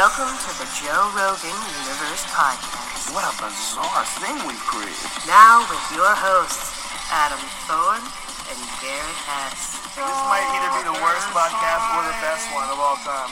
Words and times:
Welcome 0.00 0.32
to 0.32 0.52
the 0.56 0.64
Joe 0.80 1.12
Rogan 1.12 1.52
Universe 1.76 2.24
Podcast. 2.32 3.12
What 3.12 3.20
a 3.20 3.36
bizarre 3.36 4.06
thing 4.16 4.32
we've 4.48 4.56
created. 4.64 4.96
Now 5.26 5.60
with 5.68 5.92
your 5.92 6.08
hosts, 6.08 6.72
Adam 7.12 7.38
Thorne 7.68 8.00
and 8.48 8.60
Garrett 8.80 9.20
Hess. 9.28 9.76
This 9.92 10.18
might 10.24 10.48
either 10.56 10.72
be 10.80 10.88
the 10.88 11.04
worst 11.04 11.26
podcast 11.36 11.84
or 11.92 12.02
the 12.08 12.16
best 12.24 12.48
one 12.54 12.70
of 12.70 12.78
all 12.78 12.96
time. 12.96 13.28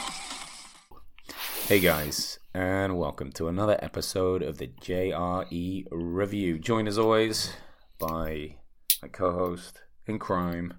Hey 1.65 1.79
guys, 1.79 2.37
and 2.53 2.99
welcome 2.99 3.31
to 3.31 3.47
another 3.47 3.79
episode 3.81 4.43
of 4.43 4.59
the 4.59 4.67
JRE 4.67 5.87
Review. 5.89 6.59
Joined 6.59 6.87
as 6.87 6.99
always 6.99 7.51
by 7.97 8.57
my 9.01 9.07
co-host 9.07 9.81
in 10.05 10.19
crime, 10.19 10.75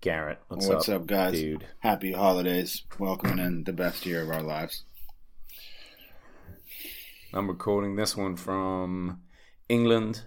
Garrett. 0.00 0.38
What's, 0.48 0.66
What's 0.66 0.88
up, 0.88 1.06
guys? 1.06 1.34
dude? 1.34 1.66
Happy 1.80 2.12
holidays. 2.12 2.84
Welcoming 2.98 3.44
in 3.44 3.64
the 3.64 3.74
best 3.74 4.06
year 4.06 4.22
of 4.22 4.30
our 4.30 4.42
lives. 4.42 4.84
I'm 7.34 7.48
recording 7.48 7.96
this 7.96 8.16
one 8.16 8.36
from 8.36 9.20
England. 9.68 10.22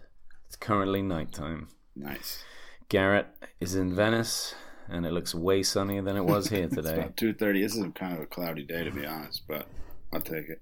It's 0.47 0.55
currently 0.57 1.01
nighttime. 1.01 1.69
Nice. 1.95 2.43
Garrett 2.89 3.27
is 3.59 3.75
in 3.75 3.95
Venice, 3.95 4.55
and 4.89 5.05
it 5.05 5.11
looks 5.13 5.33
way 5.33 5.63
sunnier 5.63 6.01
than 6.01 6.17
it 6.17 6.25
was 6.25 6.49
here 6.49 6.65
It's 6.65 6.75
today. 6.75 6.93
about 6.95 7.15
2.30. 7.17 7.61
This 7.63 7.75
is 7.75 7.85
kind 7.95 8.13
of 8.13 8.19
a 8.19 8.25
cloudy 8.25 8.63
day, 8.63 8.83
to 8.83 8.91
be 8.91 9.05
honest, 9.05 9.43
but 9.47 9.67
I'll 10.13 10.21
take 10.21 10.49
it. 10.49 10.61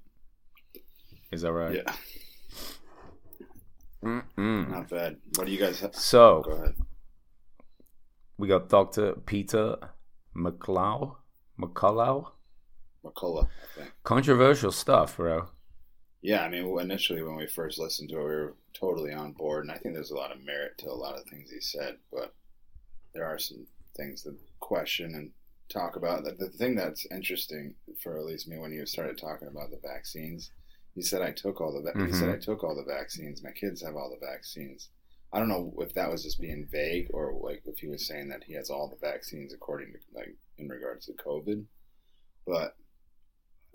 Is 1.32 1.42
that 1.42 1.52
right? 1.52 1.76
Yeah, 1.76 1.94
Mm-mm. 4.04 4.70
not 4.70 4.88
bad. 4.90 5.18
What 5.36 5.48
do 5.48 5.52
you 5.52 5.60
guys 5.60 5.80
have? 5.82 5.92
Go 5.94 5.98
So 6.00 6.38
ahead. 6.44 6.76
we 8.38 8.48
got 8.48 8.70
Doctor 8.70 9.14
Peter. 9.26 9.78
McCullough. 10.36 11.16
McCullough, 11.60 12.32
I. 13.06 13.48
Controversial 14.04 14.72
stuff, 14.72 15.18
bro. 15.18 15.48
Yeah, 16.26 16.42
I 16.42 16.50
mean, 16.50 16.80
initially 16.80 17.22
when 17.22 17.36
we 17.36 17.46
first 17.46 17.78
listened 17.78 18.10
to 18.10 18.16
it, 18.16 18.24
we 18.24 18.30
were 18.30 18.56
totally 18.74 19.14
on 19.14 19.34
board, 19.34 19.64
and 19.64 19.72
I 19.72 19.78
think 19.78 19.94
there's 19.94 20.10
a 20.10 20.18
lot 20.18 20.32
of 20.32 20.44
merit 20.44 20.76
to 20.80 20.90
a 20.90 20.92
lot 20.92 21.16
of 21.16 21.24
things 21.26 21.52
he 21.52 21.62
said, 21.62 21.98
but 22.12 22.34
there 23.14 23.26
are 23.26 23.38
some 23.38 23.68
things 23.96 24.24
to 24.24 24.34
question 24.60 25.14
and 25.14 25.30
talk 25.70 25.98
about. 25.98 26.24
The, 26.24 26.32
the 26.32 26.50
thing 26.50 26.74
that's 26.74 27.06
interesting 27.12 27.76
for 28.02 28.18
at 28.18 28.26
least 28.26 28.48
me 28.48 28.58
when 28.58 28.72
you 28.72 28.88
started 28.88 29.20
talking 29.20 29.48
about 29.48 29.70
the 29.70 29.78
vaccines, 29.88 30.50
he 30.96 31.04
said 31.04 31.22
I 31.22 31.30
took 31.30 31.62
all 31.62 31.72
the 31.72 31.82
va- 31.82 32.08
he 32.08 32.12
said 32.12 32.24
mm-hmm. 32.24 32.38
I 32.38 32.38
took 32.38 32.64
all 32.64 32.76
the 32.76 32.92
vaccines. 32.92 33.44
My 33.44 33.52
kids 33.52 33.84
have 33.84 33.96
all 33.96 34.10
the 34.10 34.26
vaccines. 34.26 34.90
I 35.32 35.38
don't 35.38 35.48
know 35.48 35.76
if 35.78 35.94
that 35.94 36.10
was 36.10 36.24
just 36.24 36.42
being 36.42 36.68
vague 36.72 37.12
or 37.14 37.36
like 37.40 37.62
if 37.68 37.78
he 37.78 37.88
was 37.88 38.08
saying 38.08 38.30
that 38.30 38.46
he 38.46 38.54
has 38.54 38.72
all 38.72 38.88
the 38.88 39.08
vaccines 39.08 39.54
according 39.54 39.94
to 39.94 40.00
like 40.16 40.36
in 40.58 40.70
regards 40.70 41.06
to 41.06 41.14
COVID, 41.14 41.66
but 42.48 42.78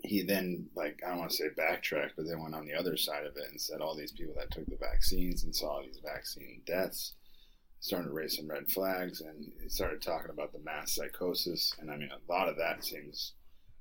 he 0.03 0.23
then 0.23 0.67
like 0.75 0.99
I 1.05 1.09
don't 1.09 1.19
want 1.19 1.31
to 1.31 1.37
say 1.37 1.49
backtracked, 1.55 2.13
but 2.15 2.25
then 2.27 2.41
went 2.41 2.55
on 2.55 2.65
the 2.65 2.73
other 2.73 2.97
side 2.97 3.25
of 3.25 3.37
it 3.37 3.49
and 3.49 3.59
said 3.59 3.81
all 3.81 3.95
these 3.95 4.11
people 4.11 4.33
that 4.37 4.51
took 4.51 4.65
the 4.65 4.77
vaccines 4.77 5.43
and 5.43 5.55
saw 5.55 5.81
these 5.81 5.99
vaccine 6.03 6.61
deaths 6.65 7.13
started 7.81 8.07
to 8.07 8.13
raise 8.13 8.37
some 8.37 8.47
red 8.47 8.69
flags, 8.69 9.21
and 9.21 9.51
he 9.61 9.67
started 9.67 10.01
talking 10.01 10.29
about 10.29 10.53
the 10.53 10.59
mass 10.59 10.93
psychosis. 10.95 11.73
And 11.79 11.91
I 11.91 11.97
mean, 11.97 12.09
a 12.11 12.31
lot 12.31 12.47
of 12.47 12.55
that 12.57 12.85
seems 12.85 13.33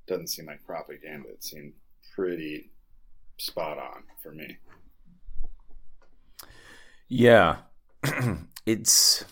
doesn't 0.08 0.28
seem 0.28 0.46
like 0.46 0.64
propaganda. 0.64 1.28
It 1.28 1.44
seemed 1.44 1.74
pretty 2.14 2.70
spot 3.38 3.78
on 3.78 4.02
for 4.22 4.32
me. 4.32 4.56
Yeah, 7.08 7.58
it's. 8.66 9.24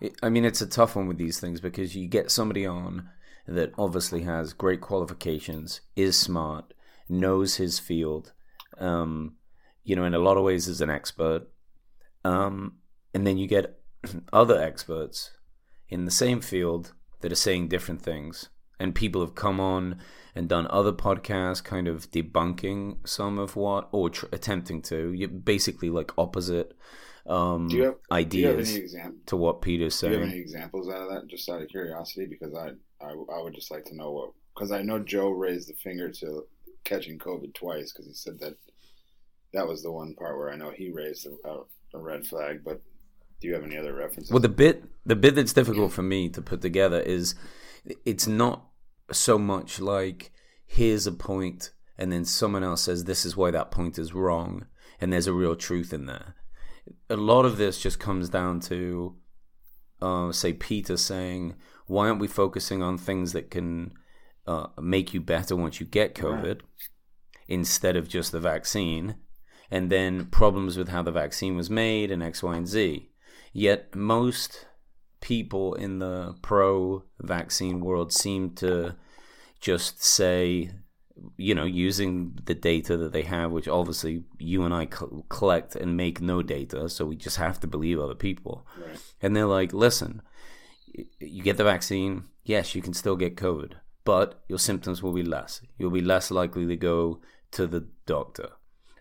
It, 0.00 0.14
I 0.22 0.28
mean, 0.28 0.44
it's 0.44 0.60
a 0.60 0.66
tough 0.66 0.96
one 0.96 1.08
with 1.08 1.18
these 1.18 1.40
things 1.40 1.60
because 1.60 1.94
you 1.96 2.06
get 2.08 2.30
somebody 2.30 2.66
on 2.66 3.08
that 3.46 3.72
obviously 3.78 4.22
has 4.22 4.52
great 4.52 4.80
qualifications, 4.80 5.80
is 5.94 6.18
smart, 6.18 6.74
knows 7.08 7.56
his 7.56 7.78
field, 7.78 8.32
um, 8.78 9.36
you 9.84 9.94
know, 9.94 10.04
in 10.04 10.14
a 10.14 10.18
lot 10.18 10.36
of 10.36 10.44
ways 10.44 10.66
is 10.68 10.80
an 10.80 10.90
expert, 10.90 11.46
um, 12.24 12.74
and 13.14 13.26
then 13.26 13.38
you 13.38 13.46
get 13.46 13.78
other 14.32 14.60
experts 14.60 15.30
in 15.88 16.04
the 16.04 16.10
same 16.10 16.40
field 16.40 16.92
that 17.20 17.30
are 17.32 17.36
saying 17.36 17.68
different 17.68 18.02
things, 18.02 18.48
and 18.80 18.94
people 18.94 19.20
have 19.20 19.34
come 19.34 19.60
on 19.60 19.98
and 20.34 20.48
done 20.48 20.66
other 20.68 20.92
podcasts, 20.92 21.64
kind 21.64 21.88
of 21.88 22.10
debunking 22.10 22.96
some 23.08 23.38
of 23.38 23.56
what 23.56 23.88
or 23.92 24.10
tr- 24.10 24.26
attempting 24.32 24.82
to, 24.82 25.12
you 25.12 25.28
basically 25.28 25.88
like 25.88 26.12
opposite 26.18 26.76
um, 27.26 27.68
Do 27.68 27.76
you 27.76 27.82
have 27.84 27.94
Do 28.30 28.38
you 28.38 28.46
have 28.46 28.54
ideas 28.56 28.76
exam- 28.76 29.20
to 29.26 29.36
what 29.36 29.62
Peter's 29.62 29.98
Do 30.00 30.06
you 30.08 30.12
have 30.12 30.20
saying. 30.22 30.30
any 30.32 30.40
examples 30.40 30.88
out 30.88 31.02
of 31.02 31.08
that? 31.10 31.26
Just 31.26 31.48
out 31.48 31.62
of 31.62 31.68
curiosity, 31.68 32.26
because 32.26 32.54
I 32.54 32.70
I, 33.00 33.10
I 33.10 33.42
would 33.42 33.54
just 33.54 33.70
like 33.70 33.84
to 33.86 33.96
know 33.96 34.12
what 34.12 34.30
because 34.54 34.72
I 34.72 34.82
know 34.82 34.98
Joe 34.98 35.30
raised 35.30 35.68
the 35.68 35.74
finger 35.74 36.10
to 36.10 36.46
catching 36.84 37.18
COVID 37.18 37.54
twice 37.54 37.92
because 37.92 38.06
he 38.06 38.14
said 38.14 38.38
that 38.40 38.56
that 39.52 39.66
was 39.66 39.82
the 39.82 39.92
one 39.92 40.14
part 40.14 40.36
where 40.36 40.50
I 40.50 40.56
know 40.56 40.70
he 40.70 40.90
raised 40.90 41.26
a, 41.26 41.48
a, 41.48 41.62
a 41.94 41.98
red 41.98 42.26
flag. 42.26 42.62
But 42.64 42.80
do 43.40 43.48
you 43.48 43.54
have 43.54 43.64
any 43.64 43.76
other 43.76 43.94
references? 43.94 44.30
Well, 44.30 44.40
the 44.40 44.48
bit 44.48 44.84
the 45.04 45.16
bit 45.16 45.34
that's 45.34 45.52
difficult 45.52 45.92
for 45.92 46.02
me 46.02 46.28
to 46.30 46.42
put 46.42 46.62
together 46.62 47.00
is 47.00 47.34
it's 48.04 48.26
not 48.26 48.66
so 49.12 49.38
much 49.38 49.78
like 49.80 50.32
here's 50.66 51.06
a 51.06 51.12
point 51.12 51.70
and 51.96 52.12
then 52.12 52.24
someone 52.24 52.64
else 52.64 52.82
says 52.82 53.04
this 53.04 53.24
is 53.24 53.36
why 53.36 53.50
that 53.50 53.70
point 53.70 53.98
is 53.98 54.12
wrong 54.12 54.66
and 55.00 55.12
there's 55.12 55.26
a 55.26 55.32
real 55.32 55.56
truth 55.56 55.92
in 55.92 56.06
there. 56.06 56.34
A 57.08 57.16
lot 57.16 57.44
of 57.44 57.56
this 57.56 57.80
just 57.80 57.98
comes 57.98 58.28
down 58.28 58.60
to 58.60 59.16
uh, 60.00 60.32
say 60.32 60.52
Peter 60.52 60.96
saying 60.96 61.54
why 61.86 62.08
aren't 62.08 62.20
we 62.20 62.28
focusing 62.28 62.82
on 62.82 62.98
things 62.98 63.32
that 63.32 63.50
can 63.50 63.92
uh, 64.46 64.66
make 64.80 65.14
you 65.14 65.20
better 65.20 65.56
once 65.56 65.80
you 65.80 65.86
get 65.86 66.14
COVID 66.14 66.60
instead 67.48 67.96
of 67.96 68.08
just 68.08 68.32
the 68.32 68.40
vaccine 68.40 69.16
and 69.70 69.90
then 69.90 70.26
problems 70.26 70.76
with 70.76 70.88
how 70.88 71.02
the 71.02 71.12
vaccine 71.12 71.56
was 71.56 71.70
made 71.70 72.10
and 72.10 72.22
X, 72.22 72.42
Y, 72.42 72.56
and 72.56 72.68
Z. 72.68 73.10
Yet 73.52 73.94
most 73.94 74.66
people 75.20 75.74
in 75.74 75.98
the 75.98 76.36
pro 76.42 77.04
vaccine 77.20 77.80
world 77.80 78.12
seem 78.12 78.50
to 78.56 78.94
just 79.60 80.04
say, 80.04 80.70
you 81.36 81.54
know, 81.54 81.64
using 81.64 82.38
the 82.44 82.54
data 82.54 82.96
that 82.96 83.12
they 83.12 83.22
have, 83.22 83.50
which 83.50 83.66
obviously 83.66 84.24
you 84.38 84.64
and 84.64 84.74
I 84.74 84.86
co- 84.86 85.24
collect 85.28 85.74
and 85.74 85.96
make 85.96 86.20
no 86.20 86.42
data, 86.42 86.88
so 86.88 87.06
we 87.06 87.16
just 87.16 87.38
have 87.38 87.58
to 87.60 87.66
believe 87.66 87.98
other 87.98 88.14
people. 88.14 88.66
Right. 88.78 88.98
And 89.22 89.34
they're 89.34 89.46
like, 89.46 89.72
listen, 89.72 90.22
you 91.20 91.42
get 91.42 91.56
the 91.56 91.64
vaccine, 91.64 92.24
yes, 92.44 92.74
you 92.74 92.82
can 92.82 92.94
still 92.94 93.16
get 93.16 93.36
COVID, 93.36 93.72
but 94.04 94.42
your 94.48 94.58
symptoms 94.58 95.02
will 95.02 95.12
be 95.12 95.22
less. 95.22 95.60
You'll 95.78 95.90
be 95.90 96.00
less 96.00 96.30
likely 96.30 96.66
to 96.66 96.76
go 96.76 97.20
to 97.52 97.66
the 97.66 97.86
doctor. 98.06 98.50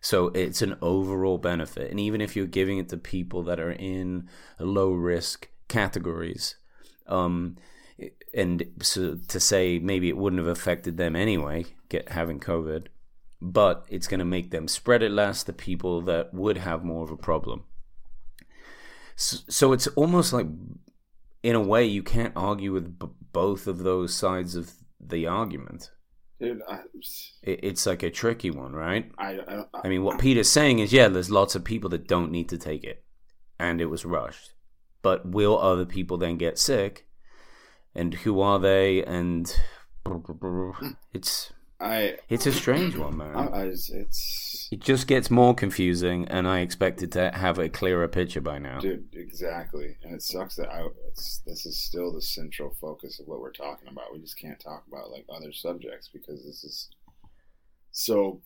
So 0.02 0.28
it's 0.30 0.62
an 0.62 0.78
overall 0.82 1.38
benefit. 1.38 1.90
And 1.90 2.00
even 2.00 2.22
if 2.22 2.36
you're 2.36 2.46
giving 2.46 2.78
it 2.78 2.90
to 2.90 2.98
people 2.98 3.44
that 3.44 3.60
are 3.60 3.72
in 3.72 4.30
low 4.60 4.92
risk 4.92 5.50
categories, 5.68 6.58
um, 7.08 7.58
and 8.34 8.66
so 8.82 9.18
to 9.28 9.40
say 9.40 9.80
maybe 9.80 10.10
it 10.10 10.18
wouldn't 10.18 10.40
have 10.40 10.48
affected 10.48 10.98
them 10.98 11.16
anyway, 11.16 11.66
get 11.90 12.10
having 12.10 12.40
COVID, 12.40 12.88
but 13.42 13.86
it's 13.90 14.08
going 14.08 14.20
to 14.20 14.26
make 14.26 14.52
them 14.52 14.68
spread 14.68 15.02
it 15.02 15.12
less 15.12 15.44
to 15.44 15.54
people 15.54 16.02
that 16.02 16.34
would 16.34 16.58
have 16.58 16.84
more 16.84 17.04
of 17.04 17.12
a 17.12 17.18
problem. 17.18 17.64
So, 19.16 19.38
so 19.48 19.74
it's 19.74 19.88
almost 19.88 20.34
like, 20.34 20.48
in 21.46 21.54
a 21.54 21.62
way, 21.62 21.86
you 21.86 22.02
can't 22.02 22.34
argue 22.36 22.74
with 22.74 22.98
b- 22.98 23.06
both 23.32 23.68
of 23.68 23.78
those 23.84 24.16
sides 24.16 24.56
of 24.56 24.72
the 25.00 25.28
argument. 25.28 25.92
Dude, 26.40 26.60
I, 26.68 26.80
It, 27.44 27.60
it's 27.62 27.86
like 27.86 28.02
a 28.02 28.10
tricky 28.10 28.50
one, 28.50 28.74
right? 28.74 29.12
I, 29.20 29.38
I, 29.48 29.66
I 29.84 29.88
mean, 29.88 30.04
what 30.04 30.18
Peter's 30.18 30.50
saying 30.50 30.80
is, 30.80 30.92
yeah, 30.92 31.08
there's 31.08 31.30
lots 31.30 31.54
of 31.54 31.64
people 31.64 31.88
that 31.92 32.08
don't 32.08 32.32
need 32.32 32.50
to 32.50 32.58
take 32.58 32.84
it, 32.84 33.06
and 33.60 33.80
it 33.80 33.86
was 33.86 34.06
rushed. 34.06 34.54
But 35.04 35.28
will 35.28 35.60
other 35.60 35.86
people 35.86 36.18
then 36.18 36.38
get 36.38 36.58
sick? 36.58 37.06
And 37.94 38.16
who 38.16 38.42
are 38.42 38.58
they? 38.58 39.04
And 39.04 39.48
hmm. 40.04 40.90
it's 41.14 41.54
I, 41.80 42.18
it's 42.28 42.48
a 42.48 42.53
strange 42.53 42.98
one, 42.98 43.18
man. 43.18 43.36
I 43.36 43.66
it's 43.66 43.91
It 44.72 44.79
just 44.79 45.08
gets 45.08 45.29
more 45.32 45.53
confusing, 45.53 46.28
and 46.28 46.47
I 46.47 46.59
expected 46.59 47.12
to 47.14 47.32
have 47.32 47.59
a 47.59 47.70
clearer 47.70 48.08
picture 48.08 48.41
by 48.41 48.58
now. 48.59 48.79
dude 48.79 49.08
exactly, 49.14 49.97
and 50.03 50.14
it 50.16 50.22
sucks 50.22 50.56
that 50.56 50.70
I. 50.70 50.88
It's, 51.09 51.41
this 51.46 51.66
is 51.66 51.79
still 51.84 52.12
the 52.14 52.22
central 52.22 52.76
focus 52.82 53.20
of 53.20 53.28
what 53.28 53.40
we're 53.41 53.52
talking 53.52 53.88
about. 53.88 54.12
We 54.14 54.20
just 54.20 54.38
can't 54.40 54.59
talk 54.59 54.84
about 54.88 55.12
like 55.12 55.26
other 55.29 55.52
subjects 55.53 56.09
because 56.12 56.44
this 56.46 56.64
is 56.64 56.90
so 57.91 58.41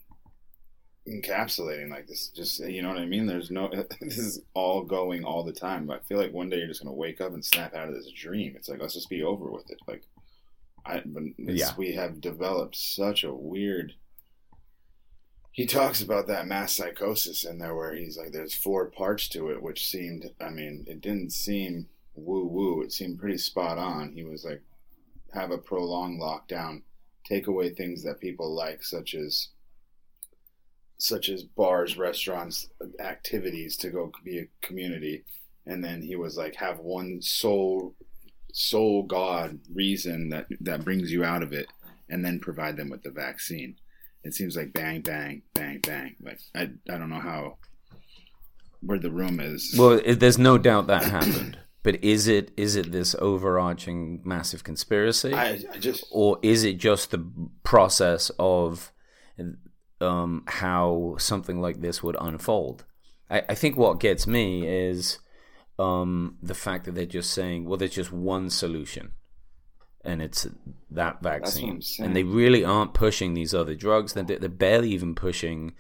encapsulating 1.08 1.90
like 1.90 2.06
this 2.08 2.28
just 2.30 2.60
you 2.60 2.84
know 2.84 2.90
what 2.90 2.98
i 3.00 3.06
mean 3.06 3.26
there's 3.26 3.50
no 3.50 3.68
this 4.02 4.18
is 4.20 4.42
all 4.54 4.84
going 4.84 5.24
all 5.24 5.44
the 5.44 5.52
time 5.54 5.88
but 5.88 5.98
i 5.98 6.04
feel 6.04 6.20
like 6.20 6.32
one 6.34 6.50
day 6.50 6.58
you're 6.58 6.68
just 6.68 6.84
going 6.84 6.94
to 6.94 6.98
wake 6.98 7.20
up 7.20 7.34
and 7.34 7.44
snap 7.44 7.74
out 7.74 7.88
of 7.88 7.96
this 7.96 8.12
dream 8.12 8.54
it's 8.56 8.70
like 8.70 8.80
let's 8.80 8.94
just 8.94 9.10
be 9.10 9.24
over 9.24 9.50
with 9.50 9.68
it 9.72 9.80
like 9.88 10.04
i 10.86 11.02
but 11.06 11.24
Yeah. 11.40 11.72
we 11.78 11.94
have 11.94 12.22
developed 12.22 12.76
such 12.76 13.24
a 13.24 13.34
weird 13.34 13.94
he 15.52 15.66
talks 15.66 16.02
about 16.02 16.28
that 16.28 16.48
mass 16.48 16.76
psychosis 16.76 17.44
in 17.44 17.60
there 17.60 17.76
where 17.76 17.94
he's 17.94 18.18
like 18.18 18.32
there's 18.32 18.54
four 18.54 18.86
parts 18.86 19.28
to 19.28 19.50
it 19.50 19.62
which 19.62 19.88
seemed 19.88 20.30
i 20.40 20.50
mean 20.50 20.86
it 20.88 21.02
didn't 21.02 21.32
seem 21.32 21.88
woo 22.16 22.46
woo 22.46 22.82
it 22.82 22.92
seemed 22.92 23.20
pretty 23.20 23.38
spot 23.38 23.78
on. 23.78 24.12
He 24.14 24.24
was 24.24 24.46
like 24.46 24.62
have 25.34 25.52
a 25.52 25.58
prolonged 25.58 26.22
lockdown 26.22 26.82
take 27.24 27.48
away 27.48 27.70
things 27.70 28.04
that 28.04 28.20
people 28.20 28.54
like, 28.54 28.84
such 28.84 29.14
as 29.14 29.50
such 30.98 31.30
as 31.30 31.44
bars, 31.44 31.98
restaurants, 31.98 32.68
activities 33.00 33.78
to 33.78 33.90
go 33.90 34.12
be 34.24 34.40
a 34.40 34.48
community, 34.62 35.24
and 35.66 35.84
then 35.84 36.02
he 36.02 36.16
was 36.16 36.38
like 36.38 36.56
have 36.56 36.80
one 36.80 37.22
sole 37.22 37.96
sole 38.52 39.04
God 39.04 39.60
reason 39.74 40.30
that 40.30 40.48
that 40.62 40.84
brings 40.84 41.12
you 41.12 41.24
out 41.24 41.44
of 41.44 41.54
it, 41.54 41.68
and 42.10 42.26
then 42.26 42.40
provide 42.40 42.78
them 42.78 42.90
with 42.90 43.04
the 43.04 43.12
vaccine. 43.12 43.76
It 44.24 44.34
seems 44.34 44.56
like 44.56 44.74
bang, 44.74 45.02
bang, 45.02 45.44
bang, 45.54 45.80
bang. 45.80 46.16
Like 46.22 46.40
I, 46.56 46.70
I 46.90 46.98
don't 46.98 47.10
know 47.10 47.20
how 47.20 47.58
where 48.82 49.00
the 49.00 49.12
room 49.12 49.40
is. 49.40 49.76
Well, 49.78 50.02
it, 50.04 50.20
there's 50.20 50.38
no 50.38 50.58
doubt 50.58 50.88
that 50.88 51.04
happened. 51.04 51.58
But 51.82 52.04
is 52.04 52.28
it 52.28 52.52
is 52.58 52.76
it 52.76 52.92
this 52.92 53.16
overarching 53.20 54.22
massive 54.26 54.64
conspiracy, 54.64 55.34
I, 55.34 55.60
I 55.72 55.78
just 55.80 56.06
or 56.12 56.38
is 56.42 56.66
it 56.66 56.78
just 56.78 57.12
the 57.12 57.26
process 57.64 58.32
of 58.38 58.92
um, 60.02 60.44
how 60.46 61.16
something 61.18 61.62
like 61.62 61.80
this 61.80 62.04
would 62.04 62.18
unfold? 62.20 62.84
I, 63.30 63.44
I 63.50 63.56
think 63.56 63.78
what 63.78 64.02
gets 64.02 64.28
me 64.28 64.68
is 64.68 65.20
um, 65.78 66.38
the 66.44 66.54
fact 66.54 66.84
that 66.86 66.96
they're 66.96 67.06
just 67.06 67.32
saying, 67.32 67.64
well, 67.64 67.78
there's 67.78 67.96
just 67.96 68.12
one 68.12 68.50
solution, 68.50 69.14
and 70.04 70.22
it's 70.22 70.48
that 70.92 71.22
vaccine, 71.22 71.82
and 72.00 72.16
they 72.16 72.24
really 72.24 72.64
aren't 72.64 72.94
pushing 72.94 73.34
these 73.34 73.54
other 73.54 73.76
drugs. 73.76 74.14
They're, 74.14 74.24
they're 74.24 74.50
barely 74.50 74.90
even 74.90 75.16
pushing 75.16 75.74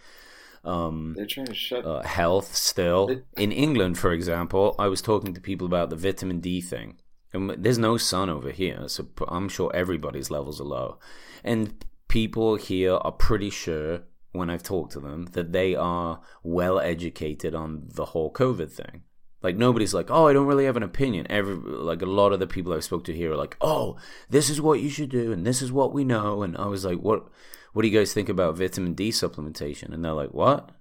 um, 0.63 1.13
they're 1.16 1.25
trying 1.25 1.48
to 1.48 1.54
shut. 1.54 1.86
uh, 1.86 2.01
health 2.01 2.56
still. 2.56 3.21
In 3.38 3.51
England, 3.51 3.98
for 3.98 4.12
example, 4.12 4.75
I 4.77 4.88
was 4.88 5.01
talking 5.01 5.33
to 5.33 5.42
people 5.42 5.66
about 5.68 5.89
the 5.89 5.95
vitamin 5.95 6.39
D 6.39 6.62
thing. 6.62 6.98
And 7.31 7.51
there's 7.63 7.77
no 7.77 7.98
sun 7.98 8.30
over 8.30 8.50
here, 8.50 8.88
so 8.88 9.07
I'm 9.27 9.50
sure 9.50 9.71
everybody's 9.74 10.31
levels 10.31 10.60
are 10.60 10.65
low. 10.65 10.98
And 11.44 11.86
people 12.07 12.56
here 12.56 12.95
are 12.95 13.12
pretty 13.12 13.51
sure, 13.51 14.01
when 14.31 14.50
I've 14.50 14.63
talked 14.63 14.94
to 14.94 15.00
them, 15.00 15.27
that 15.33 15.51
they 15.51 15.75
are 15.75 16.22
well 16.42 16.80
educated 16.80 17.54
on 17.54 17.83
the 17.94 18.06
whole 18.06 18.33
COVID 18.33 18.72
thing. 18.72 19.04
Like 19.41 19.56
nobody's 19.56 19.94
like, 19.94 20.12
oh, 20.12 20.27
I 20.27 20.33
don't 20.33 20.47
really 20.47 20.65
have 20.65 20.77
an 20.77 20.83
opinion. 20.83 21.27
Every 21.30 21.56
like 21.56 22.01
a 22.01 22.06
lot 22.06 22.33
of 22.33 22.39
the 22.39 22.47
people 22.47 22.74
I 22.74 22.80
spoke 22.81 23.06
to 23.06 23.13
here 23.13 23.31
are 23.31 23.38
like, 23.38 23.56
oh, 23.62 23.97
this 24.30 24.50
is 24.50 24.59
what 24.62 24.81
you 24.81 24.89
should 24.89 25.09
do, 25.09 25.31
and 25.31 25.45
this 25.45 25.62
is 25.62 25.71
what 25.71 25.94
we 25.94 26.03
know. 26.03 26.44
And 26.44 26.57
I 26.57 26.65
was 26.68 26.83
like, 26.83 26.97
what, 27.00 27.27
what 27.74 27.83
do 27.83 27.88
you 27.88 27.97
guys 27.97 28.13
think 28.13 28.27
about 28.27 28.57
vitamin 28.57 28.94
D 28.94 29.12
supplementation? 29.12 29.94
And 29.94 30.03
they're 30.03 30.12
like, 30.12 30.33
what? 30.33 30.71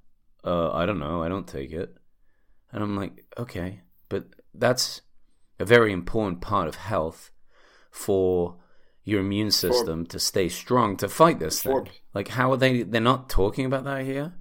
Uh, 0.45 0.73
I 0.73 0.87
don't 0.87 0.99
know. 0.99 1.23
I 1.23 1.29
don't 1.29 1.47
take 1.47 1.71
it. 1.71 1.97
And 2.73 2.83
I'm 2.83 2.97
like, 2.97 3.25
okay, 3.39 3.81
but 4.09 4.27
that's 4.55 5.03
a 5.61 5.65
very 5.65 5.93
important 5.93 6.41
part 6.41 6.69
of 6.69 6.75
health 6.75 7.31
for 7.91 8.57
your 9.05 9.21
immune 9.21 9.51
system 9.51 10.05
to 10.07 10.19
stay 10.19 10.49
strong 10.49 10.97
to 10.97 11.09
fight 11.09 11.39
this 11.39 11.63
For- 11.63 11.85
thing. 11.85 11.93
Like, 12.13 12.29
how 12.29 12.53
are 12.53 12.57
they? 12.57 12.83
They're 12.83 13.01
not 13.01 13.31
talking 13.31 13.65
about 13.65 13.85
that 13.85 14.05
here. 14.05 14.35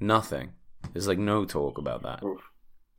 Nothing. 0.00 0.52
There's 0.92 1.08
like 1.08 1.18
no 1.18 1.44
talk 1.44 1.78
about 1.78 2.02
that. 2.02 2.22
Oof. 2.24 2.40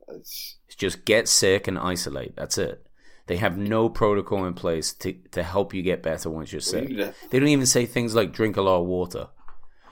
It's, 0.10 0.58
just 0.78 1.06
get 1.06 1.28
sick 1.28 1.68
and 1.68 1.80
isolate. 1.80 2.36
That's 2.36 2.58
it. 2.58 2.86
They 3.28 3.38
have 3.38 3.58
no 3.58 3.90
protocol 3.90 4.46
in 4.46 4.54
place 4.54 4.94
to, 4.96 5.14
to 5.32 5.42
help 5.42 5.74
you 5.74 5.82
get 5.82 6.04
better 6.04 6.30
once 6.30 6.52
you're 6.52 6.62
sick. 6.62 6.90
They 6.90 7.40
don't 7.40 7.48
even 7.48 7.66
say 7.66 7.86
things 7.86 8.14
like 8.14 8.34
drink 8.34 8.58
a 8.58 8.62
lot 8.62 8.82
of 8.82 8.88
water. 8.88 9.30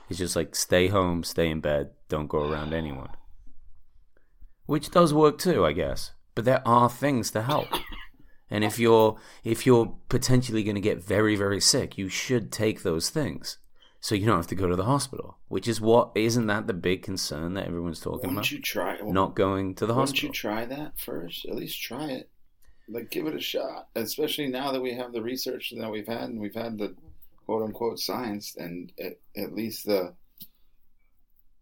It's 0.08 0.18
just 0.18 0.36
like 0.36 0.54
stay 0.54 0.88
home, 0.88 1.24
stay 1.24 1.50
in 1.50 1.60
bed, 1.60 1.90
don't 2.08 2.28
go 2.28 2.38
around 2.48 2.74
anyone. 2.74 3.08
Which 4.66 4.90
does 4.90 5.12
work 5.14 5.38
too, 5.38 5.64
I 5.64 5.72
guess. 5.72 6.12
But 6.34 6.44
there 6.44 6.62
are 6.66 6.90
things 6.90 7.30
to 7.32 7.42
help. 7.42 7.68
And 8.50 8.62
if 8.62 8.78
you're 8.78 9.16
if 9.42 9.66
you're 9.66 9.96
potentially 10.08 10.62
going 10.62 10.74
to 10.74 10.80
get 10.80 11.02
very 11.02 11.34
very 11.34 11.60
sick, 11.60 11.96
you 11.98 12.08
should 12.08 12.52
take 12.52 12.82
those 12.82 13.08
things 13.08 13.58
so 14.04 14.14
you 14.14 14.26
don't 14.26 14.36
have 14.36 14.46
to 14.48 14.54
go 14.54 14.68
to 14.68 14.76
the 14.76 14.84
hospital. 14.84 15.38
Which 15.48 15.66
is 15.66 15.80
what 15.80 16.10
isn't 16.14 16.46
that 16.48 16.66
the 16.66 16.74
big 16.74 17.00
concern 17.00 17.54
that 17.54 17.66
everyone's 17.66 18.00
talking 18.00 18.18
wouldn't 18.18 18.36
about? 18.36 18.50
you 18.50 18.60
try? 18.60 18.98
Not 19.00 19.34
going 19.34 19.74
to 19.76 19.86
the 19.86 19.94
hospital? 19.94 20.28
Wouldn't 20.28 20.36
you 20.36 20.40
try 20.50 20.66
that 20.66 21.00
first? 21.00 21.46
At 21.46 21.54
least 21.54 21.80
try 21.80 22.10
it. 22.10 22.28
Like, 22.86 23.10
give 23.10 23.26
it 23.26 23.34
a 23.34 23.40
shot. 23.40 23.88
Especially 23.94 24.46
now 24.48 24.72
that 24.72 24.82
we 24.82 24.92
have 24.92 25.14
the 25.14 25.22
research 25.22 25.72
that 25.74 25.90
we've 25.90 26.06
had, 26.06 26.24
and 26.28 26.38
we've 26.38 26.54
had 26.54 26.76
the 26.76 26.94
quote 27.46 27.62
unquote 27.62 27.98
science, 27.98 28.54
and 28.58 28.92
at, 29.00 29.14
at 29.38 29.54
least 29.54 29.86
the 29.86 30.12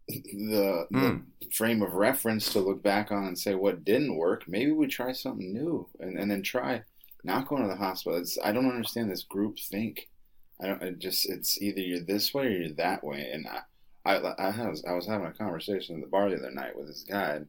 the, 0.08 0.88
Mm. 0.92 1.22
the 1.40 1.50
frame 1.54 1.80
of 1.80 1.92
reference 1.92 2.52
to 2.54 2.58
look 2.58 2.82
back 2.82 3.12
on 3.12 3.24
and 3.24 3.38
say 3.38 3.54
what 3.54 3.84
didn't 3.84 4.16
work. 4.16 4.48
Maybe 4.48 4.72
we 4.72 4.88
try 4.88 5.12
something 5.12 5.52
new, 5.52 5.86
and, 6.00 6.18
and 6.18 6.28
then 6.28 6.42
try 6.42 6.82
not 7.22 7.46
going 7.46 7.62
to 7.62 7.68
the 7.68 7.76
hospital. 7.76 8.18
It's, 8.18 8.36
I 8.42 8.50
don't 8.50 8.68
understand 8.68 9.12
this 9.12 9.22
group 9.22 9.60
think. 9.60 10.08
I 10.62 10.66
don't. 10.68 10.82
It 10.82 10.98
just 10.98 11.28
it's 11.28 11.60
either 11.60 11.80
you're 11.80 12.00
this 12.00 12.32
way 12.32 12.46
or 12.46 12.50
you're 12.50 12.72
that 12.74 13.02
way, 13.04 13.30
and 13.32 13.46
I. 13.46 13.60
I, 14.04 14.16
I 14.16 14.68
was 14.68 14.84
I 14.84 14.94
was 14.94 15.06
having 15.06 15.28
a 15.28 15.32
conversation 15.32 15.94
at 15.94 16.00
the 16.02 16.08
bar 16.08 16.28
the 16.28 16.36
other 16.36 16.50
night 16.50 16.76
with 16.76 16.88
this 16.88 17.04
guy. 17.08 17.42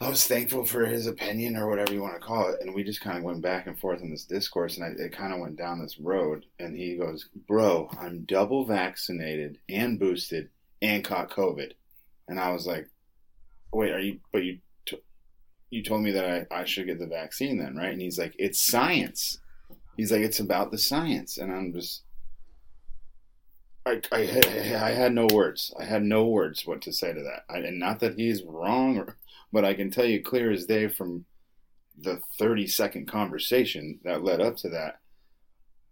I 0.00 0.08
was 0.08 0.26
thankful 0.26 0.64
for 0.64 0.86
his 0.86 1.06
opinion 1.06 1.56
or 1.56 1.68
whatever 1.68 1.92
you 1.92 2.00
want 2.00 2.14
to 2.14 2.26
call 2.26 2.48
it, 2.48 2.60
and 2.60 2.74
we 2.74 2.84
just 2.84 3.00
kind 3.00 3.18
of 3.18 3.22
went 3.22 3.42
back 3.42 3.66
and 3.66 3.78
forth 3.78 4.00
in 4.00 4.10
this 4.10 4.24
discourse, 4.24 4.76
and 4.76 4.84
I, 4.84 5.04
it 5.04 5.12
kind 5.12 5.32
of 5.32 5.40
went 5.40 5.56
down 5.56 5.80
this 5.80 5.98
road. 5.98 6.46
And 6.58 6.74
he 6.76 6.96
goes, 6.96 7.28
"Bro, 7.46 7.90
I'm 8.00 8.22
double 8.22 8.64
vaccinated 8.64 9.58
and 9.68 9.98
boosted 9.98 10.48
and 10.80 11.04
caught 11.04 11.30
COVID," 11.30 11.72
and 12.26 12.40
I 12.40 12.52
was 12.52 12.66
like, 12.66 12.88
"Wait, 13.72 13.92
are 13.92 14.00
you? 14.00 14.20
But 14.32 14.44
you, 14.44 14.58
t- 14.86 15.02
you 15.70 15.82
told 15.82 16.02
me 16.02 16.12
that 16.12 16.46
I, 16.50 16.60
I 16.60 16.64
should 16.64 16.86
get 16.86 16.98
the 16.98 17.06
vaccine 17.06 17.58
then, 17.58 17.76
right?" 17.76 17.92
And 17.92 18.00
he's 18.00 18.18
like, 18.18 18.34
"It's 18.38 18.66
science." 18.66 19.38
He's 19.96 20.12
like, 20.12 20.22
"It's 20.22 20.40
about 20.40 20.70
the 20.70 20.78
science," 20.78 21.38
and 21.38 21.52
I'm 21.52 21.72
just. 21.72 22.02
I, 23.86 24.00
I, 24.12 24.20
I 24.82 24.90
had 24.92 25.12
no 25.12 25.26
words. 25.32 25.72
I 25.78 25.84
had 25.84 26.02
no 26.02 26.24
words 26.26 26.66
what 26.66 26.80
to 26.82 26.92
say 26.92 27.12
to 27.12 27.22
that. 27.22 27.44
I, 27.50 27.58
and 27.58 27.78
not 27.78 28.00
that 28.00 28.18
he's 28.18 28.42
wrong, 28.42 28.96
or, 28.98 29.18
but 29.52 29.64
I 29.64 29.74
can 29.74 29.90
tell 29.90 30.06
you 30.06 30.22
clear 30.22 30.50
as 30.50 30.64
day 30.64 30.88
from 30.88 31.26
the 31.98 32.20
30 32.38 32.66
second 32.66 33.06
conversation 33.08 34.00
that 34.04 34.24
led 34.24 34.40
up 34.40 34.56
to 34.58 34.70
that. 34.70 35.00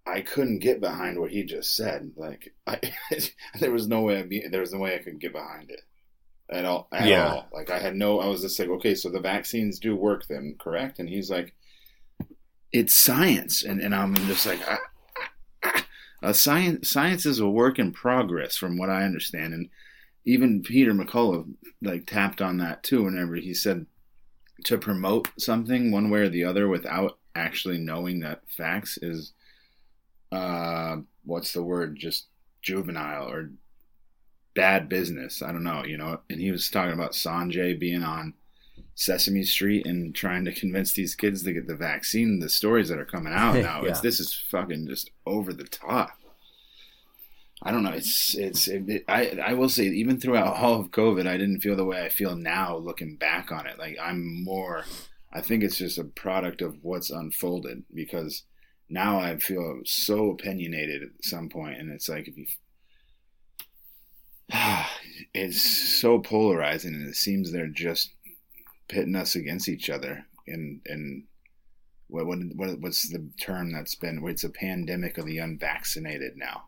I 0.07 0.23
couldn't 0.23 0.59
get 0.61 0.81
behind 0.81 1.19
what 1.21 1.31
he 1.31 1.45
just 1.45 1.77
said. 1.77 2.13
Like, 2.17 2.55
I, 2.67 2.81
there 3.61 3.71
was 3.71 3.87
no 3.87 4.01
way 4.01 4.19
I'd 4.19 4.29
be, 4.31 4.47
there 4.49 4.63
was 4.63 4.73
no 4.73 4.81
way 4.81 4.95
I 4.97 4.99
could 5.03 5.21
get 5.21 5.33
behind 5.35 5.71
it 5.71 5.83
at 6.51 6.65
all. 6.65 6.89
At 6.93 7.07
Yeah. 7.07 7.29
all. 7.29 7.49
Like, 7.53 7.71
I 7.71 7.79
had 7.79 7.95
no. 7.95 8.21
I 8.21 8.27
was 8.27 8.41
just 8.41 8.59
like, 8.59 8.69
okay, 8.71 8.95
so 8.95 9.11
the 9.11 9.21
vaccines 9.21 9.79
do 9.79 9.95
work, 9.95 10.27
then 10.29 10.57
correct? 10.59 10.99
And 10.99 11.09
he's 11.11 11.31
like, 11.31 11.55
it's 12.73 12.95
science, 12.95 13.63
and 13.63 13.81
and 13.81 13.95
I'm 13.95 14.15
just 14.27 14.47
like, 14.47 14.61
I, 16.23 16.33
science 16.33 16.91
science 16.91 17.27
is 17.27 17.39
a 17.39 17.49
work 17.49 17.79
in 17.79 17.93
progress, 17.93 18.57
from 18.57 18.79
what 18.79 18.91
I 18.91 19.05
understand, 19.05 19.55
and 19.55 19.69
even 20.25 20.63
Peter 20.63 20.93
McCullough 20.93 21.53
like 21.83 22.07
tapped 22.07 22.41
on 22.41 22.59
that 22.59 22.83
too. 22.83 23.05
Whenever 23.05 23.37
he 23.37 23.55
said 23.55 23.87
to 24.65 24.79
promote 24.79 25.29
something 25.39 25.91
one 25.91 26.11
way 26.11 26.21
or 26.21 26.29
the 26.29 26.45
other 26.45 26.69
without 26.69 27.19
actually 27.35 27.79
knowing 27.79 28.21
that 28.21 28.43
facts 28.49 28.99
is, 29.03 29.33
uh, 30.31 30.97
what's 31.25 31.53
the 31.53 31.63
word? 31.63 31.97
Just 31.97 32.27
juvenile 32.63 33.29
or 33.29 33.51
bad 34.55 34.89
business. 34.89 35.43
I 35.43 35.53
don't 35.53 35.65
know, 35.65 35.85
you 35.85 35.97
know. 35.97 36.21
And 36.31 36.41
he 36.41 36.51
was 36.51 36.71
talking 36.71 36.93
about 36.93 37.13
Sanjay 37.13 37.79
being 37.79 38.03
on 38.03 38.35
Sesame 39.03 39.43
Street 39.43 39.85
and 39.87 40.15
trying 40.15 40.45
to 40.45 40.53
convince 40.53 40.93
these 40.93 41.15
kids 41.15 41.43
to 41.43 41.53
get 41.53 41.67
the 41.67 41.75
vaccine. 41.75 42.39
The 42.39 42.49
stories 42.49 42.89
that 42.89 42.99
are 42.99 43.05
coming 43.05 43.33
out 43.33 43.55
now, 43.63 43.83
it's 43.83 44.01
this 44.01 44.21
is 44.21 44.33
fucking 44.51 44.87
just 44.87 45.11
over 45.27 45.53
the 45.53 45.65
top. 45.65 46.11
I 47.65 47.71
don't 47.71 47.83
know. 47.83 47.93
It's 47.93 48.35
it's. 48.37 48.69
It, 48.69 48.89
it- 48.89 49.05
I 49.09 49.39
I 49.45 49.53
will 49.55 49.69
say 49.69 49.85
even 49.85 50.19
throughout 50.21 50.57
all 50.57 50.81
of 50.81 50.91
COVID, 50.91 51.27
I 51.27 51.37
didn't 51.37 51.61
feel 51.61 51.77
the 51.77 51.85
way 51.85 52.03
I 52.05 52.09
feel 52.09 52.35
now 52.37 52.77
looking 52.77 53.17
back 53.17 53.51
on 53.53 53.67
it. 53.67 53.79
Like 53.79 53.97
I'm 54.01 54.43
more. 54.45 54.85
I 55.33 55.41
think 55.41 55.63
it's 55.63 55.79
just 55.79 55.99
a 55.99 56.05
product 56.05 56.61
of 56.61 56.77
what's 56.83 57.11
unfolded 57.11 57.85
because 57.95 58.43
now 58.91 59.19
I 59.19 59.39
feel 59.39 59.81
so 59.85 60.31
opinionated 60.31 61.03
at 61.03 61.25
some 61.25 61.49
point, 61.49 61.79
and 61.81 61.91
it's 61.91 62.09
like 62.09 62.29
if 62.29 62.37
you. 62.37 62.47
It's 65.35 65.63
so 66.01 66.19
polarizing, 66.19 66.95
and 66.95 67.09
it 67.09 67.15
seems 67.17 67.51
they're 67.53 67.67
just 67.69 68.11
pitting 68.89 69.17
us 69.17 69.35
against 69.35 69.69
each 69.69 69.91
other. 69.91 70.27
And 70.47 70.81
and 70.87 71.25
what 72.09 72.27
what 72.27 72.39
what 72.55 72.81
what's 72.81 73.09
the 73.09 73.29
term 73.41 73.73
that's 73.73 73.95
been? 73.95 74.23
It's 74.27 74.45
a 74.45 74.51
pandemic 74.51 75.19
of 75.19 75.27
the 75.27 75.39
unvaccinated 75.39 76.37
now. 76.37 76.65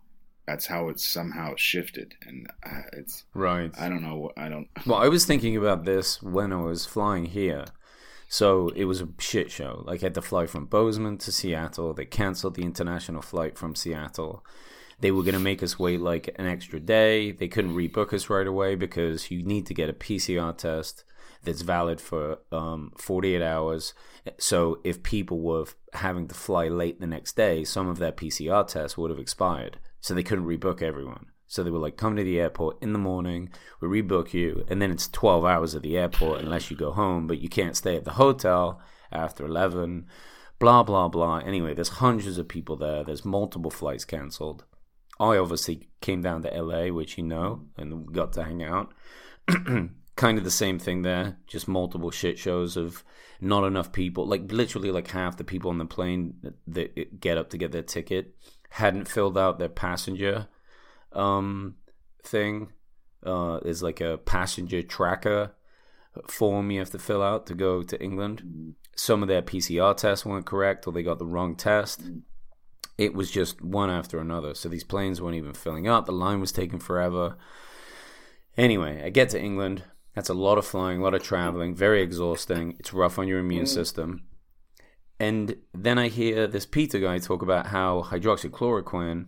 That's 0.46 0.66
how 0.66 0.88
it's 0.90 1.06
somehow 1.06 1.54
shifted, 1.56 2.14
and 2.26 2.46
uh, 2.64 2.82
it's 2.92 3.24
Right. 3.32 3.70
I 3.78 3.88
don't 3.88 4.02
know. 4.02 4.30
I 4.36 4.48
don't. 4.48 4.68
Well, 4.86 5.02
I 5.02 5.08
was 5.08 5.24
thinking 5.24 5.56
about 5.56 5.84
this 5.84 6.22
when 6.22 6.52
I 6.52 6.60
was 6.60 6.84
flying 6.84 7.26
here. 7.26 7.64
So 8.28 8.70
it 8.70 8.84
was 8.84 9.00
a 9.00 9.08
shit 9.18 9.50
show. 9.50 9.84
Like 9.86 10.02
I 10.02 10.06
had 10.06 10.14
to 10.14 10.22
fly 10.22 10.46
from 10.46 10.66
Bozeman 10.66 11.18
to 11.18 11.32
Seattle. 11.32 11.94
They 11.94 12.04
canceled 12.04 12.56
the 12.56 12.62
international 12.64 13.22
flight 13.22 13.56
from 13.56 13.74
Seattle. 13.74 14.44
They 15.00 15.10
were 15.10 15.22
going 15.22 15.34
to 15.34 15.40
make 15.40 15.62
us 15.62 15.78
wait 15.78 16.00
like 16.00 16.34
an 16.36 16.46
extra 16.46 16.80
day. 16.80 17.32
They 17.32 17.48
couldn't 17.48 17.74
rebook 17.74 18.12
us 18.12 18.30
right 18.30 18.46
away 18.46 18.74
because 18.74 19.30
you 19.30 19.42
need 19.42 19.66
to 19.66 19.74
get 19.74 19.90
a 19.90 19.92
PCR 19.92 20.56
test 20.56 21.04
that's 21.44 21.62
valid 21.62 22.00
for 22.00 22.38
um, 22.52 22.92
48 22.96 23.42
hours. 23.42 23.94
So 24.38 24.80
if 24.84 25.02
people 25.02 25.40
were 25.40 25.66
having 25.92 26.28
to 26.28 26.34
fly 26.34 26.68
late 26.68 27.00
the 27.00 27.06
next 27.06 27.36
day, 27.36 27.64
some 27.64 27.88
of 27.88 27.98
their 27.98 28.12
PCR 28.12 28.66
tests 28.66 28.96
would 28.96 29.10
have 29.10 29.18
expired. 29.18 29.78
So 30.00 30.14
they 30.14 30.22
couldn't 30.22 30.46
rebook 30.46 30.82
everyone. 30.82 31.26
So 31.46 31.62
they 31.62 31.70
were 31.70 31.78
like, 31.78 31.96
come 31.96 32.16
to 32.16 32.24
the 32.24 32.40
airport 32.40 32.82
in 32.82 32.92
the 32.92 32.98
morning, 32.98 33.50
we 33.80 34.02
rebook 34.02 34.32
you, 34.32 34.64
and 34.68 34.80
then 34.82 34.90
it's 34.90 35.08
12 35.08 35.44
hours 35.44 35.74
at 35.74 35.82
the 35.82 35.96
airport 35.96 36.40
unless 36.40 36.70
you 36.70 36.76
go 36.76 36.90
home, 36.90 37.26
but 37.26 37.38
you 37.38 37.48
can't 37.48 37.76
stay 37.76 37.96
at 37.96 38.04
the 38.04 38.12
hotel 38.12 38.80
after 39.12 39.44
11, 39.46 40.06
blah, 40.58 40.82
blah, 40.82 41.08
blah. 41.08 41.38
Anyway, 41.38 41.74
there's 41.74 41.88
hundreds 41.88 42.38
of 42.38 42.48
people 42.48 42.76
there, 42.76 43.04
there's 43.04 43.24
multiple 43.24 43.70
flights 43.70 44.04
cancelled. 44.04 44.64
I 45.20 45.36
obviously 45.36 45.88
came 46.00 46.22
down 46.22 46.42
to 46.42 46.50
LA, 46.50 46.92
which 46.92 47.16
you 47.16 47.24
know, 47.24 47.66
and 47.76 48.12
got 48.12 48.32
to 48.32 48.44
hang 48.44 48.62
out. 48.62 48.92
kind 50.16 50.38
of 50.38 50.44
the 50.44 50.50
same 50.50 50.78
thing 50.78 51.02
there, 51.02 51.38
just 51.46 51.68
multiple 51.68 52.10
shit 52.10 52.38
shows 52.38 52.76
of 52.76 53.04
not 53.40 53.64
enough 53.64 53.92
people, 53.92 54.26
like 54.26 54.50
literally 54.52 54.90
like 54.90 55.08
half 55.08 55.36
the 55.36 55.44
people 55.44 55.70
on 55.70 55.78
the 55.78 55.84
plane 55.84 56.34
that 56.66 57.20
get 57.20 57.38
up 57.38 57.50
to 57.50 57.58
get 57.58 57.72
their 57.72 57.82
ticket 57.82 58.34
hadn't 58.70 59.08
filled 59.08 59.38
out 59.38 59.58
their 59.58 59.68
passenger 59.68 60.48
um, 61.12 61.76
thing. 62.22 62.68
Uh, 63.26 63.58
is 63.64 63.82
like 63.82 64.02
a 64.02 64.18
passenger 64.18 64.82
tracker 64.82 65.54
form 66.28 66.70
you 66.70 66.78
have 66.78 66.90
to 66.90 66.98
fill 66.98 67.22
out 67.22 67.46
to 67.46 67.54
go 67.54 67.82
to 67.82 68.02
England. 68.02 68.74
Some 68.96 69.22
of 69.22 69.28
their 69.28 69.42
PCR 69.42 69.96
tests 69.96 70.24
weren't 70.24 70.46
correct 70.46 70.86
or 70.86 70.92
they 70.92 71.02
got 71.02 71.18
the 71.18 71.26
wrong 71.26 71.56
test. 71.56 72.02
It 72.96 73.14
was 73.14 73.30
just 73.30 73.60
one 73.62 73.90
after 73.90 74.20
another. 74.20 74.54
So 74.54 74.68
these 74.68 74.84
planes 74.84 75.20
weren't 75.20 75.36
even 75.36 75.54
filling 75.54 75.88
up. 75.88 76.06
The 76.06 76.12
line 76.12 76.40
was 76.40 76.52
taking 76.52 76.78
forever. 76.78 77.36
Anyway, 78.56 79.02
I 79.04 79.10
get 79.10 79.30
to 79.30 79.40
England. 79.40 79.82
That's 80.14 80.28
a 80.28 80.34
lot 80.34 80.58
of 80.58 80.66
flying, 80.66 81.00
a 81.00 81.02
lot 81.02 81.14
of 81.14 81.22
traveling, 81.22 81.74
very 81.74 82.02
exhausting. 82.02 82.76
It's 82.78 82.92
rough 82.92 83.18
on 83.18 83.28
your 83.28 83.40
immune 83.40 83.64
mm. 83.64 83.68
system. 83.68 84.22
And 85.18 85.56
then 85.72 85.98
I 85.98 86.08
hear 86.08 86.46
this 86.46 86.66
Peter 86.66 86.98
guy 86.98 87.18
talk 87.18 87.42
about 87.42 87.68
how 87.68 88.02
hydroxychloroquine, 88.02 89.26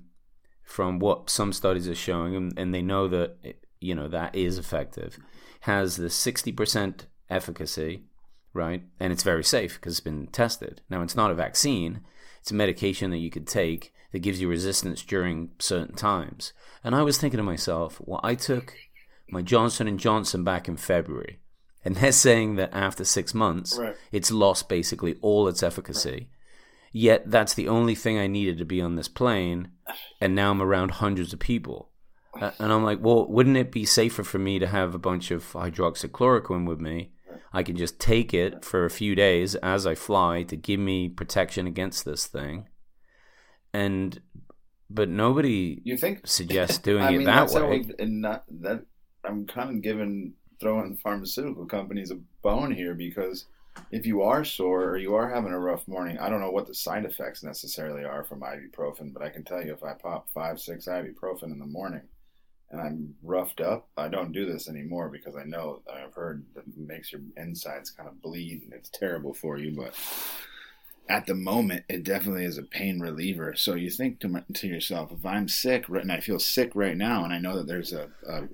from 0.63 0.99
what 0.99 1.31
some 1.31 1.53
studies 1.53 1.89
are 1.89 1.95
showing, 1.95 2.35
and, 2.35 2.59
and 2.59 2.75
they 2.75 2.83
know 2.83 3.07
that 3.09 3.37
you 3.81 3.95
know 3.95 4.09
that 4.09 4.35
is 4.35 4.59
effective, 4.59 5.19
has 5.61 5.97
the 5.97 6.11
sixty 6.11 6.51
percent 6.51 7.07
efficacy, 7.31 8.05
right? 8.53 8.83
And 8.99 9.13
it's 9.13 9.23
very 9.23 9.45
safe 9.45 9.75
because 9.75 9.93
it's 9.93 10.01
been 10.01 10.27
tested. 10.27 10.83
Now 10.91 11.03
it's 11.03 11.15
not 11.15 11.31
a 11.31 11.35
vaccine; 11.35 12.01
it's 12.41 12.51
a 12.51 12.55
medication 12.55 13.11
that 13.13 13.19
you 13.19 13.31
could 13.31 13.47
take 13.47 13.93
that 14.11 14.21
gives 14.21 14.41
you 14.41 14.49
resistance 14.49 15.03
during 15.03 15.51
certain 15.59 15.95
times. 15.95 16.53
And 16.83 16.95
I 16.95 17.03
was 17.03 17.19
thinking 17.19 17.39
to 17.39 17.45
myself, 17.45 18.01
well, 18.05 18.21
I 18.23 18.35
took 18.35 18.75
my 19.31 19.43
Johnson 19.43 19.89
and 19.89 19.99
Johnson 19.99 20.45
back 20.45 20.69
in 20.69 20.77
February, 20.77 21.41
and 21.85 21.97
they're 21.97 22.13
saying 22.13 22.57
that 22.57 22.71
after 22.73 23.05
six 23.05 23.35
months, 23.35 23.79
Right. 23.79 23.95
it's 24.13 24.31
lost 24.31 24.69
basically 24.69 25.17
all 25.21 25.49
its 25.49 25.63
efficacy. 25.63 26.29
Yet 26.93 27.31
that's 27.31 27.55
the 27.55 27.69
only 27.69 27.95
thing 27.95 28.19
I 28.19 28.27
needed 28.27 28.57
to 28.59 28.65
be 28.65 28.81
on 28.81 28.97
this 28.97 29.09
plane, 29.09 29.69
and 30.21 30.35
now 30.35 30.51
I'm 30.51 30.63
around 30.63 30.93
hundreds 30.93 31.33
of 31.33 31.39
people. 31.41 31.91
Uh, 32.41 32.51
and 32.59 32.73
I'm 32.73 32.85
like, 32.85 32.99
well, 33.03 33.27
wouldn't 33.27 33.57
it 33.57 33.73
be 33.73 33.85
safer 33.85 34.23
for 34.23 34.39
me 34.39 34.59
to 34.59 34.67
have 34.67 34.95
a 34.95 34.99
bunch 34.99 35.31
of 35.31 35.53
hydroxychloroquine 35.53 36.67
with 36.67 36.81
me? 36.81 37.13
I 37.53 37.63
can 37.63 37.77
just 37.77 37.99
take 37.99 38.35
it 38.35 38.65
for 38.65 38.85
a 38.85 38.91
few 38.91 39.15
days 39.15 39.55
as 39.57 39.87
I 39.87 39.95
fly 39.95 40.43
to 40.45 40.57
give 40.57 40.79
me 40.81 41.09
protection 41.09 41.67
against 41.67 42.05
this 42.05 42.27
thing. 42.27 42.69
And, 43.73 44.21
but 44.91 45.09
nobody 45.09 45.81
You 45.85 45.97
think 45.97 46.27
suggests 46.27 46.79
doing 46.79 47.03
I 47.05 47.13
it 47.15 47.25
that 47.25 47.51
way. 47.51 47.85
not 48.01 48.45
that 48.61 48.85
I'm 49.27 49.47
kind 49.47 49.71
of 49.71 49.83
giving 49.83 50.33
throwing 50.61 50.97
pharmaceutical 50.97 51.67
companies 51.67 52.11
a 52.11 52.19
bone 52.43 52.73
here 52.73 52.95
because 52.95 53.47
if 53.91 54.07
you 54.07 54.23
are 54.23 54.45
sore 54.45 54.85
or 54.85 54.97
you 54.97 55.15
are 55.15 55.29
having 55.29 55.53
a 55.53 55.59
rough 55.59 55.87
morning, 55.87 56.19
I 56.19 56.31
don't 56.31 56.41
know 56.41 56.51
what 56.51 56.67
the 56.67 56.75
side 56.75 57.05
effects 57.05 57.43
necessarily 57.43 58.05
are 58.05 58.25
from 58.25 58.41
ibuprofen, 58.41 59.13
but 59.13 59.23
I 59.23 59.29
can 59.29 59.45
tell 59.45 59.63
you 59.63 59.73
if 59.73 59.85
I 59.85 59.93
pop 59.93 60.31
five, 60.31 60.59
six 60.61 60.87
ibuprofen 60.87 61.53
in 61.53 61.59
the 61.59 61.67
morning 61.67 62.03
and 62.71 62.81
I'm 62.81 63.15
roughed 63.23 63.61
up, 63.61 63.87
I 63.97 64.09
don't 64.09 64.33
do 64.33 64.47
this 64.47 64.69
anymore 64.69 65.09
because 65.09 65.37
I 65.37 65.45
know 65.45 65.83
I've 65.93 66.15
heard 66.15 66.45
that 66.55 66.65
makes 66.77 67.13
your 67.13 67.21
insides 67.37 67.91
kind 67.91 68.09
of 68.09 68.23
bleed 68.23 68.63
and 68.63 68.73
it's 68.73 68.89
terrible 68.89 69.35
for 69.35 69.59
you, 69.59 69.73
but 69.77 69.95
at 71.09 71.27
the 71.27 71.35
moment, 71.35 71.85
it 71.89 72.03
definitely 72.03 72.45
is 72.45 72.59
a 72.59 72.63
pain 72.63 72.99
reliever. 72.99 73.55
So 73.55 73.75
you 73.75 73.91
think 73.91 74.19
to, 74.21 74.29
my, 74.29 74.43
to 74.55 74.67
yourself, 74.67 75.13
if 75.13 75.25
I'm 75.25 75.49
sick 75.49 75.85
right, 75.89 76.03
and 76.03 76.11
I 76.11 76.19
feel 76.21 76.41
sick 76.41 76.73
right 76.75 76.97
now, 76.97 77.23
and 77.23 77.33
I 77.33 77.39
know 77.39 77.57
that 77.57 77.69
there's 77.69 77.93
a, 77.93 78.09
a 78.29 78.49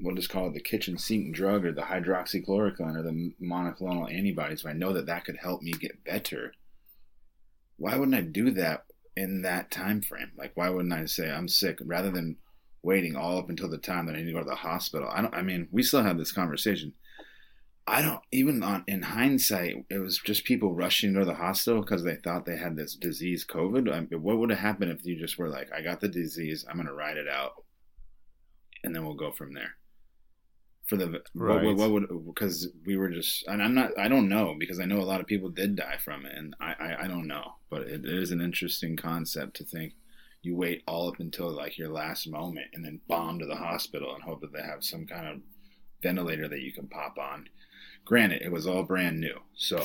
what 0.00 0.18
is 0.18 0.26
called 0.26 0.54
the 0.54 0.60
kitchen 0.60 0.98
sink 0.98 1.34
drug 1.34 1.64
or 1.64 1.72
the 1.72 1.82
hydroxychloroquine 1.82 2.96
or 2.96 3.02
the 3.02 3.32
monoclonal 3.42 4.12
antibodies, 4.12 4.60
if 4.60 4.66
I 4.66 4.72
know 4.72 4.92
that 4.92 5.06
that 5.06 5.24
could 5.24 5.36
help 5.36 5.62
me 5.62 5.72
get 5.72 6.04
better, 6.04 6.52
why 7.76 7.96
wouldn't 7.96 8.16
I 8.16 8.22
do 8.22 8.50
that 8.52 8.84
in 9.16 9.42
that 9.42 9.70
time 9.70 10.02
frame? 10.02 10.32
Like, 10.36 10.52
why 10.54 10.68
wouldn't 10.68 10.92
I 10.92 11.06
say 11.06 11.30
I'm 11.30 11.48
sick 11.48 11.78
rather 11.84 12.10
than 12.10 12.36
waiting 12.82 13.16
all 13.16 13.38
up 13.38 13.48
until 13.48 13.68
the 13.68 13.78
time 13.78 14.06
that 14.06 14.14
I 14.14 14.18
need 14.18 14.26
to 14.26 14.32
go 14.32 14.40
to 14.40 14.44
the 14.44 14.54
hospital? 14.54 15.08
I 15.10 15.22
don't. 15.22 15.34
I 15.34 15.42
mean, 15.42 15.68
we 15.70 15.82
still 15.82 16.02
have 16.02 16.18
this 16.18 16.32
conversation. 16.32 16.92
I 17.88 18.02
don't 18.02 18.20
even 18.32 18.62
on 18.62 18.82
in 18.88 19.02
hindsight, 19.02 19.86
it 19.88 19.98
was 19.98 20.18
just 20.18 20.44
people 20.44 20.74
rushing 20.74 21.14
to 21.14 21.24
the 21.24 21.34
hospital 21.34 21.82
because 21.82 22.02
they 22.02 22.16
thought 22.16 22.44
they 22.44 22.56
had 22.56 22.76
this 22.76 22.96
disease, 22.96 23.46
COVID. 23.48 23.92
I 23.92 24.00
mean, 24.00 24.22
what 24.22 24.38
would 24.38 24.50
have 24.50 24.58
happened 24.58 24.90
if 24.90 25.06
you 25.06 25.16
just 25.16 25.38
were 25.38 25.48
like, 25.48 25.72
"I 25.72 25.82
got 25.82 26.00
the 26.00 26.08
disease, 26.08 26.64
I'm 26.68 26.78
gonna 26.78 26.92
ride 26.92 27.16
it 27.16 27.28
out, 27.28 27.64
and 28.82 28.94
then 28.94 29.04
we'll 29.04 29.14
go 29.14 29.30
from 29.30 29.54
there." 29.54 29.76
For 30.86 30.96
the 30.96 31.20
Right. 31.34 31.64
what, 31.64 31.76
what 31.76 31.90
would 31.90 32.26
because 32.26 32.68
we 32.84 32.96
were 32.96 33.08
just 33.08 33.46
and 33.46 33.62
I'm 33.62 33.74
not 33.74 33.98
I 33.98 34.08
don't 34.08 34.28
know 34.28 34.54
because 34.58 34.78
I 34.78 34.84
know 34.84 35.00
a 35.00 35.02
lot 35.02 35.20
of 35.20 35.26
people 35.26 35.48
did 35.48 35.76
die 35.76 35.98
from 36.02 36.24
it 36.24 36.32
and 36.36 36.54
I 36.60 36.74
I, 36.78 37.04
I 37.04 37.08
don't 37.08 37.26
know 37.26 37.54
but 37.70 37.82
it, 37.82 38.04
it 38.04 38.14
is 38.14 38.30
an 38.30 38.40
interesting 38.40 38.96
concept 38.96 39.56
to 39.56 39.64
think 39.64 39.94
you 40.42 40.54
wait 40.56 40.84
all 40.86 41.08
up 41.08 41.18
until 41.18 41.50
like 41.50 41.76
your 41.76 41.88
last 41.88 42.28
moment 42.28 42.68
and 42.72 42.84
then 42.84 43.00
bomb 43.08 43.40
to 43.40 43.46
the 43.46 43.56
hospital 43.56 44.14
and 44.14 44.22
hope 44.22 44.40
that 44.40 44.52
they 44.52 44.62
have 44.62 44.84
some 44.84 45.06
kind 45.06 45.26
of 45.26 45.40
ventilator 46.02 46.46
that 46.46 46.60
you 46.60 46.72
can 46.72 46.86
pop 46.86 47.16
on. 47.18 47.48
Granted, 48.04 48.42
it 48.42 48.52
was 48.52 48.66
all 48.66 48.84
brand 48.84 49.20
new, 49.20 49.40
so 49.56 49.84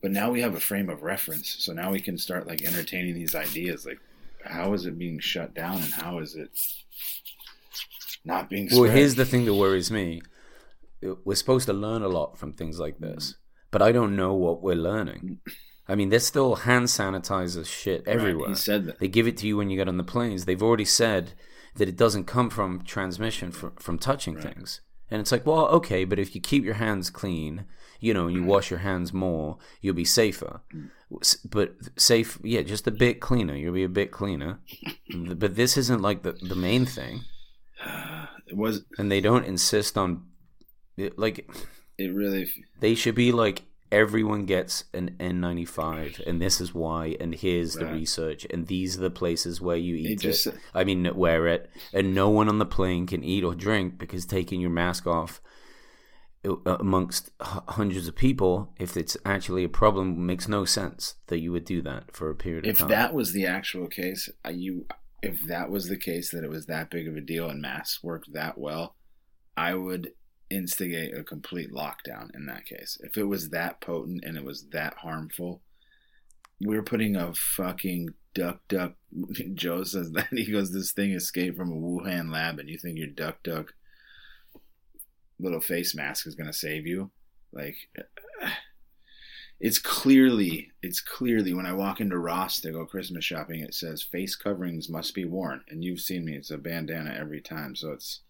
but 0.00 0.10
now 0.10 0.30
we 0.30 0.40
have 0.40 0.54
a 0.54 0.60
frame 0.60 0.88
of 0.88 1.02
reference, 1.02 1.56
so 1.58 1.74
now 1.74 1.90
we 1.90 2.00
can 2.00 2.16
start 2.16 2.46
like 2.46 2.62
entertaining 2.62 3.14
these 3.14 3.34
ideas 3.34 3.84
like 3.84 4.00
how 4.44 4.72
is 4.72 4.86
it 4.86 4.98
being 4.98 5.18
shut 5.18 5.54
down 5.54 5.76
and 5.82 5.92
how 5.92 6.18
is 6.18 6.34
it 6.34 6.48
not 8.24 8.50
being 8.50 8.68
spread? 8.68 8.80
Well, 8.80 8.90
here's 8.90 9.14
the 9.14 9.24
thing 9.24 9.44
that 9.44 9.54
worries 9.54 9.90
me. 9.90 10.22
We're 11.24 11.34
supposed 11.34 11.66
to 11.66 11.72
learn 11.72 12.02
a 12.02 12.08
lot 12.08 12.38
from 12.38 12.52
things 12.52 12.78
like 12.78 12.98
this, 12.98 13.36
but 13.70 13.80
I 13.80 13.92
don't 13.92 14.16
know 14.16 14.34
what 14.34 14.62
we're 14.62 14.74
learning. 14.74 15.38
I 15.88 15.94
mean, 15.94 16.10
there's 16.10 16.26
still 16.26 16.56
hand 16.56 16.86
sanitizer 16.86 17.66
shit 17.66 18.06
Right, 18.06 18.16
everywhere. 18.16 18.50
he 18.50 18.54
said 18.54 18.84
that. 18.84 18.98
They 18.98 19.08
give 19.08 19.26
it 19.26 19.36
to 19.38 19.46
you 19.46 19.56
when 19.56 19.70
you 19.70 19.76
get 19.76 19.88
on 19.88 19.96
the 19.96 20.04
planes. 20.04 20.44
They've 20.44 20.62
already 20.62 20.84
said 20.84 21.32
that 21.76 21.88
it 21.88 21.96
doesn't 21.96 22.24
come 22.24 22.50
from 22.50 22.84
transmission 22.84 23.50
from, 23.50 23.74
from 23.76 23.98
touching 23.98 24.36
things. 24.36 24.82
And 25.10 25.20
it's 25.20 25.32
like, 25.32 25.44
well, 25.44 25.66
okay, 25.68 26.04
but 26.04 26.18
if 26.18 26.34
you 26.34 26.40
keep 26.40 26.64
your 26.64 26.74
hands 26.74 27.10
clean, 27.10 27.64
you 27.98 28.14
know, 28.14 28.26
and 28.26 28.36
you 28.36 28.42
mm. 28.42 28.46
wash 28.46 28.70
your 28.70 28.80
hands 28.80 29.12
more, 29.12 29.58
you'll 29.80 29.94
be 29.94 30.04
safer. 30.04 30.60
Mm. 30.72 30.90
But 31.50 31.74
safe, 31.96 32.38
yeah, 32.44 32.62
just 32.62 32.86
a 32.86 32.92
bit 32.92 33.20
cleaner. 33.20 33.56
You'll 33.56 33.74
be 33.74 33.82
a 33.82 33.88
bit 33.88 34.12
cleaner. 34.12 34.60
but 35.34 35.56
this 35.56 35.76
isn't 35.76 36.02
like 36.02 36.22
the, 36.22 36.32
the 36.32 36.54
main 36.54 36.86
thing 36.86 37.22
It 38.46 38.56
was 38.56 38.82
and 38.98 39.10
they 39.10 39.20
don't 39.20 39.44
insist 39.44 39.96
on 39.96 40.24
it- 40.96 41.18
like 41.18 41.48
it 41.98 42.12
really 42.12 42.48
they 42.80 42.94
should 42.94 43.14
be 43.14 43.30
like 43.32 43.62
everyone 43.92 44.44
gets 44.46 44.84
an 44.94 45.16
N95 45.18 46.20
and 46.26 46.40
this 46.40 46.60
is 46.60 46.72
why 46.74 47.16
and 47.20 47.34
here's 47.34 47.74
the 47.74 47.86
research 47.86 48.46
and 48.50 48.66
these 48.68 48.96
are 48.96 49.00
the 49.02 49.10
places 49.10 49.60
where 49.60 49.76
you 49.76 49.96
eat 49.96 50.20
just- 50.20 50.46
it. 50.46 50.54
I 50.74 50.84
mean 50.84 51.08
wear 51.16 51.46
it. 51.48 51.70
And 51.92 52.14
no 52.14 52.28
one 52.28 52.48
on 52.48 52.58
the 52.58 52.66
plane 52.66 53.06
can 53.06 53.22
eat 53.24 53.44
or 53.44 53.54
drink 53.54 53.98
because 53.98 54.26
taking 54.26 54.60
your 54.60 54.70
mask 54.70 55.06
off 55.06 55.40
uh, 56.44 56.56
amongst 56.78 57.30
hundreds 57.40 58.08
of 58.08 58.16
people 58.16 58.72
if 58.78 58.96
it's 58.96 59.16
actually 59.24 59.62
a 59.64 59.68
problem 59.68 60.24
makes 60.24 60.48
no 60.48 60.64
sense 60.64 61.16
that 61.26 61.38
you 61.38 61.52
would 61.52 61.64
do 61.64 61.82
that 61.82 62.14
for 62.16 62.30
a 62.30 62.34
period 62.34 62.66
of 62.66 62.78
time. 62.78 62.86
if 62.86 62.90
that 62.90 63.12
was 63.12 63.32
the 63.32 63.44
actual 63.46 63.86
case, 63.88 64.28
you 64.50 64.86
if 65.22 65.42
that 65.46 65.70
was 65.70 65.88
the 65.88 65.96
case 65.96 66.30
that 66.30 66.44
it 66.44 66.50
was 66.50 66.66
that 66.66 66.90
big 66.90 67.08
of 67.08 67.16
a 67.16 67.20
deal 67.20 67.48
and 67.48 67.60
masks 67.60 68.02
worked 68.02 68.32
that 68.32 68.58
well, 68.58 68.96
I 69.56 69.74
would 69.74 70.12
instigate 70.50 71.16
a 71.16 71.22
complete 71.22 71.72
lockdown 71.72 72.34
in 72.34 72.46
that 72.46 72.66
case. 72.66 72.98
If 73.02 73.16
it 73.16 73.24
was 73.24 73.50
that 73.50 73.80
potent 73.80 74.24
and 74.24 74.36
it 74.36 74.44
was 74.44 74.66
that 74.72 74.94
harmful, 74.94 75.62
we're 76.60 76.82
putting 76.82 77.16
a 77.16 77.32
fucking 77.34 78.10
duck 78.34 78.60
duck. 78.68 78.94
Joe 79.54 79.84
says 79.84 80.12
that 80.12 80.28
he 80.30 80.50
goes, 80.50 80.72
"This 80.72 80.92
thing 80.92 81.12
escaped 81.12 81.56
from 81.56 81.72
a 81.72 81.76
Wuhan 81.76 82.32
lab, 82.32 82.58
and 82.58 82.68
you 82.68 82.78
think 82.78 82.98
your 82.98 83.08
duck 83.08 83.42
duck 83.42 83.74
little 85.38 85.60
face 85.60 85.94
mask 85.94 86.26
is 86.26 86.34
gonna 86.34 86.52
save 86.52 86.86
you?" 86.86 87.10
Like, 87.52 87.76
it's 89.60 89.78
clearly 89.78 90.72
it's 90.82 91.00
clearly 91.00 91.52
when 91.52 91.66
I 91.66 91.74
walk 91.74 92.00
into 92.00 92.18
Ross 92.18 92.60
to 92.60 92.72
go 92.72 92.86
Christmas 92.86 93.24
shopping, 93.24 93.60
it 93.60 93.74
says 93.74 94.02
face 94.02 94.34
coverings 94.34 94.88
must 94.88 95.14
be 95.14 95.26
worn, 95.26 95.62
and 95.68 95.84
you've 95.84 96.00
seen 96.00 96.24
me. 96.24 96.34
It's 96.34 96.50
a 96.50 96.56
bandana 96.56 97.14
every 97.18 97.42
time, 97.42 97.76
so 97.76 97.92
it's 97.92 98.20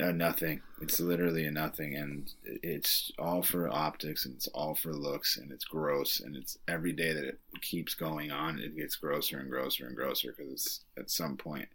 uh, 0.00 0.10
nothing. 0.10 0.62
It's 0.80 0.98
literally 0.98 1.46
a 1.46 1.52
nothing, 1.52 1.94
and 1.94 2.28
it's 2.44 3.12
all 3.20 3.42
for 3.42 3.68
optics, 3.68 4.26
and 4.26 4.34
it's 4.34 4.48
all 4.48 4.74
for 4.74 4.92
looks, 4.92 5.36
and 5.36 5.52
it's 5.52 5.64
gross, 5.64 6.18
and 6.18 6.34
it's 6.36 6.58
every 6.66 6.92
day 6.92 7.12
that 7.12 7.24
it 7.24 7.38
keeps 7.62 7.94
going 7.94 8.32
on, 8.32 8.58
it 8.58 8.76
gets 8.76 8.96
grosser 8.96 9.38
and 9.38 9.48
grosser 9.48 9.86
and 9.86 9.96
grosser 9.96 10.34
because 10.36 10.80
at 10.98 11.10
some 11.10 11.36
point 11.36 11.68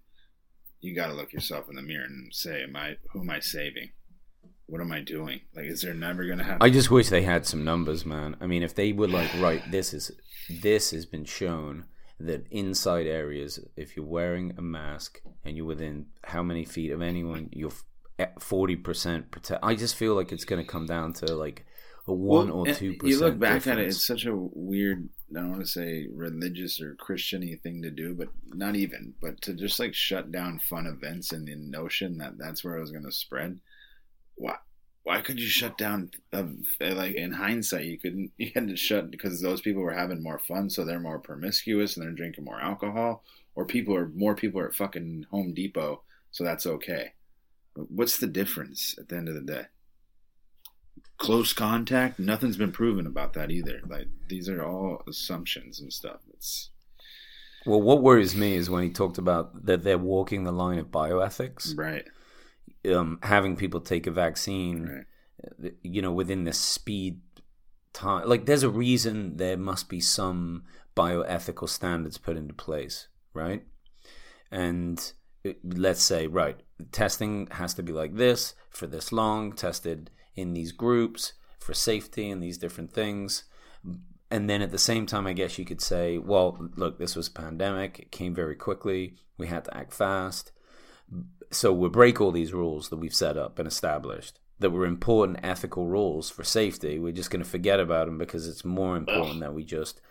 you 0.82 0.94
got 0.94 1.08
to 1.08 1.14
look 1.14 1.32
yourself 1.32 1.70
in 1.70 1.76
the 1.78 1.82
mirror 1.82 2.04
and 2.04 2.36
say, 2.36 2.64
"Am 2.64 2.76
I 2.76 2.98
who 3.12 3.22
am 3.22 3.30
I 3.30 3.40
saving?" 3.40 3.92
What 4.68 4.82
am 4.82 4.92
I 4.92 5.02
doing? 5.02 5.42
Like, 5.56 5.66
is 5.66 5.82
there 5.82 5.94
never 5.94 6.26
gonna 6.26 6.44
happen? 6.44 6.66
I 6.66 6.70
just 6.70 6.90
wish 6.90 7.10
they 7.10 7.22
had 7.22 7.46
some 7.46 7.64
numbers, 7.64 8.06
man. 8.06 8.36
I 8.42 8.48
mean, 8.48 8.64
if 8.64 8.76
they 8.76 8.92
were 8.94 9.08
like, 9.08 9.30
right, 9.40 9.62
this 9.72 9.94
is 9.94 10.12
this 10.50 10.92
has 10.92 11.06
been 11.06 11.26
shown 11.26 11.86
that 12.20 12.46
inside 12.50 13.08
areas, 13.08 13.60
if 13.76 13.96
you're 13.96 14.06
wearing 14.06 14.54
a 14.58 14.62
mask 14.62 15.22
and 15.44 15.58
you're 15.58 15.66
within 15.66 16.08
how 16.24 16.42
many 16.42 16.66
feet 16.66 16.92
of 16.92 17.02
anyone, 17.02 17.50
you're 17.52 17.74
forty 18.40 18.76
percent 18.76 19.32
protect. 19.32 19.64
I 19.64 19.76
just 19.76 19.96
feel 19.96 20.16
like 20.16 20.32
it's 20.32 20.46
gonna 20.46 20.66
come 20.66 20.86
down 20.86 21.14
to 21.14 21.36
like 21.36 21.66
a 22.08 22.14
one 22.14 22.48
Well, 22.48 22.58
or 22.58 22.66
two 22.68 22.94
percent. 22.94 23.04
You 23.04 23.20
look 23.20 23.40
back 23.40 23.68
at 23.68 23.80
it; 23.80 23.88
it's 23.88 24.06
such 24.06 24.26
a 24.26 24.36
weird. 24.36 25.10
I 25.32 25.40
don't 25.40 25.52
want 25.52 25.62
to 25.62 25.68
say 25.68 26.08
religious 26.14 26.80
or 26.80 26.96
Christiany 26.96 27.60
thing 27.60 27.82
to 27.82 27.90
do, 27.90 28.14
but 28.14 28.30
not 28.48 28.76
even. 28.76 29.16
But 29.22 29.42
to 29.42 29.54
just 29.54 29.80
like 29.80 29.94
shut 29.94 30.32
down 30.32 30.60
fun 30.60 30.86
events 30.86 31.32
and 31.32 31.48
the 31.48 31.56
notion 31.56 32.20
that 32.20 32.38
that's 32.38 32.64
where 32.64 32.78
it 32.78 32.82
was 32.82 32.92
going 32.92 33.06
to 33.06 33.12
spread. 33.12 33.60
Why? 34.36 34.56
Why 35.04 35.22
could 35.22 35.40
you 35.40 35.48
shut 35.48 35.78
down? 35.78 36.12
Like 36.32 37.16
in 37.16 37.34
hindsight, 37.34 37.86
you 37.86 38.00
couldn't. 38.00 38.32
You 38.38 38.52
had 38.54 38.68
to 38.68 38.76
shut 38.76 39.12
because 39.12 39.42
those 39.42 39.62
people 39.62 39.82
were 39.82 39.94
having 39.94 40.24
more 40.24 40.40
fun, 40.40 40.70
so 40.70 40.84
they're 40.84 41.00
more 41.00 41.20
promiscuous 41.20 41.96
and 41.96 42.06
they're 42.06 42.14
drinking 42.14 42.46
more 42.46 42.60
alcohol, 42.60 43.24
or 43.56 43.66
people 43.66 43.96
are 43.96 44.08
more 44.10 44.36
people 44.36 44.60
are 44.60 44.68
at 44.68 44.76
fucking 44.76 45.28
Home 45.32 45.54
Depot, 45.54 46.02
so 46.32 46.44
that's 46.44 46.66
okay. 46.66 47.14
But 47.76 47.92
what's 47.92 48.18
the 48.18 48.28
difference 48.28 48.96
at 48.98 49.10
the 49.10 49.18
end 49.18 49.30
of 49.30 49.36
the 49.36 49.42
day? 49.42 49.66
close 51.18 51.54
contact 51.54 52.20
nothing's 52.20 52.58
been 52.58 52.72
proven 52.72 53.08
about 53.08 53.34
that 53.34 53.52
either 53.52 53.82
like 53.88 54.08
these 54.28 54.50
are 54.50 54.64
all 54.64 55.02
assumptions 55.08 55.80
and 55.80 55.92
stuff 55.92 56.20
it's 56.34 56.72
Well, 57.66 57.82
what 57.82 58.04
worries 58.04 58.36
me 58.36 58.56
is 58.56 58.70
when 58.70 58.84
he 58.84 58.90
talked 58.90 59.18
about 59.18 59.66
that 59.66 59.84
they're 59.84 59.98
walking 59.98 60.44
the 60.44 60.52
line 60.52 60.78
of 60.78 60.88
bioethics, 60.88 61.78
right 61.78 62.06
um, 62.94 63.20
having 63.24 63.56
people 63.56 63.82
take 63.82 64.08
a 64.08 64.12
vaccine, 64.12 64.86
right 64.86 65.06
you 65.84 66.02
know, 66.02 66.12
within 66.12 66.44
the 66.44 66.54
speed 66.54 67.22
time. 67.94 68.28
Like, 68.28 68.46
there's 68.46 68.64
a 68.64 68.70
reason 68.70 69.38
there 69.38 69.58
must 69.58 69.90
be 69.90 70.02
some 70.02 70.64
bioethical 70.96 71.70
standards 71.70 72.18
put 72.18 72.38
into 72.38 72.54
place, 72.54 73.08
right? 73.34 73.64
And 74.52 75.14
let's 75.64 76.02
say, 76.02 76.28
right, 76.28 76.60
testing 76.92 77.48
has 77.52 77.74
to 77.76 77.84
be 77.84 77.92
like 77.92 78.16
this 78.16 78.56
for 78.70 78.88
this 78.88 79.12
long, 79.12 79.54
tested 79.54 80.12
in 80.36 80.54
these 80.54 80.72
groups 80.72 81.34
for 81.60 81.74
safety 81.74 82.30
and 82.30 82.42
these 82.42 82.58
different 82.58 82.94
things. 82.94 83.44
And 84.32 84.50
then 84.50 84.62
at 84.62 84.72
the 84.72 84.78
same 84.78 85.06
time, 85.06 85.28
I 85.28 85.34
guess 85.34 85.58
you 85.60 85.66
could 85.66 85.82
say, 85.82 86.18
well, 86.18 86.70
look, 86.76 86.98
this 86.98 87.16
was 87.16 87.28
a 87.28 87.32
pandemic. 87.32 88.00
It 88.00 88.12
came 88.12 88.34
very 88.34 88.56
quickly. 88.56 89.16
We 89.38 89.48
had 89.48 89.66
to 89.66 89.78
act 89.78 89.94
fast. 89.94 90.52
So 91.52 91.72
we'll 91.72 91.90
break 91.90 92.20
all 92.20 92.32
these 92.32 92.54
rules 92.54 92.90
that 92.90 92.98
we've 92.98 93.14
set 93.14 93.38
up 93.38 93.60
and 93.60 93.68
established 93.68 94.40
that 94.60 94.70
were 94.70 94.86
important 94.86 95.40
ethical 95.44 95.88
rules 95.88 96.30
for 96.30 96.44
safety. 96.44 96.98
We're 97.00 97.12
just 97.12 97.30
going 97.30 97.44
to 97.44 97.50
forget 97.50 97.80
about 97.80 98.08
them 98.08 98.18
because 98.18 98.48
it's 98.48 98.66
more 98.66 98.96
important 98.98 99.42
that 99.42 99.54
we 99.54 99.64
just. 99.64 100.02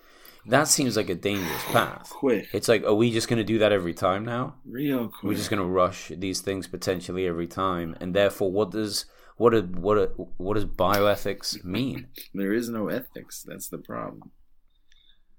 That 0.47 0.69
seems 0.69 0.97
like 0.97 1.09
a 1.09 1.15
dangerous 1.15 1.65
path. 1.65 2.11
quick 2.11 2.49
It's 2.53 2.69
like, 2.69 2.85
are 2.85 2.95
we 2.95 3.11
just 3.11 3.29
going 3.29 3.39
to 3.39 3.45
do 3.45 3.59
that 3.59 3.73
every 3.73 3.95
time 3.95 4.27
now? 4.27 4.57
real 4.67 5.09
quick 5.09 5.23
We're 5.23 5.35
just 5.35 5.49
going 5.49 5.63
to 5.63 5.69
rush 5.69 6.09
these 6.09 6.43
things 6.43 6.67
potentially 6.67 7.27
every 7.27 7.47
time, 7.47 7.97
and 7.99 8.15
therefore, 8.15 8.53
what 8.53 8.71
does 8.71 9.07
what 9.37 9.55
a, 9.55 9.63
what 9.63 9.97
a, 9.97 10.07
what 10.37 10.55
does 10.55 10.67
bioethics 10.67 11.65
mean? 11.65 12.09
there 12.35 12.53
is 12.53 12.69
no 12.69 12.89
ethics 12.89 13.43
that's 13.43 13.69
the 13.69 13.79
problem 13.79 14.31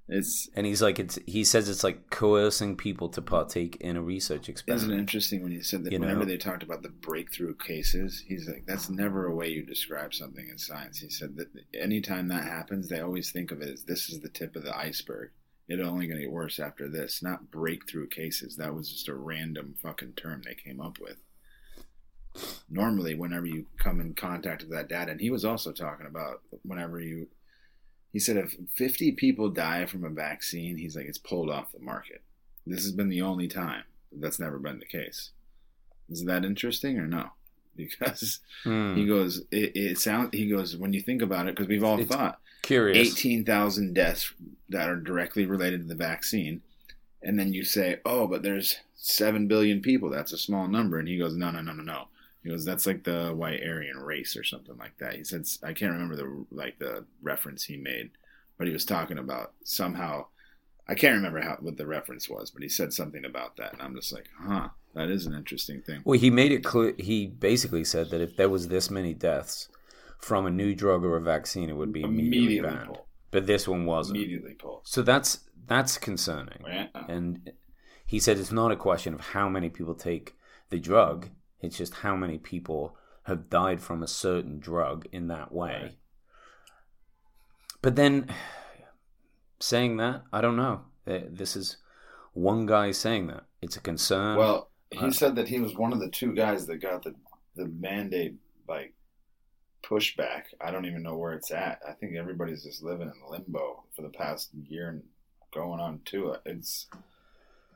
it's 0.08 0.48
And 0.56 0.66
he's 0.66 0.82
like, 0.82 1.00
it's 1.00 1.18
he 1.26 1.44
says 1.44 1.68
it's 1.68 1.84
like 1.84 2.10
coercing 2.10 2.76
people 2.78 3.10
to 3.10 3.22
partake 3.22 3.78
in 3.78 3.98
a 3.98 4.02
research 4.02 4.50
experiment. 4.50 4.84
isn't 4.84 4.96
it 4.98 5.00
interesting 5.00 5.42
when 5.42 5.52
he 5.52 5.62
said 5.62 5.84
that 5.84 5.92
You 5.92 6.00
whenever 6.00 6.20
know? 6.20 6.26
they 6.26 6.38
talked 6.38 6.62
about 6.64 6.84
the 6.84 6.90
breakthrough 6.90 7.56
cases 7.56 8.24
he's 8.28 8.48
like 8.48 8.66
that's 8.68 8.90
never 8.90 9.26
a 9.26 9.34
way 9.36 9.50
you 9.50 9.64
describe 9.64 10.14
something 10.14 10.48
in 10.48 10.58
science. 10.58 11.00
He 11.00 11.10
said 11.10 11.36
that 11.38 11.48
anytime 11.74 12.28
that 12.28 12.44
happens 12.44 12.88
they 12.88 13.00
always 13.00 13.32
think 13.32 13.52
of 13.52 13.62
it 13.62 13.70
as 13.70 13.84
this 13.84 14.10
is 14.10 14.20
the 14.20 14.30
tip 14.30 14.56
of 14.56 14.64
the 14.64 14.78
iceberg. 14.78 15.32
It's 15.68 15.82
only 15.82 16.06
going 16.06 16.20
to 16.20 16.26
get 16.26 16.32
worse 16.32 16.60
after 16.60 16.88
this. 16.88 17.24
Not 17.24 17.50
breakthrough 17.50 18.08
cases. 18.08 18.56
That 18.58 18.76
was 18.76 18.88
just 18.92 19.08
a 19.08 19.16
random 19.16 19.74
fucking 19.82 20.14
term 20.14 20.44
they 20.46 20.54
came 20.54 20.80
up 20.80 21.00
with. 21.00 21.18
Normally 22.70 23.16
whenever 23.16 23.48
you 23.48 23.66
come 23.80 24.00
in 24.00 24.14
contact 24.14 24.62
with 24.62 24.72
that 24.72 24.90
data 24.90 25.10
and 25.12 25.22
he 25.22 25.32
was 25.32 25.44
also 25.46 25.72
talking 25.72 26.06
about 26.06 26.42
whenever 26.64 27.00
you 27.00 27.28
he 28.16 28.20
said 28.20 28.38
if 28.38 28.56
50 28.76 29.12
people 29.12 29.50
die 29.50 29.86
from 29.86 30.06
a 30.06 30.10
vaccine 30.10 30.78
he's 30.78 30.96
like 30.96 31.06
it's 31.06 31.18
pulled 31.18 31.50
off 31.50 31.72
the 31.74 31.80
market 31.80 32.22
this 32.66 32.84
has 32.84 32.94
been 32.94 33.10
the 33.10 33.22
only 33.22 33.48
time 33.48 33.84
that's 34.22 34.40
never 34.40 34.58
been 34.58 34.80
the 34.80 34.86
case 34.86 35.32
is 36.10 36.24
that 36.26 36.46
interesting 36.46 36.98
or 36.98 37.08
no 37.08 37.26
because 37.76 38.40
Hmm. 38.64 38.96
he 38.96 39.06
goes 39.06 39.40
it, 39.52 39.76
it 39.76 39.98
sounds 40.00 40.30
he 40.32 40.48
goes 40.50 40.78
when 40.78 40.94
you 40.94 41.02
think 41.02 41.22
about 41.22 41.48
it 41.48 41.56
because 41.56 41.68
we've 41.68 41.84
all 41.84 42.00
It's 42.00 42.10
thought 42.10 42.40
Curious. 42.62 43.12
18,000 43.12 43.94
deaths 43.94 44.34
that 44.70 44.90
are 44.90 44.96
directly 44.96 45.46
related 45.46 45.82
to 45.82 45.88
the 45.88 45.94
vaccine. 45.94 46.62
And 47.22 47.38
then 47.38 47.54
you 47.54 47.64
say, 47.64 48.00
oh, 48.04 48.26
but 48.26 48.42
there's 48.42 48.78
7 48.96 49.48
billion 49.48 49.82
people. 49.82 50.10
That's 50.10 50.34
a 50.34 50.38
small 50.48 50.68
number. 50.68 50.98
And 50.98 51.08
he 51.08 51.20
goes, 51.20 51.36
no, 51.36 51.52
no, 51.52 51.62
no, 51.62 51.74
no, 51.74 51.84
no. 51.84 52.08
He 52.46 52.52
goes, 52.52 52.64
that's 52.64 52.86
like 52.86 53.04
the 53.04 53.34
white 53.36 53.62
Aryan 53.64 53.98
race 53.98 54.38
or 54.38 54.44
something 54.44 54.78
like 54.78 54.96
that. 55.00 55.16
He 55.16 55.24
said, 55.24 55.46
I 55.64 55.74
can't 55.74 55.94
remember 55.94 56.16
the 56.16 56.46
like 56.52 56.78
the 56.78 57.06
reference 57.24 57.64
he 57.64 57.76
made, 57.76 58.12
but 58.60 58.68
he 58.68 58.74
was 58.74 58.86
talking 58.86 59.18
about 59.18 59.54
somehow, 59.64 60.28
I 60.88 60.94
can't 60.94 61.16
remember 61.16 61.42
how 61.42 61.58
what 61.60 61.78
the 61.78 61.88
reference 61.88 62.30
was, 62.30 62.52
but 62.52 62.62
he 62.62 62.70
said 62.70 62.94
something 62.94 63.26
about 63.26 63.58
that. 63.58 63.74
And 63.74 63.82
I'm 63.82 63.96
just 63.96 64.14
like, 64.14 64.30
huh, 64.40 64.70
that 64.94 65.10
is 65.10 65.26
an 65.26 65.34
interesting 65.34 65.82
thing. 65.82 66.02
Well, 66.06 66.20
he 66.20 66.30
made 66.30 66.52
it 66.52 66.64
clear. 66.64 66.94
He 67.00 67.26
basically 67.26 67.84
said 67.84 68.12
that 68.12 68.22
if 68.22 68.38
there 68.38 68.48
was 68.50 68.68
this 68.68 68.92
many 68.92 69.16
deaths 69.16 69.68
from 70.20 70.46
a 70.46 70.52
new 70.52 70.76
drug 70.76 71.04
or 71.04 71.18
a 71.18 71.22
vaccine, 71.22 71.70
it 71.72 71.76
would 71.76 71.92
be 71.92 72.02
immediately, 72.04 72.38
Immediately 72.38 72.70
banned. 72.70 72.88
pull. 72.90 73.08
But 73.32 73.48
this 73.48 73.68
one 73.68 73.88
wasn't. 73.88 74.18
Immediately 74.20 74.54
pull. 74.54 74.82
So 74.86 75.02
that's 75.02 75.40
that's 75.66 75.98
concerning. 75.98 76.62
Right? 76.64 76.92
And 77.10 77.52
he 78.06 78.20
said 78.20 78.38
it's 78.38 78.52
not 78.52 78.72
a 78.72 78.76
question 78.76 79.16
of 79.16 79.20
how 79.22 79.50
many 79.50 79.70
people 79.70 79.96
take 79.96 80.36
the 80.70 80.78
drug; 80.80 81.30
it's 81.62 81.78
just 81.78 81.96
how 81.96 82.16
many 82.16 82.38
people 82.38 82.98
have 83.24 83.50
died 83.50 83.82
from 83.82 84.04
a 84.04 84.08
certain 84.08 84.60
drug 84.60 85.08
in 85.12 85.28
that 85.28 85.52
way. 85.52 85.80
Right. 85.82 85.98
But 87.82 87.96
then, 87.96 88.30
saying 89.60 89.98
that, 89.98 90.24
I 90.34 90.42
don't 90.42 90.56
know. 90.56 90.82
This 91.06 91.56
is 91.56 91.78
one 92.34 92.66
guy 92.66 92.92
saying 92.92 93.28
that. 93.28 93.46
It's 93.62 93.78
a 93.78 93.82
concern. 93.82 94.38
Well, 94.38 94.70
he 94.92 95.06
Uh, 95.06 95.12
said 95.12 95.36
that 95.36 95.48
he 95.48 95.60
was 95.60 95.76
one 95.76 95.94
of 95.94 96.00
the 96.00 96.10
two 96.10 96.34
guys 96.34 96.68
that 96.68 96.78
got 96.78 97.04
the 97.04 97.16
the 97.56 97.68
mandate 97.68 98.36
like 98.68 98.94
pushback. 99.84 100.46
I 100.60 100.72
don't 100.72 100.86
even 100.86 101.04
know 101.04 101.16
where 101.18 101.34
it's 101.34 101.52
at. 101.52 101.80
I 101.88 101.94
think 101.94 102.16
everybody's 102.16 102.64
just 102.64 102.84
living 102.84 103.08
in 103.08 103.32
limbo 103.32 103.84
for 103.96 104.02
the 104.02 104.10
past 104.10 104.50
year 104.54 104.90
and 104.90 105.04
going 105.54 105.80
on 105.80 106.02
to 106.06 106.36
It's 106.46 106.88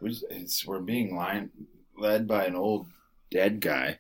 we 0.02 0.10
just, 0.10 0.26
it's 0.30 0.66
we're 0.66 0.80
being 0.80 1.16
line, 1.16 1.50
led 1.98 2.28
by 2.28 2.46
an 2.46 2.56
old 2.56 2.88
dead 3.32 3.60
guy, 3.62 4.00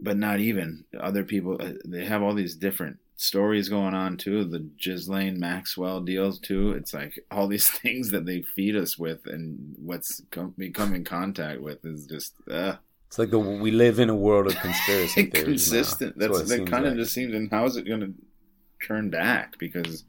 but 0.00 0.16
not 0.16 0.40
even 0.40 0.84
other 0.98 1.24
people. 1.24 1.56
uh, 1.60 1.72
They 1.84 2.04
have 2.04 2.22
all 2.22 2.34
these 2.34 2.54
different 2.54 2.98
stories 3.16 3.68
going 3.68 3.94
on 3.94 4.16
too. 4.16 4.44
The 4.44 4.60
Ghislaine 4.80 5.40
Maxwell 5.40 6.00
deals 6.00 6.38
too. 6.38 6.72
It's 6.72 6.94
like 6.94 7.18
all 7.30 7.48
these 7.48 7.68
things 7.82 8.10
that 8.10 8.26
they 8.26 8.42
feed 8.42 8.76
us 8.76 8.98
with, 8.98 9.26
and 9.26 9.74
what's 9.78 10.22
come, 10.30 10.54
we 10.56 10.70
come 10.70 10.94
in 10.94 11.04
contact 11.04 11.60
with 11.60 11.84
is 11.84 12.06
just 12.06 12.34
uh, 12.50 12.76
it's 13.08 13.18
like 13.18 13.30
the 13.30 13.38
we 13.38 13.70
live 13.70 13.98
in 13.98 14.08
a 14.10 14.14
world 14.16 14.46
of 14.46 14.56
conspiracy 14.56 15.22
theories. 15.30 15.34
now. 15.72 15.78
inconsistent. 15.78 16.18
That's, 16.18 16.48
that 16.48 16.66
kind 16.66 16.84
of 16.86 16.92
like. 16.92 17.00
just 17.00 17.12
seems. 17.14 17.34
And 17.34 17.50
how 17.50 17.64
is 17.64 17.76
it 17.76 17.88
going 17.88 18.00
to 18.00 18.14
turn 18.86 19.10
back? 19.10 19.58
Because 19.58 20.04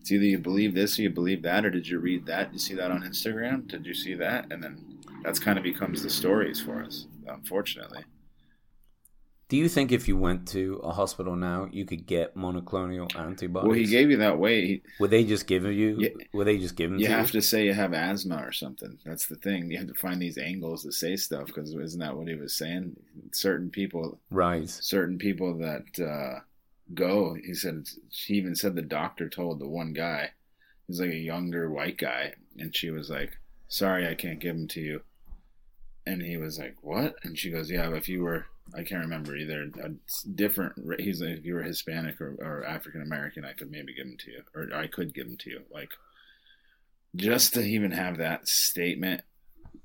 it's 0.00 0.10
either 0.10 0.24
you 0.24 0.38
believe 0.38 0.74
this 0.74 0.98
or 0.98 1.02
you 1.02 1.10
believe 1.10 1.42
that, 1.42 1.64
or 1.64 1.70
did 1.70 1.86
you 1.88 2.00
read 2.00 2.26
that? 2.26 2.46
Did 2.48 2.54
you 2.54 2.58
see 2.58 2.74
that 2.74 2.90
on 2.90 3.02
Instagram? 3.02 3.68
Did 3.68 3.86
you 3.86 3.94
see 3.94 4.14
that? 4.14 4.50
And 4.52 4.60
then 4.62 4.98
that's 5.22 5.38
kind 5.38 5.56
of 5.56 5.62
becomes 5.62 6.02
the 6.02 6.10
stories 6.10 6.60
for 6.60 6.82
us, 6.82 7.06
unfortunately. 7.26 8.04
Do 9.48 9.58
you 9.58 9.68
think 9.68 9.92
if 9.92 10.08
you 10.08 10.16
went 10.16 10.48
to 10.48 10.80
a 10.82 10.92
hospital 10.92 11.36
now, 11.36 11.68
you 11.70 11.84
could 11.84 12.06
get 12.06 12.34
monoclonal 12.34 13.14
antibodies? 13.18 13.68
Well, 13.68 13.76
he 13.76 13.84
gave 13.84 14.10
you 14.10 14.16
that 14.16 14.38
way. 14.38 14.80
Would 14.98 15.10
they 15.10 15.24
just 15.24 15.46
give 15.46 15.64
you? 15.66 15.96
Yeah. 15.98 16.08
Would 16.32 16.46
they 16.46 16.56
just 16.56 16.74
give 16.74 16.90
them 16.90 16.98
you 16.98 17.06
to 17.08 17.12
have 17.12 17.26
you? 17.26 17.32
to 17.40 17.42
say 17.42 17.66
you 17.66 17.74
have 17.74 17.92
asthma 17.92 18.36
or 18.42 18.50
something. 18.52 18.96
That's 19.04 19.26
the 19.26 19.36
thing. 19.36 19.70
You 19.70 19.76
have 19.76 19.88
to 19.88 19.94
find 19.94 20.22
these 20.22 20.38
angles 20.38 20.84
to 20.84 20.92
say 20.92 21.16
stuff 21.16 21.46
because 21.48 21.74
isn't 21.74 22.00
that 22.00 22.16
what 22.16 22.28
he 22.28 22.34
was 22.34 22.56
saying? 22.56 22.96
Certain 23.32 23.68
people 23.68 24.18
Right. 24.30 24.66
certain 24.70 25.18
people 25.18 25.58
that 25.58 26.00
uh, 26.02 26.40
go. 26.94 27.34
He 27.34 27.52
said 27.52 27.86
she 28.10 28.34
even 28.36 28.54
said 28.56 28.74
the 28.74 28.80
doctor 28.80 29.28
told 29.28 29.58
the 29.60 29.68
one 29.68 29.92
guy, 29.92 30.30
he's 30.86 30.98
like 30.98 31.10
a 31.10 31.14
younger 31.16 31.70
white 31.70 31.98
guy, 31.98 32.32
and 32.58 32.74
she 32.74 32.88
was 32.90 33.10
like, 33.10 33.36
"Sorry, 33.68 34.08
I 34.08 34.14
can't 34.14 34.40
give 34.40 34.56
him 34.56 34.68
to 34.68 34.80
you." 34.80 35.02
And 36.06 36.22
he 36.22 36.36
was 36.36 36.58
like, 36.58 36.76
"What?" 36.80 37.16
And 37.22 37.38
she 37.38 37.50
goes, 37.50 37.70
"Yeah, 37.70 37.94
if 37.94 38.08
you 38.08 38.22
were, 38.22 38.46
I 38.74 38.82
can't 38.82 39.04
remember 39.04 39.36
either, 39.36 39.70
a 39.82 39.90
different. 40.34 40.74
He's 41.00 41.20
like, 41.20 41.38
if 41.38 41.44
you 41.44 41.54
were 41.54 41.62
Hispanic 41.62 42.20
or, 42.20 42.36
or 42.40 42.64
African 42.64 43.02
American, 43.02 43.44
I 43.44 43.52
could 43.52 43.70
maybe 43.70 43.94
give 43.94 44.06
him 44.06 44.16
to 44.18 44.30
you, 44.30 44.42
or 44.54 44.68
I 44.74 44.86
could 44.86 45.14
give 45.14 45.26
him 45.26 45.36
to 45.38 45.50
you. 45.50 45.60
Like, 45.70 45.90
just 47.14 47.54
to 47.54 47.60
even 47.62 47.90
have 47.90 48.16
that 48.18 48.48
statement 48.48 49.22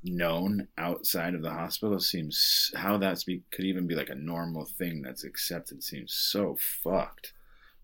known 0.03 0.67
outside 0.77 1.33
of 1.33 1.41
the 1.41 1.49
hospital 1.51 1.99
seems 1.99 2.71
how 2.75 2.97
that's 2.97 3.23
be, 3.25 3.41
could 3.51 3.65
even 3.65 3.87
be 3.87 3.95
like 3.95 4.09
a 4.09 4.15
normal 4.15 4.65
thing 4.65 5.01
that's 5.01 5.23
accepted 5.23 5.83
seems 5.83 6.13
so 6.13 6.57
fucked 6.83 7.33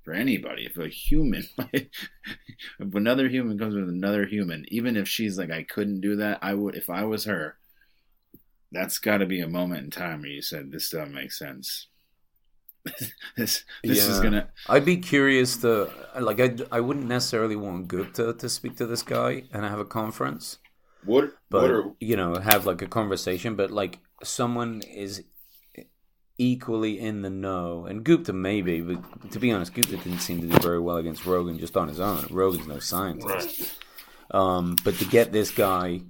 for 0.04 0.14
anybody. 0.14 0.66
If 0.66 0.78
a 0.78 0.88
human, 0.88 1.44
if 1.74 1.90
another 2.80 3.28
human 3.28 3.58
comes 3.60 3.76
with 3.76 3.90
another 3.90 4.26
human, 4.26 4.66
even 4.70 4.96
if 4.96 5.08
she's 5.08 5.38
like, 5.38 5.52
I 5.52 5.64
couldn't 5.64 6.02
do 6.02 6.16
that, 6.18 6.40
I 6.42 6.54
would. 6.54 6.76
If 6.76 6.90
I 6.90 7.04
was 7.04 7.26
her, 7.26 7.58
that's 8.74 8.98
got 8.98 9.18
to 9.18 9.26
be 9.26 9.40
a 9.40 9.48
moment 9.48 9.84
in 9.86 9.90
time 9.92 10.22
where 10.22 10.32
you 10.32 10.42
said, 10.42 10.72
"This 10.72 10.90
doesn't 10.90 11.14
make 11.14 11.32
sense." 11.32 11.88
this 13.38 13.64
this 13.84 14.08
is 14.08 14.20
gonna. 14.20 14.50
I'd 14.68 14.84
be 14.84 14.98
curious 14.98 15.58
to 15.58 15.90
like 16.20 16.40
I, 16.40 16.56
I 16.72 16.82
wouldn't 16.82 17.06
necessarily 17.06 17.56
want 17.56 17.88
Gupta 17.88 18.34
to 18.34 18.50
speak 18.50 18.76
to 18.78 18.86
this 18.86 19.04
guy 19.04 19.44
and 19.54 19.64
have 19.64 19.80
a 19.80 19.86
conference, 19.86 20.58
What 21.06 21.34
but 21.50 21.62
what 21.62 21.72
are 21.72 21.92
you 22.00 22.18
know 22.18 22.36
have 22.36 22.66
like 22.66 22.82
a 22.82 22.88
conversation. 22.88 23.56
But 23.56 23.72
like 23.72 24.00
someone 24.22 24.82
is 24.82 25.24
equally 26.38 27.00
in 27.00 27.22
the 27.22 27.30
know, 27.30 27.86
and 27.86 28.04
Gupta 28.04 28.34
maybe, 28.34 28.82
but 28.82 29.32
to 29.32 29.40
be 29.40 29.52
honest, 29.52 29.74
Gupta 29.74 29.98
didn't 29.98 30.20
seem 30.20 30.42
to 30.42 30.48
do 30.48 30.58
very 30.60 30.80
well 30.80 30.98
against 30.98 31.26
Rogan 31.26 31.60
just 31.60 31.78
on 31.78 31.88
his 31.88 32.00
own. 32.00 32.28
Rogan's 32.32 32.68
no 32.68 32.80
scientist. 32.80 33.80
Um, 34.32 34.78
but 34.84 34.96
to 34.96 35.06
get 35.06 35.32
this 35.32 35.52
guy 35.52 36.02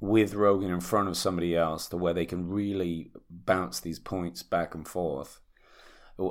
with 0.00 0.34
Rogan 0.34 0.70
in 0.70 0.80
front 0.80 1.08
of 1.08 1.16
somebody 1.16 1.54
else 1.54 1.86
to 1.88 1.96
where 1.96 2.14
they 2.14 2.26
can 2.26 2.48
really 2.48 3.10
bounce 3.28 3.80
these 3.80 3.98
points 3.98 4.42
back 4.42 4.74
and 4.74 4.86
forth, 4.88 5.40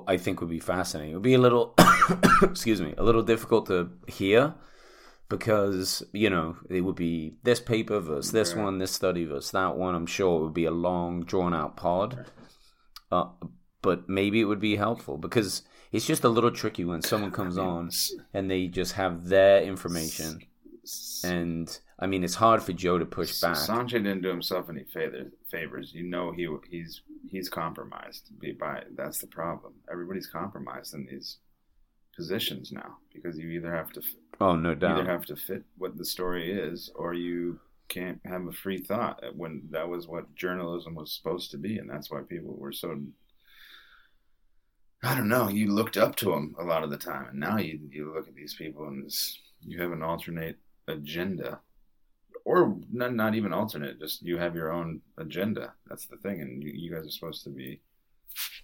I 0.08 0.18
think 0.18 0.42
would 0.42 0.50
be 0.50 0.60
fascinating. 0.60 1.12
It 1.12 1.16
would 1.16 1.24
be 1.24 1.34
a 1.36 1.40
little, 1.40 1.76
excuse 2.42 2.82
me, 2.82 2.94
a 2.98 3.04
little 3.04 3.24
difficult 3.24 3.68
to 3.68 3.92
hear 4.08 4.56
because, 5.30 6.04
you 6.14 6.30
know, 6.30 6.58
it 6.70 6.82
would 6.82 6.96
be 6.96 7.36
this 7.44 7.60
paper 7.60 8.00
versus 8.00 8.32
this 8.32 8.54
Right. 8.56 8.64
one, 8.64 8.78
this 8.80 8.92
study 8.92 9.26
versus 9.26 9.52
that 9.52 9.78
one. 9.78 9.94
I'm 9.96 10.08
sure 10.08 10.40
it 10.40 10.44
would 10.46 10.54
be 10.54 10.66
a 10.66 10.72
long, 10.72 11.24
drawn 11.24 11.54
out 11.54 11.78
pod. 11.78 12.26
Uh, 13.12 13.30
but 13.82 14.10
maybe 14.10 14.42
it 14.42 14.46
would 14.46 14.60
be 14.60 14.76
helpful 14.76 15.18
because 15.18 15.62
it's 15.92 16.06
just 16.06 16.24
a 16.24 16.30
little 16.30 16.52
tricky 16.52 16.86
when 16.86 17.02
someone 17.02 17.32
comes 17.32 17.58
on 17.70 17.90
and 18.34 18.50
they 18.50 18.68
just 18.68 18.94
have 18.94 19.28
their 19.30 19.62
information. 19.64 20.42
And 21.24 21.78
I 22.02 22.08
mean, 22.08 22.24
it's 22.24 22.36
hard 22.36 22.64
for 22.64 22.72
Joe 22.72 22.98
to 22.98 23.06
push 23.06 23.42
back. 23.42 23.56
Sanjay 23.58 23.92
didn't 23.92 24.22
do 24.22 24.30
himself 24.30 24.70
any 24.70 24.86
favors. 25.52 25.94
You 25.94 26.04
know 26.04 26.32
he 26.32 26.48
he's 26.70 27.02
he's 27.30 27.50
compromised. 27.50 28.30
Be- 28.40 28.54
By 28.54 28.84
that's 28.96 29.20
the 29.20 29.28
problem. 29.28 29.74
Everybody's 29.92 30.28
compromised 30.28 30.94
in 30.94 31.06
these 31.06 31.38
positions 32.16 32.72
now 32.72 32.98
because 33.14 33.38
you 33.38 33.50
either 33.50 33.74
have 33.74 33.92
to 33.94 34.02
Oh, 34.42 34.56
no 34.56 34.76
doubt 34.76 35.00
either 35.00 35.10
have 35.12 35.26
to 35.26 35.36
fit 35.36 35.64
what 35.78 35.98
the 35.98 36.06
story 36.06 36.52
is, 36.52 36.90
or 36.96 37.14
you 37.14 37.60
can't 37.90 38.22
have 38.26 38.46
a 38.48 38.52
free 38.54 38.78
thought. 38.82 39.22
When 39.36 39.64
that 39.72 39.90
was 39.90 40.08
what 40.08 40.34
journalism 40.36 40.96
was 40.96 41.12
supposed 41.12 41.52
to 41.52 41.58
be, 41.58 41.78
and 41.80 41.90
that's 41.90 42.10
why 42.10 42.22
people 42.22 42.56
were 42.56 42.72
so. 42.72 42.98
I 45.04 45.16
don't 45.16 45.30
know. 45.30 45.48
You 45.50 45.72
looked 45.74 45.98
up 45.98 46.16
to 46.18 46.32
them 46.32 46.56
a 46.60 46.64
lot 46.64 46.84
of 46.84 46.90
the 46.90 46.98
time, 46.98 47.28
and 47.32 47.40
now 47.40 47.58
you 47.58 47.80
you 47.92 48.14
look 48.14 48.28
at 48.30 48.36
these 48.36 48.54
people 48.54 48.88
and 48.88 49.12
you 49.66 49.82
have 49.82 49.92
an 49.92 50.04
alternate 50.04 50.58
agenda, 50.88 51.60
or 52.50 52.76
not 52.92 53.14
not 53.14 53.36
even 53.36 53.54
alternate. 53.54 54.00
Just 54.00 54.22
you 54.24 54.38
have 54.38 54.56
your 54.56 54.72
own 54.72 55.02
agenda. 55.18 55.74
That's 55.88 56.08
the 56.08 56.18
thing, 56.18 56.42
and 56.42 56.64
you, 56.64 56.72
you 56.74 56.92
guys 56.94 57.06
are 57.06 57.12
supposed 57.12 57.44
to 57.44 57.50
be 57.52 57.82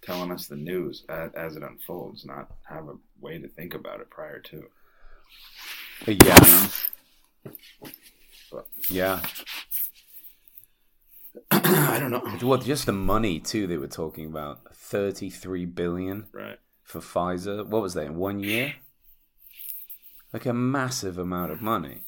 telling 0.01 0.31
us 0.31 0.47
the 0.47 0.55
news 0.55 1.05
as, 1.09 1.31
as 1.35 1.55
it 1.55 1.63
unfolds, 1.63 2.25
not 2.25 2.47
have 2.69 2.87
a 2.87 2.95
way 3.19 3.37
to 3.39 3.47
think 3.47 3.73
about 3.73 3.99
it 4.01 4.09
prior 4.09 4.39
to. 4.39 4.63
Uh, 6.07 6.11
yeah. 6.11 6.67
But 8.51 8.67
Yeah. 8.89 9.21
I 11.51 11.99
don't 11.99 12.11
know. 12.11 12.23
Well, 12.47 12.59
just 12.59 12.85
the 12.85 12.91
money 12.93 13.39
too. 13.39 13.67
They 13.67 13.77
were 13.77 13.87
talking 13.87 14.25
about 14.25 14.59
thirty-three 14.75 15.65
billion 15.65 16.27
Right. 16.33 16.59
for 16.83 17.01
Pfizer. 17.01 17.65
What 17.67 17.81
was 17.81 17.93
that 17.93 18.05
in 18.05 18.15
one 18.17 18.39
year? 18.39 18.75
Like 20.33 20.45
a 20.45 20.53
massive 20.53 21.17
amount 21.17 21.51
of 21.51 21.61
money, 21.61 22.01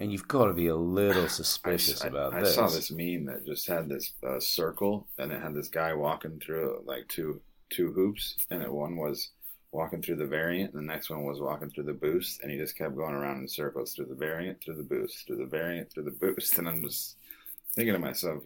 and 0.00 0.10
you've 0.10 0.26
got 0.26 0.46
to 0.46 0.54
be 0.54 0.66
a 0.68 0.74
little 0.76 1.28
suspicious 1.28 2.02
I, 2.02 2.08
about 2.08 2.34
I 2.34 2.40
this. 2.40 2.54
saw 2.54 2.66
this 2.66 2.90
meme 2.90 3.26
that 3.26 3.46
just 3.46 3.68
had 3.68 3.88
this 3.88 4.12
uh, 4.26 4.40
circle, 4.40 5.06
and 5.18 5.30
it 5.30 5.40
had 5.40 5.54
this 5.54 5.68
guy 5.68 5.92
walking 5.92 6.40
through 6.40 6.82
like 6.86 7.06
two 7.08 7.40
two 7.68 7.92
hoops, 7.92 8.36
and 8.50 8.62
it 8.62 8.72
one 8.72 8.96
was 8.96 9.30
walking 9.70 10.02
through 10.02 10.16
the 10.16 10.26
variant, 10.26 10.74
and 10.74 10.82
the 10.82 10.92
next 10.92 11.10
one 11.10 11.22
was 11.22 11.40
walking 11.40 11.70
through 11.70 11.84
the 11.84 11.92
boost, 11.92 12.40
and 12.42 12.50
he 12.50 12.58
just 12.58 12.76
kept 12.76 12.96
going 12.96 13.14
around 13.14 13.38
in 13.40 13.46
circles 13.46 13.92
through 13.92 14.06
the 14.06 14.14
variant, 14.14 14.60
through 14.64 14.74
the 14.74 14.82
boost, 14.82 15.26
through 15.26 15.36
the 15.36 15.44
variant, 15.44 15.92
through 15.92 16.02
the 16.02 16.10
boost, 16.10 16.58
and 16.58 16.68
I'm 16.68 16.82
just 16.82 17.16
thinking 17.74 17.92
to 17.92 18.00
myself, 18.00 18.42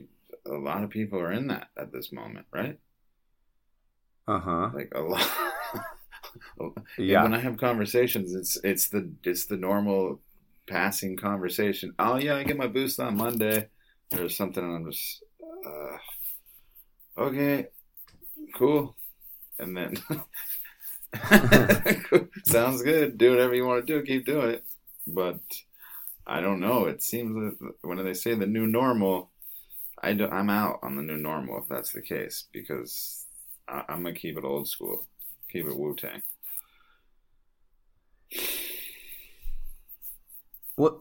a 0.46 0.50
lot 0.50 0.84
of 0.84 0.90
people 0.90 1.18
are 1.18 1.32
in 1.32 1.46
that 1.46 1.68
at 1.78 1.92
this 1.92 2.12
moment, 2.12 2.46
right? 2.52 2.78
Uh 4.26 4.40
huh. 4.40 4.70
Like 4.74 4.92
a 4.94 5.00
lot. 5.00 5.30
Yeah. 6.98 7.22
When 7.22 7.34
I 7.34 7.38
have 7.38 7.58
conversations, 7.58 8.34
it's 8.34 8.58
it's 8.64 8.88
the 8.88 9.08
it's 9.22 9.46
the 9.46 9.56
normal 9.56 10.20
passing 10.68 11.16
conversation. 11.16 11.94
Oh 11.98 12.16
yeah, 12.16 12.36
I 12.36 12.44
get 12.44 12.56
my 12.56 12.66
boost 12.66 13.00
on 13.00 13.16
Monday 13.16 13.68
or 14.16 14.28
something, 14.28 14.62
I'm 14.62 14.90
just 14.90 15.22
uh, 15.66 15.96
okay, 17.22 17.66
cool, 18.54 18.96
and 19.58 19.76
then 19.76 19.96
sounds 22.46 22.82
good. 22.82 23.18
Do 23.18 23.30
whatever 23.30 23.54
you 23.54 23.66
want 23.66 23.86
to 23.86 23.92
do. 24.00 24.04
Keep 24.04 24.26
doing 24.26 24.50
it. 24.50 24.64
But 25.06 25.40
I 26.26 26.40
don't 26.40 26.60
know. 26.60 26.86
It 26.86 27.02
seems 27.02 27.34
that 27.34 27.72
when 27.82 28.02
they 28.02 28.14
say 28.14 28.34
the 28.34 28.46
new 28.46 28.66
normal, 28.66 29.30
I 30.02 30.12
do, 30.14 30.26
I'm 30.26 30.50
out 30.50 30.80
on 30.82 30.96
the 30.96 31.02
new 31.02 31.16
normal 31.16 31.62
if 31.62 31.68
that's 31.68 31.92
the 31.92 32.02
case 32.02 32.44
because 32.52 33.26
I, 33.68 33.84
I'm 33.88 34.02
gonna 34.02 34.14
keep 34.14 34.36
it 34.36 34.44
old 34.44 34.68
school. 34.68 35.06
Keep 35.50 35.66
it 35.66 35.78
Wu 35.78 35.94
Tang. 35.94 36.22
What 40.76 40.96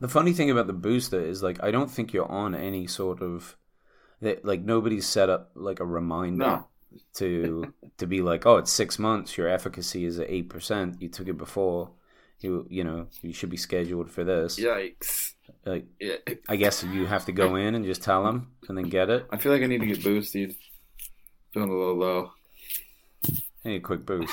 the 0.00 0.08
funny 0.08 0.32
thing 0.32 0.50
about 0.50 0.66
the 0.66 0.72
booster 0.72 1.20
is 1.20 1.42
like 1.42 1.62
I 1.62 1.70
don't 1.70 1.90
think 1.90 2.12
you're 2.12 2.30
on 2.30 2.54
any 2.54 2.86
sort 2.86 3.20
of 3.22 3.56
that 4.20 4.44
like 4.44 4.62
nobody's 4.62 5.06
set 5.06 5.28
up 5.30 5.50
like 5.54 5.80
a 5.80 5.84
reminder 5.84 6.44
No. 6.44 6.68
to 7.14 7.72
to 7.98 8.06
be 8.06 8.22
like 8.22 8.46
oh 8.46 8.56
it's 8.58 8.72
six 8.72 8.98
months 8.98 9.36
your 9.36 9.48
efficacy 9.48 10.04
is 10.04 10.18
at 10.18 10.30
eight 10.30 10.48
percent 10.48 11.00
you 11.02 11.08
took 11.08 11.28
it 11.28 11.36
before 11.36 11.90
you 12.40 12.66
you 12.70 12.84
know 12.84 13.06
you 13.22 13.32
should 13.32 13.50
be 13.50 13.56
scheduled 13.56 14.10
for 14.10 14.24
this 14.24 14.58
Yikes. 14.58 15.32
like 15.66 15.86
Yeah. 16.00 16.16
I 16.48 16.56
guess 16.56 16.82
you 16.82 17.06
have 17.06 17.26
to 17.26 17.32
go 17.32 17.56
in 17.56 17.74
and 17.74 17.84
just 17.84 18.02
tell 18.02 18.24
them 18.24 18.52
and 18.68 18.76
then 18.78 18.88
get 18.88 19.10
it 19.10 19.26
I 19.30 19.36
feel 19.38 19.52
like 19.52 19.62
I 19.62 19.66
need 19.66 19.80
to 19.80 19.86
get 19.86 20.02
boosted. 20.02 20.54
Feeling 21.52 21.70
a 21.70 21.76
little 21.76 21.96
low. 21.96 22.30
hey 23.62 23.76
a 23.76 23.80
quick 23.80 24.04
boost 24.06 24.32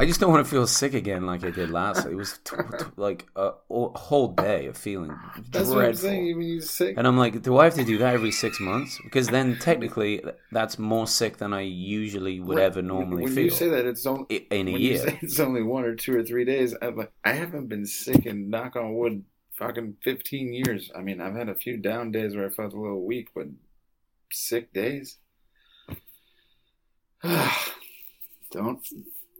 I 0.00 0.06
just 0.06 0.18
don't 0.18 0.30
want 0.32 0.46
to 0.46 0.50
feel 0.50 0.66
sick 0.66 0.94
again 0.94 1.26
like 1.26 1.44
I 1.44 1.50
did 1.50 1.68
last. 1.70 2.06
It 2.06 2.14
was 2.14 2.38
t- 2.42 2.56
t- 2.56 2.84
like 2.96 3.26
a, 3.36 3.50
whole 3.68 4.28
day 4.28 4.64
of 4.64 4.78
feeling 4.78 5.14
That's 5.36 5.68
dreadful. 5.70 5.74
what 5.76 5.84
I'm 5.84 5.94
saying. 5.94 6.26
You 6.40 6.60
sick. 6.62 6.94
And 6.96 7.06
I'm 7.06 7.18
like, 7.18 7.42
do 7.42 7.58
I 7.58 7.64
have 7.64 7.74
to 7.74 7.84
do 7.84 7.98
that 7.98 8.14
every 8.14 8.30
six 8.32 8.58
months? 8.60 8.98
Because 9.04 9.28
then 9.28 9.58
technically, 9.58 10.22
that's 10.52 10.78
more 10.78 11.06
sick 11.06 11.36
than 11.36 11.52
I 11.52 11.60
usually 11.60 12.40
would 12.40 12.54
When- 12.56 12.64
ever 12.64 12.80
normally 12.80 13.24
when 13.24 13.34
feel 13.34 13.44
you 13.44 13.50
say 13.50 13.68
that, 13.68 13.84
it's 13.84 14.06
only 14.06 14.24
in 14.50 14.68
a 14.68 14.70
year. 14.70 15.18
it's 15.20 15.38
only 15.38 15.62
one 15.62 15.84
or 15.84 15.94
two 15.94 16.16
or 16.18 16.22
three 16.24 16.46
days. 16.46 16.74
I'm 16.80 16.96
like, 16.96 17.12
I 17.22 17.32
haven't 17.34 17.66
been 17.68 17.84
sick 17.84 18.24
in 18.24 18.48
knock 18.48 18.76
on 18.76 18.94
wood, 18.94 19.24
fucking 19.58 19.96
15 20.02 20.54
years. 20.54 20.90
I 20.96 21.02
mean, 21.02 21.20
I've 21.20 21.34
had 21.36 21.50
a 21.50 21.54
few 21.54 21.76
down 21.76 22.10
days 22.10 22.34
where 22.34 22.46
I 22.46 22.48
felt 22.48 22.72
a 22.72 22.80
little 22.80 23.04
weak, 23.04 23.28
but 23.34 23.48
sick 24.32 24.72
days. 24.72 25.18
Don't. 28.50 28.80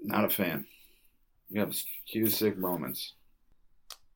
Not 0.02 0.24
a 0.24 0.28
fan. 0.30 0.66
You 1.48 1.60
have 1.60 1.70
a 1.70 1.74
few 2.10 2.28
sick 2.28 2.56
moments. 2.56 3.14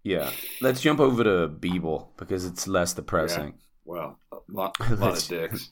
Yeah. 0.03 0.31
Let's 0.61 0.81
jump 0.81 1.01
over 1.01 1.25
to 1.25 1.49
Beeple 1.49 2.09
because 2.17 2.45
it's 2.45 2.69
less 2.69 2.93
depressing. 2.95 3.55
Well, 3.85 4.19
a 4.33 4.37
lot, 4.49 4.77
a 4.81 4.95
lot 4.95 5.17
of 5.17 5.29
dicks. 5.29 5.71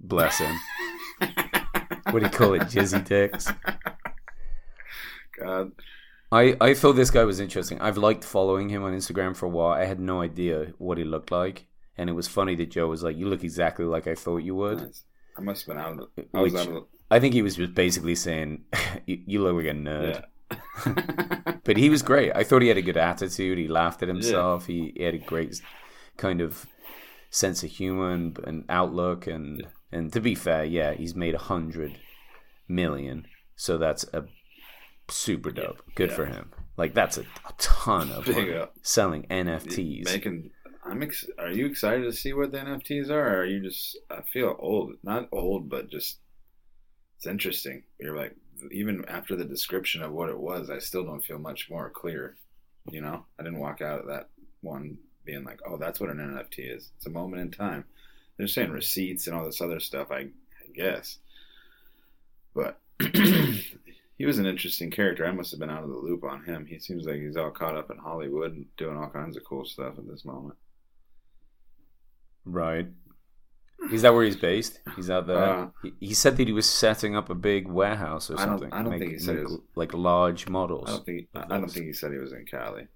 Bless 0.00 0.38
him. 0.38 0.54
what 2.10 2.20
do 2.20 2.20
you 2.20 2.28
call 2.30 2.54
it? 2.54 2.62
Jizzy 2.62 3.04
dicks. 3.04 3.50
God, 5.38 5.72
I, 6.32 6.56
I 6.60 6.74
thought 6.74 6.94
this 6.94 7.10
guy 7.10 7.24
was 7.24 7.40
interesting. 7.40 7.80
I've 7.80 7.98
liked 7.98 8.24
following 8.24 8.68
him 8.68 8.82
on 8.84 8.92
Instagram 8.94 9.36
for 9.36 9.46
a 9.46 9.50
while. 9.50 9.72
I 9.72 9.84
had 9.84 10.00
no 10.00 10.20
idea 10.22 10.72
what 10.78 10.98
he 10.98 11.04
looked 11.04 11.30
like. 11.30 11.66
And 11.98 12.10
it 12.10 12.14
was 12.14 12.28
funny 12.28 12.54
that 12.56 12.70
Joe 12.70 12.88
was 12.88 13.02
like, 13.02 13.16
You 13.16 13.26
look 13.28 13.42
exactly 13.44 13.84
like 13.86 14.06
I 14.06 14.14
thought 14.14 14.38
you 14.38 14.54
would. 14.54 14.78
nice. 14.82 15.04
I 15.36 15.40
must 15.40 15.66
have 15.66 15.76
been 15.76 15.84
out 15.84 15.92
of 15.92 16.08
the. 16.16 16.26
I 16.34 16.40
was 16.40 16.52
Which- 16.52 16.62
out 16.62 16.68
of 16.76 16.84
I 17.10 17.20
think 17.20 17.34
he 17.34 17.42
was 17.42 17.56
just 17.56 17.74
basically 17.74 18.14
saying, 18.14 18.64
"You, 19.06 19.22
you 19.26 19.42
look 19.42 19.56
like 19.56 19.66
a 19.66 19.76
nerd." 19.76 20.24
Yeah. 20.50 21.52
But 21.66 21.76
he 21.76 21.90
was 21.90 22.00
great. 22.02 22.30
I 22.32 22.44
thought 22.44 22.62
he 22.62 22.68
had 22.68 22.76
a 22.76 22.82
good 22.82 22.96
attitude. 22.96 23.58
He 23.58 23.66
laughed 23.66 24.00
at 24.00 24.08
himself. 24.08 24.66
He, 24.66 24.92
he 24.96 25.02
had 25.02 25.14
a 25.14 25.18
great 25.18 25.60
kind 26.16 26.40
of 26.40 26.64
sense 27.28 27.64
of 27.64 27.70
humor 27.70 28.12
and, 28.12 28.38
and 28.38 28.64
outlook. 28.68 29.26
And 29.26 29.66
and 29.90 30.12
to 30.12 30.20
be 30.20 30.36
fair, 30.36 30.64
yeah, 30.64 30.92
he's 30.94 31.16
made 31.16 31.34
a 31.34 31.38
hundred 31.38 31.98
million, 32.68 33.26
so 33.56 33.78
that's 33.78 34.04
a 34.12 34.26
super 35.08 35.50
dope. 35.50 35.82
Good 35.96 36.12
for 36.12 36.26
him. 36.26 36.52
Like 36.76 36.94
that's 36.94 37.18
a, 37.18 37.22
a 37.22 37.52
ton 37.58 38.12
of 38.12 38.28
money 38.28 38.54
uh, 38.54 38.66
selling 38.82 39.24
NFTs. 39.24 40.04
Making. 40.04 40.50
I'm. 40.84 41.02
Ex- 41.02 41.26
are 41.36 41.50
you 41.50 41.66
excited 41.66 42.04
to 42.04 42.12
see 42.12 42.32
what 42.32 42.52
the 42.52 42.58
NFTs 42.58 43.10
are? 43.10 43.38
Or 43.38 43.40
are 43.40 43.44
you 43.44 43.60
just? 43.60 43.98
I 44.08 44.20
feel 44.32 44.54
old. 44.56 44.92
Not 45.02 45.28
old, 45.32 45.68
but 45.68 45.90
just. 45.90 46.20
It's 47.16 47.26
interesting. 47.26 47.82
You're 47.98 48.16
like, 48.16 48.34
even 48.70 49.04
after 49.08 49.36
the 49.36 49.44
description 49.44 50.02
of 50.02 50.12
what 50.12 50.28
it 50.28 50.38
was, 50.38 50.70
I 50.70 50.78
still 50.78 51.04
don't 51.04 51.24
feel 51.24 51.38
much 51.38 51.70
more 51.70 51.90
clear. 51.90 52.36
You 52.90 53.00
know, 53.00 53.24
I 53.38 53.42
didn't 53.42 53.58
walk 53.58 53.80
out 53.80 54.00
of 54.00 54.06
that 54.06 54.28
one 54.60 54.98
being 55.24 55.44
like, 55.44 55.60
"Oh, 55.66 55.76
that's 55.76 56.00
what 56.00 56.10
an 56.10 56.18
NFT 56.18 56.74
is." 56.76 56.90
It's 56.96 57.06
a 57.06 57.10
moment 57.10 57.42
in 57.42 57.50
time. 57.50 57.84
They're 58.36 58.46
saying 58.46 58.70
receipts 58.70 59.26
and 59.26 59.36
all 59.36 59.44
this 59.44 59.60
other 59.60 59.80
stuff. 59.80 60.08
I, 60.10 60.18
I 60.18 60.70
guess, 60.74 61.18
but 62.54 62.78
he 64.18 64.24
was 64.24 64.38
an 64.38 64.46
interesting 64.46 64.90
character. 64.90 65.26
I 65.26 65.32
must 65.32 65.50
have 65.50 65.60
been 65.60 65.70
out 65.70 65.82
of 65.82 65.90
the 65.90 65.96
loop 65.96 66.24
on 66.24 66.44
him. 66.44 66.66
He 66.66 66.78
seems 66.78 67.06
like 67.06 67.16
he's 67.16 67.36
all 67.36 67.50
caught 67.50 67.76
up 67.76 67.90
in 67.90 67.98
Hollywood 67.98 68.52
and 68.52 68.66
doing 68.76 68.96
all 68.96 69.10
kinds 69.10 69.36
of 69.36 69.44
cool 69.44 69.64
stuff 69.64 69.98
at 69.98 70.06
this 70.06 70.24
moment. 70.24 70.56
Right. 72.44 72.86
Is 73.92 74.02
that 74.02 74.12
where 74.14 74.24
he's 74.24 74.36
based? 74.36 74.80
He's 74.96 75.10
out 75.10 75.26
there. 75.26 75.38
Uh, 75.38 75.68
he, 75.82 75.92
he 76.00 76.14
said 76.14 76.36
that 76.36 76.46
he 76.46 76.52
was 76.52 76.68
setting 76.68 77.14
up 77.16 77.30
a 77.30 77.34
big 77.34 77.68
warehouse 77.68 78.30
or 78.30 78.34
I 78.38 78.46
don't- 78.46 78.58
something. 78.60 78.72
I 78.72 78.82
don't 78.82 78.90
make, 78.90 79.00
think 79.00 79.12
he 79.12 79.18
said 79.18 79.36
make, 79.36 79.44
was- 79.44 79.58
like 79.74 79.94
large 79.94 80.48
models. 80.48 80.88
I 80.88 80.92
don't 80.92 81.04
think 81.06 81.28
I 81.34 81.46
don't 81.58 81.70
think 81.70 81.86
he 81.86 81.92
said 81.92 82.12
he 82.12 82.18
was 82.18 82.32
in 82.32 82.44
Cali. 82.46 82.86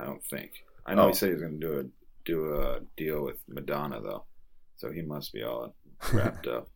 I 0.00 0.04
don't 0.04 0.24
think. 0.24 0.50
I 0.86 0.94
know 0.94 1.04
Oh. 1.04 1.08
he 1.08 1.14
said 1.14 1.28
he 1.28 1.34
was 1.34 1.42
going 1.42 1.60
to 1.60 1.66
do 1.66 1.80
a 1.80 1.84
do 2.26 2.54
a 2.60 2.80
deal 2.96 3.22
with 3.24 3.36
Madonna 3.48 4.00
though, 4.00 4.24
so 4.76 4.90
he 4.90 5.02
must 5.02 5.32
be 5.32 5.42
all 5.42 5.74
wrapped 6.12 6.46
up. 6.46 6.68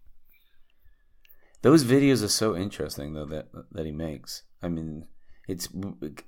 Those 1.63 1.85
videos 1.85 2.23
are 2.23 2.29
so 2.29 2.55
interesting 2.57 3.15
though 3.15 3.27
that 3.27 3.49
that 3.73 3.87
he 3.87 3.93
makes. 3.93 4.43
I 4.63 4.69
mean, 4.69 5.07
it's 5.49 5.69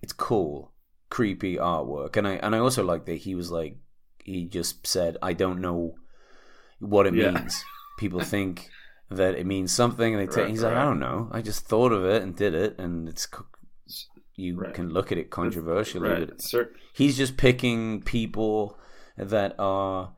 it's 0.02 0.12
cool, 0.12 0.72
creepy 1.10 1.56
artwork, 1.56 2.16
and 2.16 2.26
I 2.26 2.34
and 2.36 2.54
I 2.54 2.58
also 2.58 2.82
like 2.82 3.04
that 3.06 3.18
he 3.18 3.34
was 3.34 3.50
like 3.50 3.76
he 4.24 4.46
just 4.46 4.86
said 4.86 5.16
I 5.22 5.32
don't 5.34 5.60
know 5.60 5.94
what 6.78 7.06
it 7.06 7.14
Yeah. 7.14 7.32
means. 7.32 7.64
People 7.98 8.20
think 8.20 8.68
that 9.10 9.34
it 9.36 9.46
means 9.46 9.72
something, 9.72 10.14
and 10.14 10.20
they 10.22 10.26
take. 10.26 10.44
Right, 10.44 10.50
he's 10.50 10.62
like. 10.62 10.74
I 10.74 10.84
don't 10.84 10.98
know. 11.00 11.28
I 11.32 11.40
just 11.42 11.66
thought 11.66 11.92
of 11.92 12.04
it 12.04 12.22
and 12.22 12.34
did 12.36 12.54
it, 12.54 12.78
and 12.78 13.08
it's 13.08 13.26
you 14.34 14.58
Right. 14.58 14.74
can 14.74 14.90
look 14.90 15.10
at 15.12 15.18
it 15.18 15.30
controversially, 15.30 16.08
right? 16.08 16.28
but 16.28 16.42
Cer- 16.42 16.72
he's 16.92 17.16
just 17.16 17.38
picking 17.38 18.02
people 18.02 18.78
that 19.16 19.54
are 19.58 20.12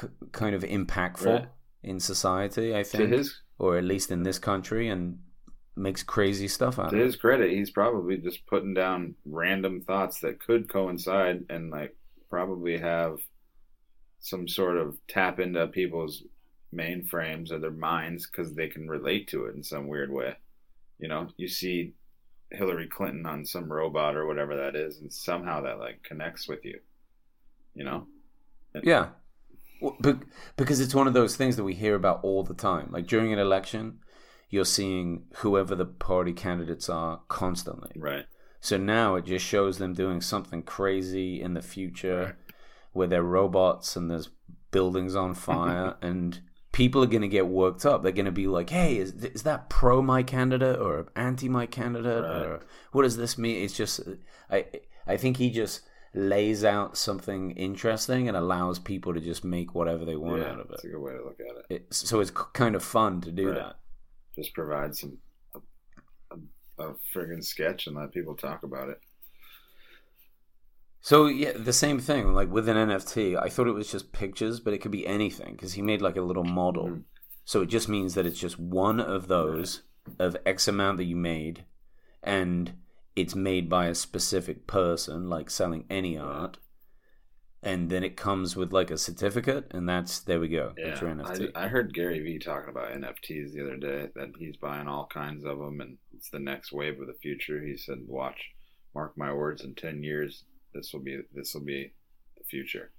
c- 0.00 0.06
kind 0.30 0.54
of 0.54 0.62
impactful 0.62 1.26
Right. 1.40 1.48
in 1.82 1.98
society. 1.98 2.74
I 2.76 2.84
think, 2.84 3.10
his 3.10 3.40
or 3.58 3.76
at 3.76 3.82
least 3.84 4.12
in 4.12 4.22
this 4.22 4.38
country, 4.38 4.88
and 4.88 5.18
makes 5.76 6.04
crazy 6.04 6.46
stuff 6.46 6.78
out 6.78 6.90
to 6.90 6.96
of 6.96 7.02
it. 7.02 7.04
his 7.06 7.16
credit, 7.16 7.50
he's 7.50 7.70
probably 7.72 8.16
just 8.18 8.46
putting 8.46 8.74
down 8.74 9.16
random 9.24 9.80
thoughts 9.80 10.20
that 10.20 10.38
could 10.38 10.68
coincide 10.68 11.44
and 11.50 11.70
like 11.70 11.96
probably 12.30 12.78
have 12.78 13.18
some 14.24 14.48
sort 14.48 14.78
of 14.78 14.96
tap 15.06 15.38
into 15.38 15.66
people's 15.66 16.22
mainframes 16.74 17.52
or 17.52 17.58
their 17.58 17.70
minds 17.70 18.26
because 18.26 18.54
they 18.54 18.68
can 18.68 18.88
relate 18.88 19.28
to 19.28 19.44
it 19.44 19.54
in 19.54 19.62
some 19.62 19.86
weird 19.86 20.10
way. 20.10 20.34
You 20.98 21.08
know, 21.08 21.28
you 21.36 21.46
see 21.46 21.92
Hillary 22.50 22.88
Clinton 22.88 23.26
on 23.26 23.44
some 23.44 23.70
robot 23.70 24.16
or 24.16 24.26
whatever 24.26 24.56
that 24.56 24.76
is, 24.76 24.98
and 24.98 25.12
somehow 25.12 25.60
that 25.60 25.78
like 25.78 26.02
connects 26.02 26.48
with 26.48 26.64
you. 26.64 26.80
You 27.74 27.84
know, 27.84 28.06
Yeah, 28.82 29.08
Well, 29.82 29.98
because 30.56 30.80
it's 30.80 30.94
one 30.94 31.06
of 31.06 31.12
those 31.12 31.36
things 31.36 31.56
that 31.56 31.64
we 31.64 31.74
hear 31.74 31.94
about 31.94 32.20
all 32.22 32.44
the 32.44 32.54
time. 32.54 32.88
Like 32.90 33.06
during 33.06 33.30
an 33.30 33.38
election, 33.38 33.98
you're 34.48 34.64
seeing 34.64 35.24
whoever 35.36 35.74
the 35.74 35.84
party 35.84 36.32
candidates 36.32 36.88
are 36.88 37.20
constantly. 37.28 37.92
right? 37.96 38.24
So 38.62 38.78
now 38.78 39.16
it 39.16 39.26
just 39.26 39.44
shows 39.44 39.76
them 39.76 39.92
doing 39.92 40.22
something 40.22 40.62
crazy 40.62 41.42
in 41.42 41.52
the 41.52 41.60
future 41.60 42.38
where 42.94 43.06
they're 43.06 43.22
robots 43.22 43.94
and 43.96 44.10
there's 44.10 44.30
buildings 44.70 45.14
on 45.14 45.34
fire 45.34 45.96
and 46.02 46.40
people 46.72 47.02
are 47.04 47.06
going 47.06 47.22
to 47.22 47.28
get 47.28 47.46
worked 47.46 47.84
up. 47.86 48.02
They're 48.02 48.10
going 48.12 48.24
to 48.24 48.32
be 48.32 48.46
like, 48.46 48.70
hey, 48.70 48.96
is, 48.96 49.12
is 49.12 49.42
that 49.42 49.68
pro 49.68 50.02
my 50.02 50.22
candidate 50.22 50.78
or 50.78 51.06
anti 51.14 51.48
my 51.48 51.66
candidate? 51.66 52.22
Right. 52.24 52.46
Or 52.46 52.60
what 52.92 53.02
does 53.02 53.16
this 53.16 53.36
mean? 53.38 53.62
It's 53.62 53.76
just, 53.76 54.00
I, 54.50 54.66
I 55.06 55.16
think 55.16 55.36
he 55.36 55.50
just 55.50 55.82
lays 56.14 56.64
out 56.64 56.96
something 56.96 57.50
interesting 57.52 58.28
and 58.28 58.36
allows 58.36 58.78
people 58.78 59.14
to 59.14 59.20
just 59.20 59.44
make 59.44 59.74
whatever 59.74 60.04
they 60.04 60.16
want 60.16 60.40
yeah, 60.42 60.48
out 60.48 60.60
of 60.60 60.66
it. 60.66 60.70
That's 60.70 60.84
a 60.84 60.88
good 60.88 61.00
way 61.00 61.12
to 61.12 61.24
look 61.24 61.40
at 61.40 61.70
it. 61.70 61.74
it. 61.76 61.94
So 61.94 62.20
it's 62.20 62.30
kind 62.30 62.74
of 62.74 62.82
fun 62.82 63.20
to 63.22 63.32
do 63.32 63.48
Right. 63.50 63.56
that. 63.56 63.76
Just 64.36 64.54
provide 64.54 64.96
some 64.96 65.18
a, 65.54 65.58
a, 66.32 66.88
a 66.88 66.94
friggin' 67.14 67.44
sketch 67.44 67.86
and 67.86 67.96
let 67.96 68.12
people 68.12 68.34
talk 68.34 68.62
about 68.64 68.88
it. 68.88 68.98
So 71.04 71.26
yeah, 71.26 71.52
the 71.54 71.74
same 71.74 71.98
thing. 71.98 72.32
Like 72.32 72.50
with 72.50 72.66
an 72.66 72.78
NFT, 72.78 73.38
I 73.38 73.50
thought 73.50 73.66
it 73.66 73.74
was 73.74 73.92
just 73.92 74.12
pictures, 74.12 74.58
but 74.58 74.72
it 74.72 74.78
could 74.78 74.90
be 74.90 75.06
anything 75.06 75.52
because 75.52 75.74
he 75.74 75.82
made 75.82 76.00
like 76.00 76.16
a 76.16 76.22
little 76.22 76.44
model. 76.44 76.88
Mhm. 76.88 77.04
So 77.44 77.60
it 77.60 77.66
just 77.66 77.90
means 77.90 78.14
that 78.14 78.24
it's 78.24 78.40
just 78.40 78.58
one 78.58 79.00
of 79.00 79.28
those 79.28 79.82
of 80.18 80.34
X 80.46 80.66
amount 80.66 80.96
that 80.96 81.04
you 81.04 81.14
made, 81.14 81.66
and 82.22 82.72
it's 83.14 83.34
made 83.34 83.68
by 83.68 83.88
a 83.88 83.94
specific 83.94 84.66
person, 84.66 85.28
like 85.28 85.50
selling 85.50 85.84
any 85.90 86.16
art. 86.16 86.56
And 87.62 87.90
then 87.90 88.02
it 88.02 88.16
comes 88.16 88.56
with 88.56 88.72
like 88.72 88.90
a 88.90 88.96
certificate, 88.96 89.66
and 89.72 89.86
that's 89.86 90.20
there 90.20 90.40
we 90.40 90.48
go. 90.48 90.72
That's 90.82 91.02
your 91.02 91.10
NFT. 91.10 91.50
I, 91.54 91.64
I 91.64 91.68
heard 91.68 91.92
Gary 91.92 92.20
Vee 92.20 92.38
talking 92.38 92.70
about 92.70 92.94
NFTs 92.94 93.52
the 93.52 93.60
other 93.60 93.76
day 93.76 94.08
that 94.14 94.30
he's 94.38 94.56
buying 94.56 94.88
all 94.88 95.06
kinds 95.12 95.44
of 95.44 95.58
them 95.58 95.82
and 95.82 95.98
it's 96.14 96.30
the 96.30 96.38
next 96.38 96.72
wave 96.72 96.98
of 96.98 97.08
the 97.08 97.20
future. 97.20 97.60
He 97.62 97.76
said, 97.76 97.98
"Watch, 98.06 98.52
mark 98.94 99.18
my 99.18 99.34
words. 99.34 99.62
In 99.62 99.74
ten 99.74 100.02
years, 100.02 100.44
this 100.74 100.92
will 100.92 101.00
be 101.00 101.20
this 101.32 101.54
will 101.54 101.62
be 101.62 101.92
the 102.36 102.44
future." 102.44 102.90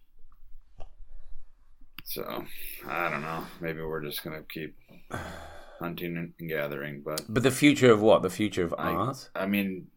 So 2.06 2.46
I 2.88 3.10
don't 3.10 3.22
know. 3.22 3.46
Maybe 3.60 3.82
we're 3.82 4.04
just 4.04 4.24
gonna 4.24 4.44
keep 4.44 4.76
hunting 5.80 6.34
and 6.40 6.50
gathering, 6.50 7.02
but 7.04 7.22
but 7.28 7.44
the 7.44 7.52
future 7.52 7.92
of 7.92 8.02
what? 8.02 8.22
The 8.22 8.30
future 8.30 8.64
of 8.64 8.74
I- 8.78 8.92
art? 8.92 9.30
I 9.36 9.46
mean, 9.46 9.88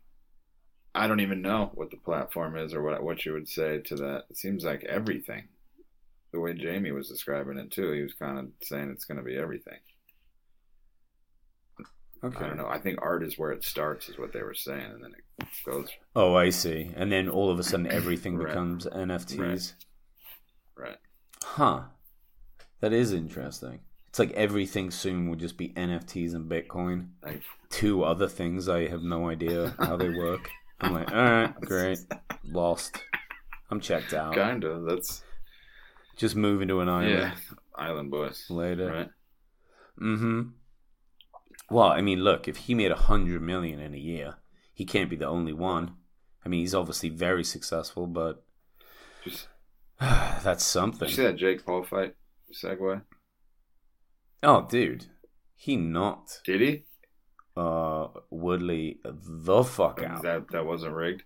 I 0.94 1.06
don't 1.06 1.20
even 1.20 1.42
know 1.42 1.70
what 1.74 1.90
the 1.90 1.96
platform 1.96 2.56
is 2.56 2.74
or 2.74 2.82
what 2.82 3.02
what 3.02 3.24
you 3.24 3.32
would 3.32 3.48
say 3.48 3.78
to 3.80 3.94
that. 3.96 4.24
It 4.30 4.36
seems 4.36 4.64
like 4.64 4.84
everything. 4.84 5.48
The 6.32 6.40
way 6.40 6.52
Jamie 6.54 6.92
was 6.92 7.08
describing 7.08 7.56
it 7.56 7.70
too, 7.70 7.92
he 7.92 8.02
was 8.02 8.12
kind 8.14 8.38
of 8.38 8.46
saying 8.62 8.90
it's 8.90 9.06
going 9.06 9.16
to 9.16 9.24
be 9.24 9.36
everything. 9.36 9.78
Okay. 12.22 12.44
I 12.44 12.48
don't 12.48 12.56
know. 12.58 12.66
I 12.66 12.78
think 12.78 12.98
art 13.00 13.22
is 13.22 13.38
where 13.38 13.52
it 13.52 13.64
starts, 13.64 14.08
is 14.08 14.18
what 14.18 14.32
they 14.32 14.42
were 14.42 14.54
saying, 14.54 14.90
and 14.92 15.02
then 15.02 15.12
it 15.12 15.24
goes 15.64 15.88
Oh, 16.16 16.34
I 16.34 16.50
see. 16.50 16.90
And 16.96 17.10
then 17.12 17.28
all 17.28 17.50
of 17.50 17.58
a 17.58 17.62
sudden, 17.62 17.86
everything 17.86 18.36
Right. 18.36 18.48
becomes 18.48 18.86
NFTs. 18.86 19.74
right. 20.76 20.96
Huh. 21.44 21.84
That 22.80 22.92
is 22.92 23.12
interesting. 23.12 23.80
It's 24.08 24.18
like 24.18 24.32
everything 24.32 24.90
soon 24.90 25.28
will 25.28 25.36
just 25.36 25.56
be 25.56 25.68
NFTs 25.70 26.34
and 26.34 26.50
Bitcoin. 26.50 27.08
Like, 27.22 27.42
Two 27.70 28.02
other 28.04 28.28
things 28.28 28.68
I 28.68 28.88
have 28.88 29.02
no 29.02 29.28
idea 29.28 29.74
how 29.78 29.96
they 29.96 30.08
work. 30.10 30.48
I'm 30.80 30.94
like, 30.94 31.10
all 31.10 31.16
right, 31.22 31.60
great, 31.60 31.98
lost. 32.44 32.96
I'm 33.70 33.80
checked 33.80 34.14
out. 34.14 34.34
kind 34.34 34.64
of. 34.64 34.84
That's 34.86 35.22
Just 36.16 36.34
moving 36.34 36.68
to 36.68 36.80
an 36.80 36.88
island 36.88 37.10
yeah. 37.12 37.34
Island 37.74 38.10
boys, 38.10 38.46
later. 38.48 38.86
right? 38.90 39.10
Mm-hmm. 40.00 40.42
Well, 41.70 41.88
I 41.88 42.00
mean, 42.00 42.20
look, 42.24 42.48
if 42.48 42.56
he 42.56 42.74
made 42.74 42.90
a 42.90 42.96
hundred 42.96 43.42
million 43.42 43.78
in 43.80 43.92
a 43.94 43.98
year, 43.98 44.36
he 44.78 44.84
can't 44.84 45.10
be 45.10 45.16
the 45.16 45.26
only 45.26 45.52
one. 45.52 45.90
I 46.46 46.48
mean, 46.48 46.60
he's 46.60 46.72
obviously 46.74 47.08
very 47.08 47.42
successful, 47.42 48.06
but 48.06 48.44
Just 49.24 49.48
that's 50.00 50.64
something. 50.64 51.08
you 51.08 51.14
see 51.14 51.22
that 51.24 51.34
Jake 51.36 51.66
Paul 51.66 51.82
fight? 51.82 52.14
Segue. 52.54 53.02
Oh, 54.44 54.66
dude, 54.70 55.06
he 55.56 55.74
knocked 55.76 56.42
Did 56.44 56.60
he? 56.60 56.84
uh 57.56 58.06
Woodley 58.30 59.00
the 59.04 59.64
fuck 59.64 60.00
out 60.00 60.22
That 60.22 60.48
that 60.52 60.64
wasn't 60.64 60.94
rigged. 60.94 61.24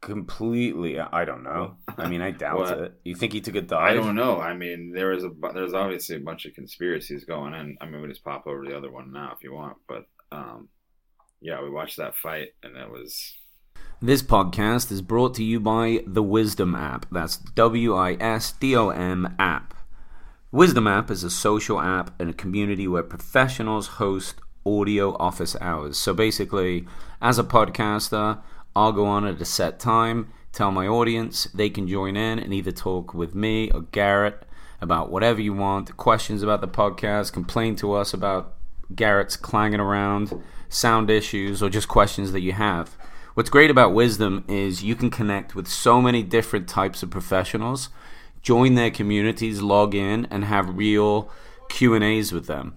completely. 0.00 0.98
I 0.98 1.24
don't 1.24 1.44
know. 1.44 1.76
I 1.96 2.08
mean, 2.08 2.22
I 2.22 2.32
doubt 2.32 2.58
What? 2.58 2.78
it. 2.78 3.00
You 3.04 3.14
think 3.14 3.32
he 3.32 3.40
took 3.40 3.54
a 3.54 3.62
dive? 3.62 3.92
I 3.92 3.94
don't 3.94 4.16
know. 4.16 4.40
I 4.40 4.52
mean, 4.54 4.90
there 4.92 5.12
is 5.12 5.22
a 5.22 5.30
there's 5.54 5.74
obviously 5.74 6.16
a 6.16 6.20
bunch 6.20 6.44
of 6.44 6.54
conspiracies 6.54 7.24
going 7.24 7.54
on. 7.54 7.76
I 7.80 7.86
mean, 7.86 8.02
we 8.02 8.08
just 8.08 8.24
pop 8.24 8.48
over 8.48 8.64
the 8.66 8.76
other 8.76 8.90
one 8.90 9.12
now 9.12 9.32
if 9.36 9.44
you 9.44 9.54
want. 9.54 9.76
But 9.86 10.06
um, 10.32 10.68
yeah, 11.40 11.62
we 11.62 11.70
watched 11.70 11.96
that 11.96 12.16
fight, 12.16 12.48
and 12.62 12.76
it 12.76 12.90
was 12.90 13.36
This 14.02 14.22
podcast 14.22 14.90
is 14.92 15.02
brought 15.02 15.34
to 15.34 15.44
you 15.44 15.60
by 15.60 16.02
the 16.06 16.22
Wisdom 16.22 16.74
app. 16.74 17.06
That's 17.10 17.36
W 17.36 17.94
I 17.94 18.16
S 18.20 18.52
D 18.52 18.76
O 18.76 18.90
M 18.90 19.34
app. 19.38 19.74
Wisdom 20.52 20.88
App 20.88 21.12
is 21.12 21.22
a 21.22 21.30
social 21.30 21.80
app 21.80 22.20
and 22.20 22.30
a 22.30 22.34
community 22.34 22.88
where 22.88 23.04
professionals 23.04 23.86
host 23.86 24.34
audio 24.66 25.16
office 25.18 25.54
hours. 25.60 25.96
So 25.96 26.12
basically, 26.12 26.86
as 27.22 27.38
a 27.38 27.44
podcaster, 27.44 28.42
I'll 28.74 28.92
go 28.92 29.06
on 29.06 29.24
at 29.26 29.40
a 29.40 29.44
set 29.44 29.78
time, 29.78 30.32
tell 30.52 30.72
my 30.72 30.88
audience 30.88 31.44
they 31.54 31.70
can 31.70 31.86
join 31.86 32.16
in 32.16 32.40
and 32.40 32.52
either 32.52 32.72
talk 32.72 33.14
with 33.14 33.32
me 33.34 33.70
or 33.70 33.82
Garrett 33.82 34.44
about 34.80 35.10
whatever 35.10 35.40
you 35.40 35.52
want, 35.52 35.96
questions 35.96 36.42
about 36.42 36.62
the 36.62 36.68
podcast, 36.68 37.32
complain 37.32 37.76
to 37.76 37.92
us 37.92 38.12
about 38.12 38.56
Garrett's 38.94 39.36
clanging 39.36 39.80
around, 39.80 40.42
sound 40.68 41.10
issues, 41.10 41.62
or 41.62 41.70
just 41.70 41.88
questions 41.88 42.32
that 42.32 42.40
you 42.40 42.52
have. 42.52 42.96
What's 43.34 43.50
great 43.50 43.70
about 43.70 43.94
Wisdom 43.94 44.44
is 44.48 44.82
you 44.82 44.94
can 44.96 45.10
connect 45.10 45.54
with 45.54 45.68
so 45.68 46.00
many 46.02 46.22
different 46.22 46.68
types 46.68 47.02
of 47.02 47.10
professionals, 47.10 47.88
join 48.42 48.74
their 48.74 48.90
communities, 48.90 49.62
log 49.62 49.94
in, 49.94 50.26
and 50.30 50.44
have 50.44 50.76
real 50.76 51.30
Q 51.68 51.94
and 51.94 52.04
A's 52.04 52.32
with 52.32 52.46
them. 52.46 52.74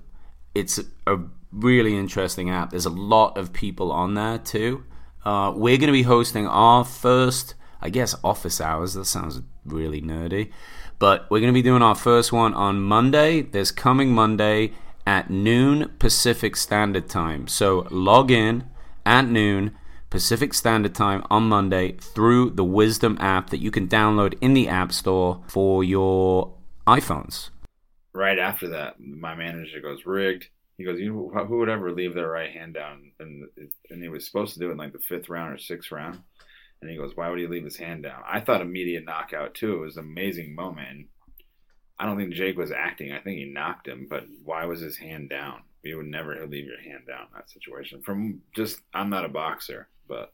It's 0.53 0.79
a 1.07 1.17
really 1.51 1.97
interesting 1.97 2.49
app. 2.49 2.69
There's 2.69 2.85
a 2.85 2.91
lot 2.91 3.37
of 3.37 3.53
people 3.53 3.91
on 3.91 4.13
there 4.13 4.37
too. 4.37 4.83
Uh, 5.25 5.51
we're 5.55 5.77
going 5.77 5.87
to 5.87 5.93
be 5.93 6.03
hosting 6.03 6.47
our 6.47 6.83
first, 6.83 7.55
I 7.81 7.89
guess, 7.89 8.15
office 8.23 8.61
hours. 8.61 8.93
That 8.93 9.05
sounds 9.05 9.41
really 9.65 10.01
nerdy. 10.01 10.51
But 10.99 11.29
we're 11.29 11.39
going 11.39 11.51
to 11.51 11.57
be 11.57 11.61
doing 11.61 11.81
our 11.81 11.95
first 11.95 12.31
one 12.31 12.53
on 12.53 12.81
Monday. 12.81 13.41
This 13.41 13.71
coming 13.71 14.11
Monday 14.13 14.73
at 15.05 15.29
noon 15.29 15.91
Pacific 15.99 16.55
Standard 16.55 17.09
Time. 17.09 17.47
So 17.47 17.87
log 17.91 18.31
in 18.31 18.65
at 19.05 19.27
noon 19.27 19.75
Pacific 20.09 20.53
Standard 20.53 20.93
Time 20.93 21.23
on 21.29 21.43
Monday 21.43 21.93
through 21.93 22.51
the 22.51 22.63
Wisdom 22.63 23.17
app 23.19 23.49
that 23.49 23.59
you 23.59 23.71
can 23.71 23.87
download 23.87 24.35
in 24.41 24.53
the 24.53 24.67
App 24.67 24.91
Store 24.91 25.43
for 25.47 25.83
your 25.83 26.53
iPhones. 26.85 27.49
Right 28.13 28.37
after 28.37 28.69
that, 28.69 28.99
my 28.99 29.33
manager 29.33 29.81
goes 29.81 30.05
rigged. 30.05 30.45
He 30.77 30.83
goes, 30.83 30.99
you 30.99 31.31
who 31.33 31.57
would 31.57 31.69
ever 31.69 31.91
leave 31.91 32.13
their 32.13 32.29
right 32.29 32.51
hand 32.51 32.73
down? 32.73 33.11
And 33.19 33.47
and 33.89 34.01
he 34.01 34.09
was 34.09 34.25
supposed 34.25 34.53
to 34.53 34.59
do 34.59 34.69
it 34.69 34.73
in 34.73 34.77
like 34.77 34.93
the 34.93 34.99
fifth 34.99 35.29
round 35.29 35.53
or 35.53 35.57
sixth 35.57 35.91
round. 35.91 36.21
And 36.81 36.91
he 36.91 36.97
goes, 36.97 37.13
why 37.15 37.29
would 37.29 37.39
he 37.39 37.47
leave 37.47 37.63
his 37.63 37.77
hand 37.77 38.03
down? 38.03 38.21
I 38.27 38.39
thought 38.39 38.61
immediate 38.61 39.05
knockout 39.05 39.55
too. 39.55 39.75
It 39.75 39.85
was 39.85 39.97
an 39.97 40.03
amazing 40.03 40.53
moment. 40.53 41.07
I 41.99 42.05
don't 42.05 42.17
think 42.17 42.33
Jake 42.33 42.57
was 42.57 42.71
acting. 42.71 43.11
I 43.11 43.19
think 43.19 43.37
he 43.37 43.45
knocked 43.45 43.87
him, 43.87 44.07
but 44.09 44.25
why 44.43 44.65
was 44.65 44.79
his 44.79 44.97
hand 44.97 45.29
down? 45.29 45.61
You 45.83 45.97
would 45.97 46.07
never 46.07 46.45
leave 46.47 46.65
your 46.65 46.81
hand 46.81 47.03
down 47.07 47.27
in 47.27 47.33
that 47.35 47.49
situation. 47.49 48.01
From 48.01 48.41
just, 48.55 48.79
I'm 48.93 49.09
not 49.09 49.25
a 49.25 49.29
boxer, 49.29 49.87
but. 50.07 50.33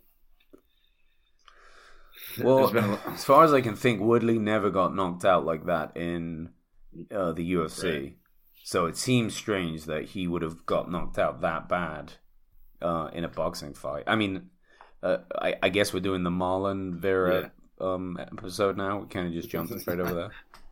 Well, 2.42 2.76
a... 2.76 3.00
as 3.12 3.26
far 3.26 3.44
as 3.44 3.54
I 3.54 3.62
can 3.62 3.76
think, 3.76 4.02
Woodley 4.02 4.38
never 4.40 4.70
got 4.70 4.96
knocked 4.96 5.26
out 5.26 5.46
like 5.46 5.66
that 5.66 5.98
in 5.98 6.50
uh, 7.12 7.34
the 7.34 7.54
UFC. 7.54 7.84
Right. 7.84 8.16
So 8.64 8.86
it 8.86 8.98
seems 8.98 9.36
strange 9.36 9.86
that 9.86 10.06
he 10.06 10.28
would 10.28 10.44
have 10.44 10.66
got 10.66 10.92
knocked 10.92 11.18
out 11.18 11.42
that 11.42 11.68
bad 11.68 12.14
uh, 12.82 13.10
in 13.14 13.24
a 13.24 13.28
boxing 13.28 13.74
fight. 13.74 14.04
I 14.06 14.16
mean, 14.16 14.50
uh, 15.02 15.18
I, 15.36 15.56
I, 15.64 15.70
guess 15.70 15.94
we're 15.94 16.02
doing 16.02 16.24
the 16.24 16.30
Marlon 16.30 16.94
Vera 16.96 17.52
yeah. 17.82 17.94
um, 17.94 18.18
episode 18.20 18.78
now. 18.78 19.00
We 19.00 19.08
kind 19.08 19.28
of 19.28 19.34
just 19.34 19.50
jumped 19.50 19.80
straight 19.80 20.00
over 20.00 20.14
there. 20.14 20.32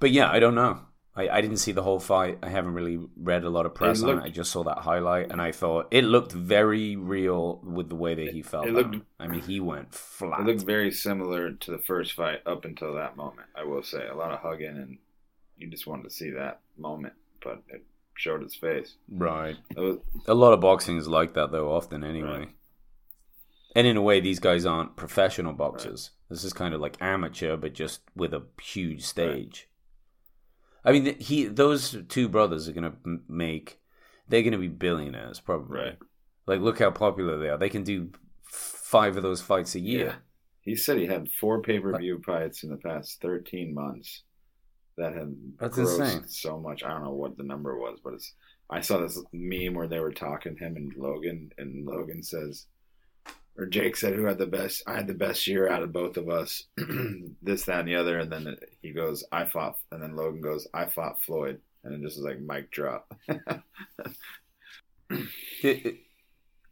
But 0.00 0.10
yeah, 0.10 0.30
I 0.30 0.38
don't 0.38 0.54
know. 0.54 0.80
I, 1.16 1.28
I 1.28 1.40
didn't 1.40 1.58
see 1.58 1.70
the 1.70 1.82
whole 1.82 2.00
fight. 2.00 2.38
I 2.42 2.48
haven't 2.48 2.74
really 2.74 2.98
read 3.16 3.44
a 3.44 3.50
lot 3.50 3.66
of 3.66 3.74
press 3.74 4.00
looked, 4.00 4.18
on 4.18 4.24
it. 4.24 4.26
I 4.26 4.30
just 4.30 4.50
saw 4.50 4.64
that 4.64 4.78
highlight, 4.78 5.30
and 5.30 5.40
I 5.40 5.52
thought 5.52 5.86
it 5.92 6.02
looked 6.02 6.32
very 6.32 6.96
real 6.96 7.60
with 7.62 7.88
the 7.88 7.94
way 7.94 8.16
that 8.16 8.32
he 8.32 8.42
felt. 8.42 8.66
It 8.66 8.72
looked, 8.72 8.96
I 9.20 9.28
mean, 9.28 9.40
he 9.40 9.60
went 9.60 9.94
flat. 9.94 10.40
It 10.40 10.46
looked 10.46 10.62
very 10.62 10.90
similar 10.90 11.52
to 11.52 11.70
the 11.70 11.78
first 11.78 12.14
fight 12.14 12.40
up 12.46 12.64
until 12.64 12.94
that 12.94 13.16
moment. 13.16 13.46
I 13.54 13.62
will 13.62 13.84
say, 13.84 14.08
a 14.08 14.14
lot 14.16 14.32
of 14.32 14.40
hugging, 14.40 14.76
and 14.76 14.98
you 15.56 15.70
just 15.70 15.86
wanted 15.86 16.02
to 16.04 16.10
see 16.10 16.30
that 16.30 16.60
moment, 16.76 17.14
but 17.42 17.62
it 17.68 17.84
showed 18.16 18.42
its 18.42 18.56
face. 18.56 18.96
Right. 19.08 19.56
Was, 19.76 19.98
a 20.26 20.34
lot 20.34 20.52
of 20.52 20.60
boxing 20.60 20.96
is 20.96 21.06
like 21.06 21.34
that, 21.34 21.52
though. 21.52 21.72
Often, 21.72 22.02
anyway. 22.02 22.38
Right. 22.38 22.54
And 23.76 23.86
in 23.86 23.96
a 23.96 24.02
way, 24.02 24.18
these 24.18 24.40
guys 24.40 24.66
aren't 24.66 24.96
professional 24.96 25.52
boxers. 25.52 26.10
Right. 26.12 26.34
This 26.34 26.44
is 26.44 26.52
kind 26.52 26.74
of 26.74 26.80
like 26.80 26.96
amateur, 27.00 27.56
but 27.56 27.72
just 27.72 28.00
with 28.16 28.34
a 28.34 28.42
huge 28.60 29.04
stage. 29.04 29.68
I 30.84 30.92
mean, 30.92 31.18
he 31.18 31.46
those 31.46 31.96
two 32.08 32.28
brothers 32.28 32.68
are 32.68 32.72
gonna 32.72 32.94
make. 33.28 33.80
They're 34.28 34.42
gonna 34.42 34.58
be 34.58 34.68
billionaires 34.68 35.40
probably. 35.40 35.78
Right. 35.78 35.98
Like, 36.46 36.60
look 36.60 36.78
how 36.78 36.90
popular 36.90 37.38
they 37.38 37.48
are. 37.48 37.56
They 37.58 37.70
can 37.70 37.84
do 37.84 38.10
five 38.44 39.16
of 39.16 39.22
those 39.22 39.40
fights 39.40 39.74
a 39.74 39.80
year. 39.80 40.06
Yeah. 40.06 40.14
He 40.60 40.76
said 40.76 40.98
he 40.98 41.06
had 41.06 41.28
four 41.40 41.62
pay 41.62 41.78
per 41.78 41.96
view 41.98 42.22
fights 42.24 42.62
in 42.62 42.70
the 42.70 42.76
past 42.76 43.20
thirteen 43.20 43.74
months 43.74 44.22
that 44.96 45.14
had 45.14 45.34
That's 45.58 45.78
insane. 45.78 46.28
so 46.28 46.58
much. 46.58 46.82
I 46.82 46.90
don't 46.90 47.04
know 47.04 47.12
what 47.12 47.36
the 47.36 47.44
number 47.44 47.78
was, 47.78 47.98
but 48.02 48.14
it's. 48.14 48.32
I 48.70 48.80
saw 48.80 48.98
this 48.98 49.20
meme 49.32 49.74
where 49.74 49.88
they 49.88 50.00
were 50.00 50.12
talking 50.12 50.56
him 50.56 50.76
and 50.76 50.92
Logan, 50.96 51.50
and 51.58 51.84
Logan 51.84 52.22
says, 52.22 52.66
or 53.56 53.66
Jake 53.66 53.96
said, 53.96 54.14
"Who 54.14 54.24
had 54.24 54.38
the 54.38 54.46
best? 54.46 54.82
I 54.86 54.94
had 54.94 55.06
the 55.06 55.14
best 55.14 55.46
year 55.46 55.68
out 55.68 55.82
of 55.82 55.92
both 55.92 56.16
of 56.16 56.28
us. 56.28 56.64
this, 57.42 57.64
that, 57.64 57.80
and 57.80 57.88
the 57.88 57.96
other." 57.96 58.18
And 58.18 58.30
then 58.30 58.56
he 58.82 58.92
goes, 58.92 59.24
"I 59.30 59.44
fought," 59.44 59.78
and 59.90 60.02
then 60.02 60.16
Logan 60.16 60.40
goes, 60.40 60.66
"I 60.74 60.86
fought 60.86 61.22
Floyd," 61.22 61.60
and 61.84 61.94
it 61.94 62.02
just 62.02 62.18
was 62.18 62.26
like 62.26 62.40
mic 62.40 62.70
drop. 62.70 63.14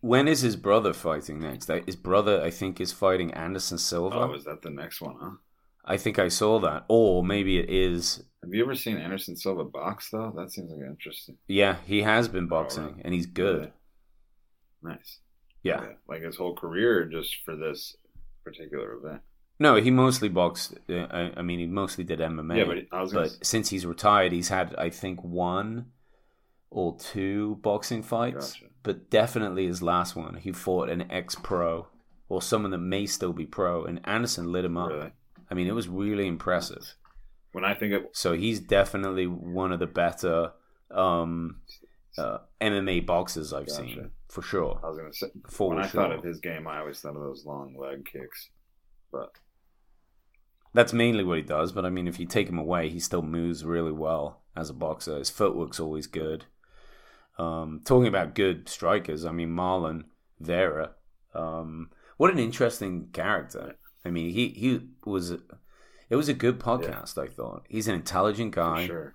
when 0.00 0.28
is 0.28 0.40
his 0.40 0.56
brother 0.56 0.92
fighting 0.92 1.40
next? 1.40 1.70
His 1.86 1.96
brother, 1.96 2.42
I 2.42 2.50
think, 2.50 2.80
is 2.80 2.92
fighting 2.92 3.32
Anderson 3.32 3.78
Silva. 3.78 4.16
Oh, 4.16 4.34
is 4.34 4.44
that 4.44 4.62
the 4.62 4.70
next 4.70 5.00
one? 5.00 5.16
Huh? 5.20 5.30
I 5.84 5.96
think 5.96 6.18
I 6.18 6.28
saw 6.28 6.60
that, 6.60 6.84
or 6.88 7.24
maybe 7.24 7.58
it 7.58 7.68
is. 7.68 8.22
Have 8.42 8.52
you 8.52 8.62
ever 8.62 8.74
seen 8.74 8.98
Anderson 8.98 9.36
Silva 9.36 9.64
box 9.64 10.10
though? 10.10 10.32
That 10.36 10.50
seems 10.50 10.70
like 10.70 10.80
interesting. 10.80 11.36
Yeah, 11.48 11.76
he 11.86 12.02
has 12.02 12.28
been 12.28 12.44
oh, 12.44 12.48
boxing, 12.48 12.84
oh, 12.84 12.88
right. 12.88 13.02
and 13.04 13.14
he's 13.14 13.26
good. 13.26 13.72
Nice. 14.82 15.18
Yeah. 15.62 15.84
Like 16.08 16.22
his 16.22 16.36
whole 16.36 16.54
career 16.54 17.04
just 17.04 17.36
for 17.44 17.56
this 17.56 17.96
particular 18.44 18.94
event. 18.94 19.22
No, 19.58 19.76
he 19.76 19.90
mostly 19.90 20.28
boxed. 20.28 20.74
Uh, 20.88 21.06
I, 21.10 21.32
I, 21.36 21.42
mean, 21.42 21.60
he 21.60 21.66
mostly 21.66 22.04
did 22.04 22.18
MMA. 22.18 22.58
Yeah, 22.58 22.82
but, 22.90 23.12
but 23.12 23.46
since 23.46 23.68
he's 23.68 23.86
retired, 23.86 24.32
he's 24.32 24.48
had, 24.48 24.74
I 24.76 24.90
think, 24.90 25.22
one 25.22 25.86
or 26.70 26.96
two 26.98 27.58
boxing 27.62 28.02
fights. 28.02 28.54
Gotcha. 28.54 28.64
But 28.82 29.10
definitely 29.10 29.66
his 29.66 29.82
last 29.82 30.16
one, 30.16 30.34
he 30.34 30.50
fought 30.50 30.88
an 30.88 31.10
ex 31.12 31.36
pro 31.36 31.86
or 32.28 32.42
someone 32.42 32.70
that 32.70 32.78
may 32.78 33.06
still 33.06 33.32
be 33.32 33.44
pro, 33.44 33.84
and 33.84 34.00
Anderson 34.04 34.50
lit 34.50 34.64
him 34.64 34.76
up. 34.76 34.90
Really? 34.90 35.12
I 35.50 35.54
mean, 35.54 35.66
it 35.66 35.74
was 35.74 35.86
really 35.86 36.26
impressive. 36.26 36.94
When 37.52 37.64
I 37.64 37.74
think 37.74 37.92
of. 37.92 38.02
So 38.12 38.32
he's 38.32 38.58
definitely 38.58 39.26
one 39.26 39.70
of 39.70 39.78
the 39.78 39.86
better 39.86 40.52
um, 40.90 41.60
uh, 42.18 42.38
MMA 42.60 43.06
boxers 43.06 43.52
I've 43.52 43.66
gotcha. 43.66 43.82
seen 43.82 44.10
for 44.28 44.42
sure. 44.42 44.80
I 44.82 44.88
was 44.88 44.98
gonna 44.98 45.12
say 45.12 45.28
for 45.48 45.70
when 45.70 45.78
I 45.78 45.86
thought 45.86 46.12
of 46.12 46.22
his 46.22 46.40
game, 46.40 46.66
I 46.66 46.80
always 46.80 47.00
thought 47.00 47.16
of 47.16 47.22
those 47.22 47.44
long 47.46 47.76
leg 47.78 48.06
kicks, 48.10 48.50
but 49.10 49.30
that's 50.74 50.92
mainly 50.92 51.24
what 51.24 51.38
he 51.38 51.44
does. 51.44 51.72
But 51.72 51.84
I 51.84 51.90
mean, 51.90 52.08
if 52.08 52.18
you 52.18 52.26
take 52.26 52.48
him 52.48 52.58
away, 52.58 52.88
he 52.88 53.00
still 53.00 53.22
moves 53.22 53.64
really 53.64 53.92
well 53.92 54.42
as 54.56 54.70
a 54.70 54.74
boxer. 54.74 55.18
His 55.18 55.30
footwork's 55.30 55.80
always 55.80 56.06
good. 56.06 56.46
Um, 57.38 57.80
talking 57.84 58.08
about 58.08 58.34
good 58.34 58.68
strikers, 58.68 59.24
I 59.24 59.32
mean 59.32 59.50
Marlon 59.50 60.04
Vera. 60.38 60.92
Um, 61.34 61.90
what 62.18 62.30
an 62.30 62.38
interesting 62.38 63.08
character. 63.12 63.76
I 64.04 64.10
mean, 64.10 64.30
he 64.32 64.48
he 64.48 64.80
was. 65.04 65.32
It 66.10 66.16
was 66.16 66.28
a 66.28 66.34
good 66.34 66.60
podcast. 66.60 67.16
Yeah. 67.16 67.22
I 67.22 67.28
thought 67.28 67.66
he's 67.68 67.88
an 67.88 67.94
intelligent 67.94 68.54
guy. 68.54 68.86
For 68.86 69.14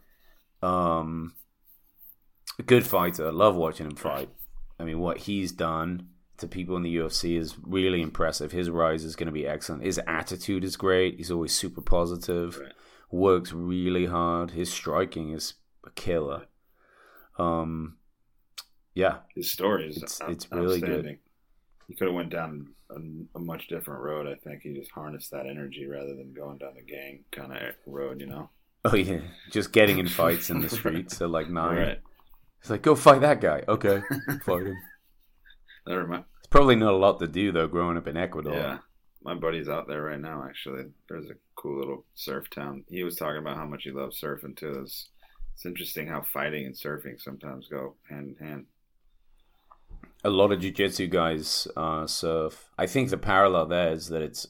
sure. 0.62 0.70
Um, 0.70 1.36
good 2.64 2.86
fighter. 2.86 3.28
I 3.28 3.32
Love 3.32 3.56
watching 3.56 3.88
him 3.88 3.96
fight. 3.96 4.30
I 4.80 4.84
mean, 4.84 5.00
what 5.00 5.20
he's 5.20 5.52
done 5.52 6.10
to 6.38 6.48
people 6.48 6.78
in 6.78 6.84
the 6.84 6.96
UFC 6.96 7.38
is 7.38 7.56
really 7.62 8.02
impressive. 8.02 8.52
His 8.52 8.70
rise 8.70 9.04
is 9.04 9.16
going 9.16 9.28
to 9.28 9.34
be 9.34 9.48
excellent. 9.48 9.84
His 9.84 10.00
attitude 10.08 10.64
is 10.64 10.78
great. 10.78 11.18
He's 11.18 11.32
always 11.32 11.54
super 11.54 11.82
positive. 11.82 12.60
Right. 12.60 12.74
Works 13.10 13.54
really 13.54 14.06
hard. 14.06 14.52
His 14.52 14.72
striking 14.72 15.32
is 15.32 15.56
a 15.86 15.90
killer. 15.92 16.46
Um, 17.40 17.98
yeah, 18.94 19.18
his 19.36 19.52
story 19.52 19.90
is 19.90 20.02
it's, 20.02 20.22
it's 20.28 20.52
really 20.52 20.82
good. 20.82 21.20
He 21.88 21.96
could 21.96 22.08
have 22.08 22.16
went 22.16 22.32
down 22.32 22.74
a, 22.90 22.96
a, 23.38 23.40
much 23.40 23.68
different 23.68 24.02
road. 24.02 24.28
I 24.28 24.36
think 24.36 24.64
he 24.64 24.74
just 24.74 24.92
harnessed 24.92 25.32
that 25.32 25.46
energy 25.46 25.86
rather 25.86 26.16
than 26.16 26.34
going 26.34 26.58
down 26.58 26.74
the 26.76 26.82
gang 26.82 27.24
kind 27.32 27.54
of 27.54 27.76
road. 27.86 28.20
You 28.20 28.28
know. 28.28 28.50
Oh 28.84 28.96
yeah, 28.96 29.20
just 29.52 29.72
getting 29.72 30.00
in 30.00 30.08
fights 30.08 30.50
in 30.50 30.62
the 30.62 30.70
streets 30.70 31.22
at 31.22 31.30
like 31.30 31.48
nine. 31.52 31.78
Right. 31.78 32.02
He's 32.68 32.72
like, 32.72 32.82
go 32.82 32.96
fight 32.96 33.22
that 33.22 33.40
guy. 33.40 33.64
Okay, 33.66 34.02
fight 34.44 34.66
him. 34.66 34.76
Never 35.88 36.06
mind. 36.06 36.26
It's 36.40 36.48
probably 36.48 36.76
not 36.76 36.92
a 36.92 36.98
lot 36.98 37.18
to 37.22 37.28
do 37.28 37.54
though, 37.54 37.68
growing 37.68 37.96
up 37.96 38.08
in 38.08 38.18
Ecuador. 38.18 38.56
Yeah, 38.56 38.80
my 39.24 39.36
buddy's 39.36 39.70
out 39.70 39.88
there 39.88 40.02
right 40.02 40.20
now. 40.20 40.44
Actually, 40.46 40.84
there's 41.08 41.30
a 41.30 41.36
cool 41.56 41.80
little 41.80 42.04
surf 42.16 42.50
town. 42.50 42.84
He 42.90 43.06
was 43.06 43.16
talking 43.16 43.38
about 43.38 43.56
how 43.56 43.66
much 43.66 43.84
he 43.84 43.92
loves 43.92 44.20
surfing 44.20 44.58
too. 44.58 44.82
It's, 44.82 45.08
it's 45.54 45.66
interesting 45.66 46.08
how 46.08 46.24
fighting 46.24 46.66
and 46.66 46.76
surfing 46.76 47.22
sometimes 47.22 47.70
go 47.70 47.96
hand 48.10 48.36
in 48.38 48.46
hand. 48.46 48.66
A 50.26 50.30
lot 50.30 50.52
of 50.52 50.60
jiu-jitsu 50.60 51.08
guys 51.08 51.70
uh, 51.78 52.06
surf. 52.06 52.70
I 52.78 52.86
think 52.86 53.12
the 53.12 53.18
parallel 53.18 53.68
there 53.68 53.94
is 53.94 54.10
that 54.10 54.22
it's 54.22 54.46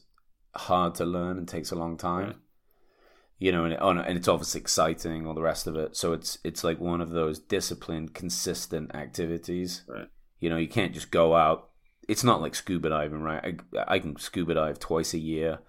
hard 0.55 0.95
to 0.95 1.05
learn 1.05 1.38
and 1.38 1.47
takes 1.47 1.70
a 1.70 1.76
long 1.76 1.97
time. 1.97 2.41
You 3.40 3.52
know, 3.52 3.66
and, 3.66 3.78
oh, 3.80 3.90
and 3.92 4.18
it's 4.18 4.28
obviously 4.28 4.62
exciting, 4.62 5.28
all 5.28 5.34
the 5.36 5.42
rest 5.42 5.68
of 5.68 5.76
it. 5.76 5.96
So 5.96 6.14
it's 6.14 6.40
it's 6.44 6.64
like 6.64 6.80
one 6.80 7.02
of 7.02 7.12
those 7.12 7.40
disciplined, 7.40 8.14
consistent 8.14 8.96
activities. 8.96 9.84
Right. 9.88 10.08
You 10.40 10.50
know, 10.50 10.58
you 10.58 10.68
can't 10.68 10.94
just 10.94 11.12
go 11.12 11.36
out. 11.36 11.70
It's 12.08 12.24
not 12.24 12.42
like 12.42 12.56
scuba 12.56 12.90
diving, 12.90 13.22
right? 13.22 13.60
I, 13.76 13.96
I 13.96 14.00
can 14.00 14.18
scuba 14.18 14.54
dive 14.54 14.80
twice 14.80 15.14
a 15.14 15.20
year, 15.20 15.60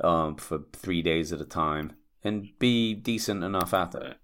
um, 0.00 0.36
for 0.36 0.60
three 0.72 1.02
days 1.02 1.32
at 1.32 1.40
a 1.40 1.44
time, 1.46 1.94
and 2.22 2.48
be 2.58 2.94
decent 2.94 3.42
enough 3.42 3.72
at 3.74 3.94
it. 3.94 4.02
Right. 4.02 4.16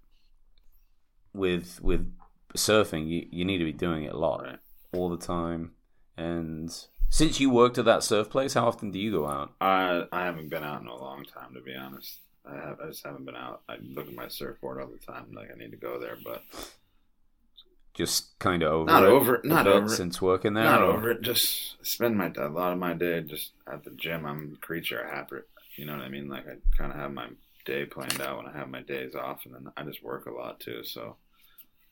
With 1.33 1.79
with 1.81 2.13
surfing, 2.55 3.07
you 3.07 3.27
you 3.31 3.45
need 3.45 3.59
to 3.59 3.65
be 3.65 3.73
doing 3.73 4.03
it 4.03 4.13
a 4.13 4.17
lot, 4.17 4.43
Right. 4.43 4.59
all 4.93 5.09
the 5.09 5.17
time. 5.17 5.71
And 6.17 6.69
since 7.09 7.39
you 7.39 7.49
worked 7.49 7.77
at 7.77 7.85
that 7.85 8.03
surf 8.03 8.29
place, 8.29 8.53
how 8.53 8.67
often 8.67 8.91
do 8.91 8.99
you 8.99 9.11
go 9.11 9.27
out? 9.27 9.53
I 9.61 10.05
I 10.11 10.25
haven't 10.25 10.49
been 10.49 10.63
out 10.63 10.81
in 10.81 10.87
a 10.87 10.95
long 10.95 11.23
time, 11.25 11.53
to 11.53 11.61
be 11.61 11.75
honest. 11.75 12.19
I 12.45 12.55
have 12.55 12.79
I 12.81 12.87
just 12.87 13.05
haven't 13.05 13.25
been 13.25 13.35
out. 13.35 13.61
I 13.69 13.75
look 13.81 14.07
at 14.07 14.13
my 14.15 14.27
surfboard 14.27 14.81
all 14.81 14.87
the 14.87 14.97
time, 14.97 15.31
like 15.33 15.49
I 15.53 15.57
need 15.57 15.71
to 15.71 15.77
go 15.77 15.99
there, 15.99 16.17
but 16.23 16.43
Just 17.93 18.37
kind 18.39 18.63
of 18.63 18.71
over 18.71 18.85
Not 18.91 19.03
it 19.03 19.07
over 19.09 19.41
not 19.43 19.67
over 19.67 19.85
it. 19.87 19.89
since 19.89 20.21
working 20.21 20.53
there. 20.53 20.63
not 20.63 20.81
or- 20.81 20.93
over 20.93 21.11
it. 21.11 21.21
Just 21.21 21.85
spend 21.85 22.15
my 22.17 22.31
a 22.37 22.47
lot 22.47 22.71
of 22.73 22.79
my 22.79 22.93
day 22.93 23.21
just 23.21 23.51
at 23.71 23.83
the 23.83 23.91
gym. 23.91 24.25
I'm 24.25 24.53
a 24.53 24.65
creature 24.65 24.99
of 25.01 25.11
habit. 25.11 25.47
You 25.75 25.85
know 25.85 25.93
what 25.93 26.01
I 26.03 26.09
mean? 26.09 26.27
Like 26.29 26.45
I 26.47 26.55
kind 26.77 26.91
of 26.91 26.97
have 26.97 27.11
my 27.13 27.27
day 27.65 27.85
planned 27.85 28.21
out 28.21 28.37
when 28.37 28.47
I 28.47 28.57
have 28.57 28.69
my 28.69 28.81
days 28.81 29.15
off, 29.15 29.45
and 29.45 29.53
then 29.53 29.71
I 29.75 29.83
just 29.83 30.03
work 30.03 30.25
a 30.27 30.31
lot 30.31 30.59
too. 30.59 30.83
So 30.83 31.17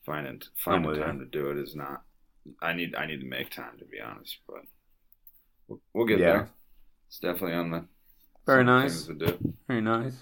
finding 0.06 0.40
finding 0.64 0.88
with 0.88 0.98
you. 0.98 1.04
time 1.04 1.18
to 1.18 1.26
do 1.26 1.50
it 1.50 1.58
is 1.58 1.74
not. 1.76 2.02
I 2.62 2.72
need 2.72 2.94
I 2.94 3.04
need 3.06 3.20
to 3.20 3.26
make 3.26 3.50
time 3.50 3.76
to 3.78 3.84
be 3.84 4.00
honest, 4.00 4.38
but 4.48 4.62
we'll, 5.66 5.80
we'll 5.92 6.06
get 6.06 6.18
Yeah. 6.20 6.26
there. 6.26 6.50
It's 7.08 7.18
definitely 7.18 7.54
on 7.56 7.70
the 7.70 7.84
Very 8.46 8.64
nice. 8.64 9.02
to 9.04 9.14
do. 9.14 9.54
Very 9.66 9.80
nice. 9.82 10.14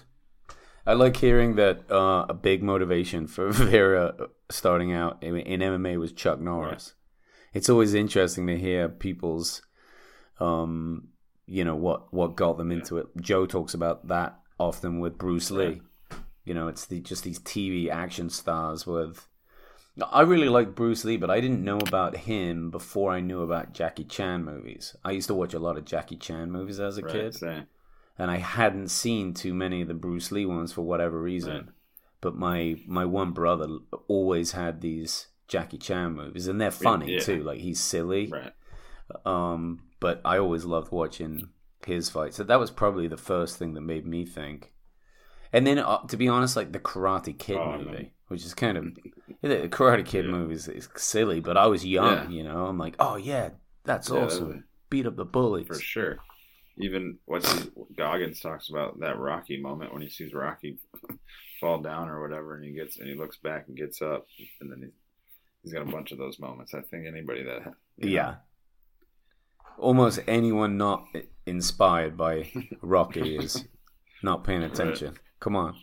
I 0.87 0.93
like 0.93 1.17
hearing 1.17 1.55
that 1.55 1.91
uh, 1.91 2.25
a 2.29 2.33
big 2.33 2.63
motivation 2.63 3.27
for 3.27 3.49
Vera 3.51 4.29
starting 4.49 4.93
out 4.93 5.21
in, 5.21 5.35
in 5.35 5.59
MMA 5.59 5.99
was 5.99 6.13
Chuck 6.13 6.39
Norris. 6.39 6.93
It's 7.53 7.69
always 7.69 7.93
interesting 7.93 8.47
to 8.47 8.57
hear 8.57 8.87
people's, 8.87 9.61
um, 10.39 11.09
you 11.45 11.65
know, 11.65 11.75
what 11.75 12.13
what 12.13 12.37
got 12.37 12.57
them 12.57 12.71
into 12.71 12.97
it. 12.99 13.07
Joe 13.19 13.45
talks 13.45 13.73
about 13.73 14.07
that 14.07 14.39
often 14.57 14.99
with 14.99 15.17
Bruce 15.17 15.51
Lee. 15.51 15.81
You 16.45 16.53
know, 16.53 16.69
it's 16.69 16.85
the, 16.85 17.01
just 17.01 17.25
these 17.25 17.39
TV 17.39 17.89
action 17.89 18.29
stars 18.29 18.87
with. 18.87 19.27
I 20.11 20.21
really 20.21 20.47
like 20.47 20.75
Bruce 20.75 21.03
Lee, 21.03 21.17
but 21.17 21.31
I 21.31 21.41
didn't 21.41 21.63
know 21.63 21.79
about 21.79 22.15
him 22.15 22.69
before 22.69 23.11
I 23.11 23.19
knew 23.19 23.41
about 23.41 23.73
Jackie 23.73 24.03
Chan 24.05 24.45
movies. 24.45 24.95
I 25.03 25.11
used 25.11 25.27
to 25.27 25.33
watch 25.33 25.53
a 25.53 25.59
lot 25.59 25.75
of 25.75 25.85
Jackie 25.85 26.17
Chan 26.17 26.51
movies 26.51 26.79
as 26.79 26.97
a 26.97 27.01
Right, 27.01 27.11
kid 27.11 27.35
same. 27.35 27.67
And 28.17 28.31
I 28.31 28.37
hadn't 28.37 28.89
seen 28.89 29.33
too 29.33 29.53
many 29.53 29.81
of 29.81 29.87
the 29.87 29.93
Bruce 29.93 30.31
Lee 30.31 30.45
ones 30.45 30.73
for 30.73 30.81
whatever 30.81 31.21
reason. 31.21 31.55
Right. 31.55 31.65
But 32.21 32.35
my 32.35 32.75
my 32.87 33.05
one 33.05 33.31
brother 33.31 33.67
always 34.07 34.51
had 34.53 34.81
these 34.81 35.27
Jackie 35.47 35.77
Chan 35.77 36.13
movies, 36.13 36.47
and 36.47 36.59
they're 36.59 36.71
funny 36.71 37.13
Yeah. 37.13 37.19
too. 37.19 37.43
Like 37.43 37.59
he's 37.59 37.79
silly, 37.79 38.27
Right. 38.27 38.53
um, 39.25 39.81
but 39.99 40.21
I 40.25 40.37
always 40.37 40.65
loved 40.65 40.91
watching 40.91 41.49
his 41.85 42.09
fights. 42.09 42.35
So 42.37 42.43
that 42.43 42.59
was 42.59 42.71
probably 42.71 43.07
the 43.07 43.17
first 43.17 43.57
thing 43.57 43.73
that 43.75 43.81
made 43.81 44.05
me 44.05 44.25
think. 44.25 44.73
And 45.53 45.65
then, 45.65 45.79
uh, 45.79 45.99
to 46.07 46.17
be 46.17 46.27
honest, 46.27 46.55
like 46.57 46.73
the 46.73 46.79
Karate 46.79 47.37
Kid 47.37 47.55
Oh, 47.57 47.77
movie, 47.77 47.91
man. 47.91 48.11
which 48.27 48.43
is 48.45 48.53
kind 48.53 48.77
of 48.77 48.85
the 49.41 49.69
Karate 49.69 50.05
Kid 50.05 50.25
Yeah. 50.25 50.31
movie 50.31 50.55
is, 50.55 50.67
is 50.67 50.89
silly, 50.97 51.39
but 51.39 51.55
I 51.55 51.67
was 51.67 51.85
young, 51.85 52.29
Yeah. 52.31 52.37
you 52.37 52.43
know. 52.43 52.65
I'm 52.65 52.77
like, 52.77 52.95
oh 52.99 53.15
yeah, 53.15 53.51
that's 53.85 54.09
Yeah, 54.09 54.15
that 54.19 54.25
awesome. 54.25 54.47
was- 54.47 54.57
Beat 54.89 55.05
up 55.05 55.15
the 55.17 55.25
bullies. 55.25 55.67
For 55.67 55.75
sure. 55.79 56.17
Even 56.79 57.17
what's 57.25 57.51
his, 57.51 57.69
Goggins 57.97 58.39
talks 58.39 58.69
about 58.69 58.99
that 58.99 59.17
Rocky 59.17 59.59
moment 59.59 59.93
when 59.93 60.01
he 60.01 60.09
sees 60.09 60.33
Rocky 60.33 60.77
fall 61.59 61.79
down 61.79 62.09
or 62.09 62.21
whatever, 62.21 62.55
and 62.55 62.63
he 62.63 62.71
gets 62.71 62.99
and 62.99 63.09
he 63.09 63.15
looks 63.15 63.37
back 63.37 63.67
and 63.67 63.77
gets 63.77 64.01
up, 64.01 64.27
and 64.61 64.71
then 64.71 64.81
he, 64.81 64.87
he's 65.63 65.73
got 65.73 65.87
a 65.87 65.91
bunch 65.91 66.11
of 66.11 66.17
those 66.17 66.39
moments. 66.39 66.73
I 66.73 66.81
think 66.81 67.07
anybody 67.07 67.43
that 67.43 67.73
you 67.97 68.09
know, 68.09 68.15
Yeah. 68.15 68.35
Almost 69.77 70.19
anyone 70.27 70.77
not 70.77 71.05
inspired 71.45 72.17
by 72.17 72.51
Rocky 72.81 73.37
is 73.37 73.65
not 74.23 74.43
paying 74.43 74.63
attention. 74.63 75.17
Come 75.39 75.55
on. 75.55 75.75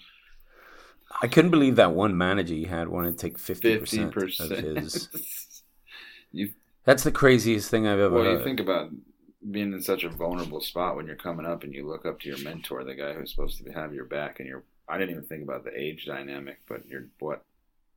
I 1.22 1.28
couldn't 1.28 1.52
believe 1.52 1.76
that 1.76 1.92
one 1.92 2.16
manager 2.16 2.54
he 2.54 2.64
had 2.64 2.88
wanted 2.88 3.18
to 3.18 3.28
take 3.28 3.38
50%, 3.38 4.12
fifty 4.12 4.42
of 4.42 4.50
his. 4.50 5.08
you 6.32 6.50
That's 6.84 7.04
the 7.04 7.12
craziest 7.12 7.70
thing 7.70 7.86
I've 7.86 8.00
ever 8.00 8.14
well, 8.14 8.24
heard. 8.24 8.38
you 8.38 8.44
think 8.44 8.60
about 8.60 8.90
being 9.50 9.72
in 9.72 9.82
such 9.82 10.04
a 10.04 10.08
vulnerable 10.08 10.60
spot 10.60 10.96
when 10.96 11.06
you're 11.06 11.16
coming 11.16 11.46
up 11.46 11.64
and 11.64 11.74
you 11.74 11.86
look 11.86 12.06
up 12.06 12.20
to 12.20 12.28
your 12.28 12.38
mentor, 12.38 12.84
the 12.84 12.94
guy 12.94 13.12
who's 13.12 13.30
supposed 13.30 13.62
to 13.64 13.72
have 13.72 13.94
your 13.94 14.04
back, 14.06 14.40
and 14.40 14.48
you're. 14.48 14.64
I 14.88 14.98
didn't 14.98 15.12
even 15.12 15.24
think 15.24 15.42
about 15.42 15.64
the 15.64 15.78
age 15.78 16.04
dynamic, 16.04 16.58
but 16.68 16.86
you're 16.86 17.06
what, 17.18 17.42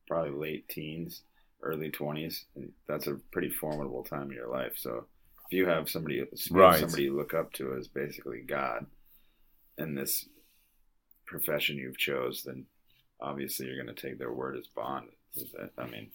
probably 0.06 0.30
late 0.30 0.68
teens, 0.68 1.22
early 1.62 1.90
twenties, 1.90 2.46
and 2.54 2.72
that's 2.86 3.06
a 3.06 3.16
pretty 3.30 3.50
formidable 3.50 4.04
time 4.04 4.30
in 4.30 4.36
your 4.36 4.48
life. 4.48 4.72
So 4.76 5.06
if 5.46 5.52
you 5.52 5.66
have 5.66 5.90
somebody, 5.90 6.20
if 6.20 6.28
you 6.50 6.56
have 6.56 6.62
Right. 6.72 6.80
somebody 6.80 7.04
you 7.04 7.14
look 7.16 7.34
up 7.34 7.52
to 7.54 7.74
as 7.74 7.88
basically 7.88 8.40
God, 8.40 8.86
in 9.76 9.94
this 9.94 10.28
profession 11.26 11.76
you've 11.76 11.98
chose, 11.98 12.42
then 12.42 12.64
obviously 13.20 13.66
you're 13.66 13.82
going 13.82 13.94
to 13.94 14.00
take 14.00 14.18
their 14.18 14.32
word 14.32 14.56
as 14.56 14.66
bond. 14.66 15.08
I 15.76 15.86
mean, 15.86 16.10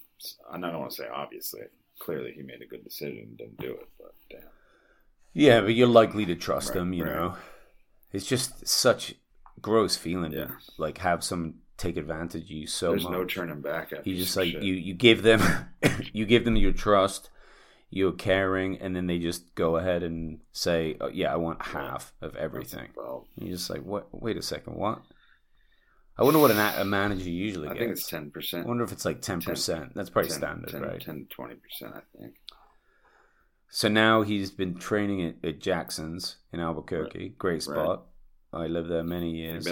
I 0.52 0.60
don't 0.60 0.80
want 0.80 0.92
to 0.92 0.98
say 0.98 1.08
obviously. 1.08 1.62
Clearly, 2.00 2.34
he 2.36 2.42
made 2.42 2.62
a 2.64 2.66
good 2.66 2.84
decision 2.84 3.20
and 3.20 3.38
didn't 3.38 3.60
do 3.60 3.74
it. 3.74 3.88
Yeah, 5.34 5.62
but 5.62 5.74
you're 5.74 5.88
likely 5.88 6.26
to 6.28 6.36
trust 6.36 6.70
Right, 6.70 6.78
him, 6.80 6.94
you 6.94 7.04
right. 7.06 7.16
know. 7.16 7.36
It's 8.12 8.26
just 8.26 8.68
such 8.68 9.16
gross 9.62 9.96
feeling 9.96 10.32
Yeah. 10.32 10.46
to 10.46 10.54
like 10.78 11.00
have 11.00 11.24
someone 11.24 11.56
take 11.78 11.98
advantage 11.98 12.44
of 12.44 12.52
you 12.52 12.68
so 12.68 12.92
There's 12.92 13.04
much. 13.04 13.12
no 13.12 13.26
turning 13.26 13.62
back 13.62 13.92
You 14.06 14.16
just 14.16 14.38
like 14.38 14.52
shit. 14.52 14.62
you 14.64 14.74
you 14.76 14.94
give 14.94 15.24
them 15.24 15.42
you 16.14 16.26
give 16.26 16.46
them 16.46 16.56
your 16.56 16.72
trust, 16.72 17.30
you're 17.90 18.12
caring, 18.12 18.78
and 18.80 18.96
then 18.96 19.08
they 19.08 19.20
just 19.20 19.54
go 19.56 19.78
ahead 19.78 20.04
and 20.04 20.40
say, 20.52 20.98
oh, 21.02 21.10
"Yeah, 21.10 21.34
I 21.34 21.36
want 21.38 21.62
half 21.62 22.14
of 22.22 22.36
everything." 22.36 22.90
Well, 22.96 23.28
you're 23.36 23.52
just 23.58 23.70
like, 23.70 23.84
"What? 23.84 24.08
Wait 24.12 24.38
a 24.38 24.42
second, 24.42 24.76
what?" 24.76 25.02
I 26.18 26.24
wonder 26.24 26.40
what 26.40 26.52
an, 26.52 26.60
a 26.60 26.86
manager 26.86 27.30
usually 27.30 27.68
I 27.68 27.74
gets. 27.74 27.78
I 27.82 27.86
think 27.86 27.92
it's 27.98 28.08
ten 28.08 28.32
percent. 28.32 28.66
I 28.66 28.68
wonder 28.70 28.84
if 28.84 28.92
it's 28.92 29.06
like 29.06 29.22
ten 29.22 29.42
percent. 29.42 29.94
That's 29.96 30.10
pretty 30.12 30.30
10, 30.30 30.38
standard, 30.38 30.70
10, 30.72 30.82
right? 30.82 31.02
10 31.02 31.28
20 31.30 31.56
percent, 31.56 31.94
I 31.96 32.18
think. 32.20 32.34
So 33.76 33.88
now 33.88 34.22
he's 34.22 34.52
been 34.52 34.76
training 34.76 35.24
at, 35.26 35.36
at 35.44 35.60
Jackson's 35.60 36.38
in 36.52 36.60
Albuquerque. 36.60 37.34
Great 37.40 37.64
spot. 37.64 38.06
I 38.54 38.68
lived 38.68 38.92
there 38.92 39.04
many 39.04 39.32
years. 39.32 39.66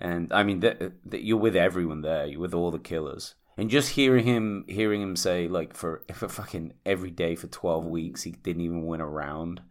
and 0.00 0.30
I 0.34 0.42
mean 0.42 0.60
that 0.60 0.92
you're 1.24 1.38
with 1.38 1.56
everyone 1.56 2.02
there. 2.02 2.26
You're 2.26 2.40
with 2.40 2.52
all 2.52 2.70
the 2.70 2.78
killers, 2.78 3.36
and 3.56 3.70
just 3.70 3.92
hearing 3.92 4.26
him 4.26 4.66
hearing 4.68 5.00
him 5.00 5.16
say 5.16 5.48
like 5.48 5.74
for 5.74 6.02
for 6.12 6.28
fucking 6.28 6.74
every 6.84 7.10
day 7.10 7.34
for 7.36 7.46
twelve 7.46 7.86
weeks 7.86 8.24
he 8.24 8.32
didn't 8.32 8.60
even 8.60 8.84
win 8.84 9.00
a 9.00 9.08
round. 9.08 9.62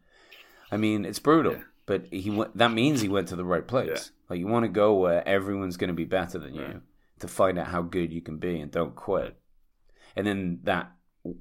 I 0.72 0.78
mean 0.78 1.06
it's 1.06 1.20
brutal, 1.20 1.54
Yeah. 1.54 1.64
but 1.86 2.08
he 2.12 2.32
went. 2.32 2.58
That 2.58 2.72
means 2.72 3.02
he 3.02 3.10
went 3.10 3.28
to 3.28 3.36
the 3.36 3.46
right 3.46 3.68
place. 3.68 3.90
Yeah. 3.94 4.02
Like 4.32 4.40
you 4.40 4.48
want 4.48 4.64
to 4.66 4.70
go 4.70 4.96
where 4.96 5.26
everyone's 5.28 5.78
going 5.78 5.90
to 5.90 5.94
be 5.94 6.06
better 6.06 6.40
than 6.40 6.56
you 6.56 6.82
to 7.20 7.28
find 7.28 7.60
out 7.60 7.68
how 7.68 7.84
good 7.84 8.12
you 8.12 8.22
can 8.22 8.38
be 8.40 8.60
and 8.60 8.72
don't 8.72 8.96
quit. 8.96 9.38
And 10.16 10.26
then 10.26 10.62
that 10.64 10.92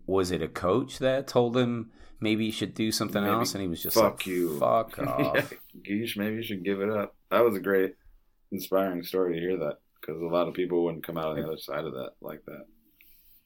was 0.06 0.30
it. 0.30 0.42
A 0.42 0.48
coach 0.48 0.98
that 0.98 1.26
told 1.26 1.56
him 1.56 1.90
maybe 2.20 2.46
he 2.46 2.50
should 2.50 2.74
do 2.74 2.90
something 2.92 3.22
Maybe, 3.22 3.34
else, 3.34 3.54
and 3.54 3.62
he 3.62 3.68
was 3.68 3.82
just 3.82 3.94
fuck 3.96 4.04
like, 4.18 4.26
you. 4.26 4.58
fuck 4.58 4.96
yeah, 4.98 5.04
off." 5.04 5.52
Geesh, 5.82 6.16
maybe 6.16 6.36
you 6.36 6.42
should 6.42 6.64
give 6.64 6.80
it 6.80 6.90
up. 6.90 7.14
That 7.30 7.44
was 7.44 7.56
a 7.56 7.60
great, 7.60 7.94
inspiring 8.52 9.02
story 9.02 9.34
to 9.34 9.40
hear 9.40 9.56
that 9.58 9.78
because 10.00 10.20
a 10.20 10.26
lot 10.26 10.48
of 10.48 10.54
people 10.54 10.84
wouldn't 10.84 11.04
come 11.06 11.18
out 11.18 11.26
on 11.28 11.36
the 11.36 11.44
other 11.46 11.58
side 11.58 11.84
of 11.84 11.92
that 11.92 12.12
like 12.20 12.44
that. 12.46 12.66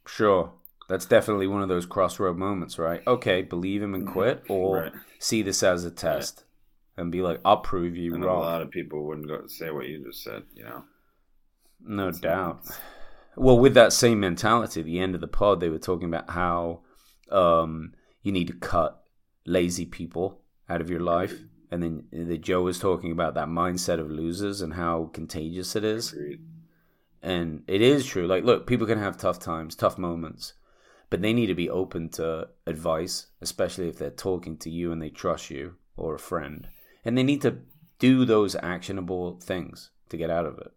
Sure. 0.06 0.52
That's 0.88 1.06
definitely 1.06 1.46
one 1.46 1.62
of 1.62 1.68
those 1.68 1.86
crossroad 1.86 2.36
moments, 2.36 2.78
right? 2.78 3.00
Okay, 3.06 3.42
believe 3.42 3.80
him 3.82 3.94
and 3.94 4.06
quit, 4.08 4.42
or 4.48 4.76
Mm-hmm. 4.76 4.96
Right. 4.96 5.04
see 5.20 5.42
this 5.42 5.62
as 5.62 5.84
a 5.84 5.90
test 5.90 6.44
and 6.96 7.12
be 7.12 7.22
like, 7.22 7.40
I'll 7.44 7.58
prove 7.60 7.96
you 7.96 8.14
And 8.14 8.24
a 8.24 8.32
lot 8.32 8.60
of 8.62 8.70
people 8.70 9.04
wouldn't 9.06 9.28
go 9.28 9.46
say 9.46 9.70
what 9.70 9.86
you 9.86 10.04
just 10.04 10.22
said. 10.24 10.42
You 10.54 10.64
know, 10.64 10.84
No 11.80 12.08
It's- 12.08 12.20
doubt. 12.20 12.66
Well, 13.36 13.58
with 13.58 13.74
that 13.74 13.92
same 13.92 14.20
mentality, 14.20 14.80
at 14.80 14.86
the 14.86 14.98
end 14.98 15.14
of 15.14 15.20
the 15.20 15.28
pod, 15.28 15.60
they 15.60 15.68
were 15.68 15.78
talking 15.78 16.08
about 16.08 16.30
how 16.30 16.80
um, 17.30 17.94
you 18.22 18.32
need 18.32 18.48
to 18.48 18.54
cut 18.54 19.02
lazy 19.46 19.86
people 19.86 20.40
out 20.68 20.80
of 20.80 20.90
your 20.90 21.00
life. 21.00 21.34
And 21.70 21.82
then 21.82 22.04
the 22.12 22.36
Joe 22.36 22.62
was 22.62 22.78
talking 22.78 23.12
about 23.12 23.34
that 23.34 23.48
mindset 23.48 24.00
of 24.00 24.10
losers 24.10 24.60
and 24.60 24.74
how 24.74 25.10
contagious 25.12 25.76
it 25.76 25.84
is. 25.84 26.12
Agreed. 26.12 26.40
And 27.22 27.62
it 27.66 27.80
is 27.80 28.06
true. 28.06 28.26
Like, 28.26 28.44
look, 28.44 28.66
people 28.66 28.86
can 28.86 28.98
have 28.98 29.16
tough 29.16 29.38
times, 29.38 29.76
tough 29.76 29.98
moments, 29.98 30.54
but 31.10 31.22
they 31.22 31.32
need 31.32 31.46
to 31.46 31.54
be 31.54 31.70
open 31.70 32.08
to 32.10 32.48
advice, 32.66 33.26
especially 33.40 33.88
if 33.88 33.98
they're 33.98 34.10
talking 34.10 34.56
to 34.58 34.70
you 34.70 34.90
and 34.90 35.00
they 35.00 35.10
trust 35.10 35.50
you 35.50 35.76
or 35.96 36.14
a 36.14 36.18
friend. 36.18 36.68
And 37.04 37.16
they 37.16 37.22
need 37.22 37.42
to 37.42 37.58
do 37.98 38.24
those 38.24 38.56
actionable 38.56 39.38
things 39.38 39.90
to 40.08 40.16
get 40.16 40.30
out 40.30 40.46
of 40.46 40.58
it. 40.58 40.72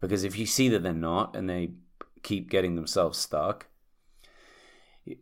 Because 0.00 0.24
if 0.24 0.38
you 0.38 0.46
see 0.46 0.68
that 0.70 0.82
they're 0.82 0.92
not 0.92 1.36
and 1.36 1.48
they 1.48 1.72
keep 2.24 2.50
getting 2.50 2.74
themselves 2.74 3.18
stuck, 3.18 3.66
You 5.04 5.16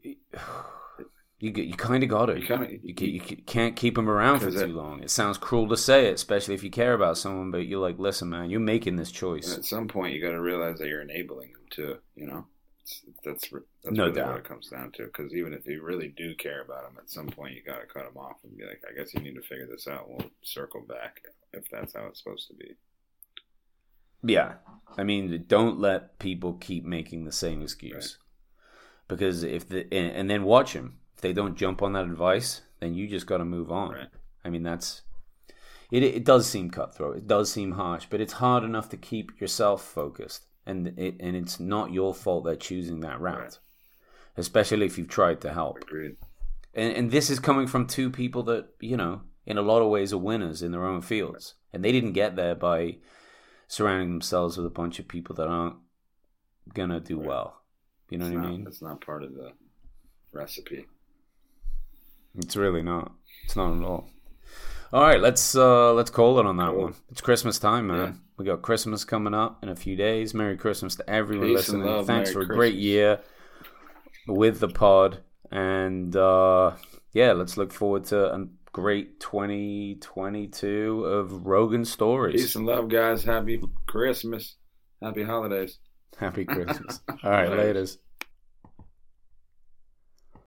you 1.41 1.75
kind 1.77 2.03
of 2.05 2.09
got 2.09 2.27
to. 2.27 2.39
You 2.41 2.47
kinda- 2.47 2.71
you, 2.83 2.95
you 2.95 3.21
can't 3.21 3.75
keep 3.77 3.97
them 3.97 4.09
around 4.09 4.41
for 4.41 4.51
too 4.51 4.59
it- 4.59 4.71
long. 4.71 5.03
It 5.03 5.11
sounds 5.11 5.39
cruel 5.39 5.69
to 5.69 5.77
say 5.77 6.07
it, 6.07 6.15
especially 6.15 6.55
if 6.55 6.63
you 6.63 6.71
care 6.71 6.95
about 6.95 7.19
someone. 7.19 7.51
But 7.51 7.67
you're 7.67 7.81
like, 7.81 7.99
listen, 7.99 8.31
man, 8.31 8.49
you're 8.51 8.61
making 8.61 8.97
this 8.97 9.11
choice. 9.11 9.55
at 9.57 9.65
some 9.65 9.89
point, 9.89 10.15
you 10.15 10.23
got 10.23 10.31
to 10.33 10.41
realize 10.41 10.79
that 10.79 10.89
you're 10.89 11.03
enabling 11.03 11.53
them 11.53 11.63
too. 11.71 11.97
You 12.15 12.27
know, 12.29 12.47
it's, 12.81 13.03
that's 13.25 13.51
that's 13.83 13.97
No 13.97 14.05
really 14.05 14.15
doubt. 14.17 14.29
what 14.29 14.39
it 14.39 14.45
comes 14.49 14.69
down 14.69 14.93
to. 14.93 15.05
Because 15.07 15.35
even 15.35 15.53
if 15.53 15.67
you 15.67 15.83
really 15.83 16.09
do 16.17 16.35
care 16.37 16.63
about 16.63 16.85
them, 16.85 16.95
at 16.99 17.11
some 17.11 17.27
point 17.27 17.55
you 17.55 17.63
got 17.65 17.81
to 17.81 17.87
cut 17.87 18.05
them 18.05 18.17
off 18.17 18.37
and 18.45 18.57
be 18.57 18.65
like, 18.65 18.83
I 18.89 18.95
guess 18.97 19.13
you 19.13 19.21
need 19.21 19.35
to 19.35 19.43
figure 19.43 19.67
this 19.67 19.89
out. 19.89 20.09
We'll 20.09 20.31
circle 20.43 20.83
back 20.89 21.23
if 21.53 21.65
that's 21.71 21.95
how 21.95 22.07
it's 22.07 22.23
supposed 22.23 22.47
to 22.49 22.55
be. 22.55 22.77
Yeah, 24.25 24.55
I 24.97 25.03
mean, 25.05 25.45
don't 25.47 25.79
let 25.79 26.19
people 26.19 26.55
keep 26.55 26.85
making 26.85 27.25
the 27.25 27.33
same 27.33 27.63
excuse 27.63 28.19
because 29.09 29.43
if 29.43 29.69
the 29.69 29.83
and, 29.93 30.13
and 30.13 30.31
then 30.31 30.45
watch 30.45 30.73
them. 30.73 30.99
If 31.15 31.21
they 31.21 31.33
don't 31.33 31.57
jump 31.57 31.83
on 31.83 31.93
that 31.93 32.05
advice, 32.05 32.63
then 32.81 32.95
you 32.95 33.07
just 33.07 33.27
got 33.27 33.39
to 33.39 33.45
move 33.45 33.71
on. 33.71 33.93
Right. 33.93 34.09
I 34.45 34.49
mean, 34.51 34.63
that's 34.63 35.03
it. 35.91 36.03
It 36.03 36.25
does 36.25 36.49
seem 36.49 36.71
cutthroat. 36.71 37.17
It 37.17 37.27
does 37.27 37.53
seem 37.53 37.73
harsh, 37.73 38.07
but 38.11 38.21
it's 38.21 38.35
hard 38.35 38.65
enough 38.65 38.89
to 38.91 38.97
keep 38.97 39.41
yourself 39.41 39.85
focused, 39.85 40.47
and 40.67 40.89
it 40.99 41.17
and 41.21 41.37
it's 41.37 41.61
not 41.61 41.93
your 41.93 42.15
fault 42.15 42.45
they're 42.45 42.57
choosing 42.57 43.01
that 43.01 43.21
route, 43.21 43.39
Right. 43.39 43.59
especially 44.37 44.87
if 44.87 44.99
you've 44.99 45.09
tried 45.09 45.41
to 45.43 45.53
help. 45.53 45.83
Agreed. 45.83 46.17
And, 46.75 46.95
and 46.95 47.11
this 47.11 47.29
is 47.29 47.39
coming 47.39 47.67
from 47.67 47.87
two 47.87 48.11
people 48.11 48.43
that 48.45 48.71
you 48.81 48.97
know, 48.97 49.21
in 49.47 49.59
a 49.59 49.63
lot 49.63 49.83
of 49.83 49.91
ways, 49.91 50.13
are 50.13 50.19
winners 50.19 50.63
in 50.63 50.73
their 50.73 50.87
own 50.87 51.03
fields, 51.03 51.55
and 51.73 51.85
they 51.85 51.93
didn't 51.93 52.13
get 52.13 52.37
there 52.37 52.55
by 52.55 52.97
surrounding 53.73 54.11
themselves 54.11 54.59
with 54.59 54.67
a 54.67 54.71
bunch 54.71 54.99
of 54.99 55.09
people 55.09 55.35
that 55.35 55.49
aren't 55.49 55.77
gonna 56.75 57.01
do 57.01 57.17
Right. 57.19 57.27
well. 57.29 57.63
You 58.11 58.19
know 58.19 58.27
it's 58.27 58.35
what 58.35 58.43
not, 58.43 58.49
I 58.49 58.51
mean? 58.51 58.67
It's 58.67 58.83
not 58.83 59.01
part 59.01 59.23
of 59.23 59.35
the 59.35 59.53
recipe. 60.31 60.85
It's 62.37 62.55
really 62.55 62.83
not. 62.83 63.13
It's 63.45 63.57
not 63.57 63.75
at 63.75 63.83
all. 63.83 64.11
All 64.93 65.03
right, 65.03 65.21
let's 65.21 65.55
uh 65.57 65.95
let's 65.95 66.11
call 66.11 66.39
it 66.39 66.45
on 66.45 66.59
that 66.59 66.69
Cool. 66.73 66.83
one. 66.83 66.95
It's 67.11 67.23
Christmas 67.23 67.59
time, 67.59 67.87
man. 67.87 67.97
Yeah. 67.99 68.13
We 68.37 68.45
got 68.45 68.61
Christmas 68.61 69.07
coming 69.07 69.33
up 69.33 69.63
in 69.63 69.71
a 69.71 69.77
few 69.77 69.97
days. 69.97 70.35
Merry 70.35 70.59
Christmas 70.59 70.95
to 70.97 71.09
everyone 71.09 71.47
Peace 71.49 71.57
listening. 71.57 71.87
love. 71.87 72.07
Thanks 72.07 72.35
Merry 72.35 72.47
for 72.47 72.53
a 72.53 72.55
great 72.55 72.75
year 72.75 73.21
with 74.27 74.61
the 74.61 74.69
pod, 74.69 75.21
and 75.51 76.15
uh 76.15 76.73
yeah, 77.15 77.33
let's 77.33 77.57
look 77.57 77.73
forward 77.73 78.05
to 78.07 78.35
a 78.35 78.47
great 78.73 79.21
2022 79.21 81.05
of 81.05 81.47
Rogan 81.47 81.85
stories. 81.85 82.41
Peace 82.43 82.57
and 82.57 82.67
love, 82.67 82.89
guys. 82.89 83.25
Happy 83.25 83.63
Christmas. 83.87 84.57
Happy 85.01 85.23
holidays. 85.23 85.79
Happy 86.17 86.45
Christmas. 86.45 87.01
All 87.23 87.31
right, 87.31 87.49
laters. 87.49 87.99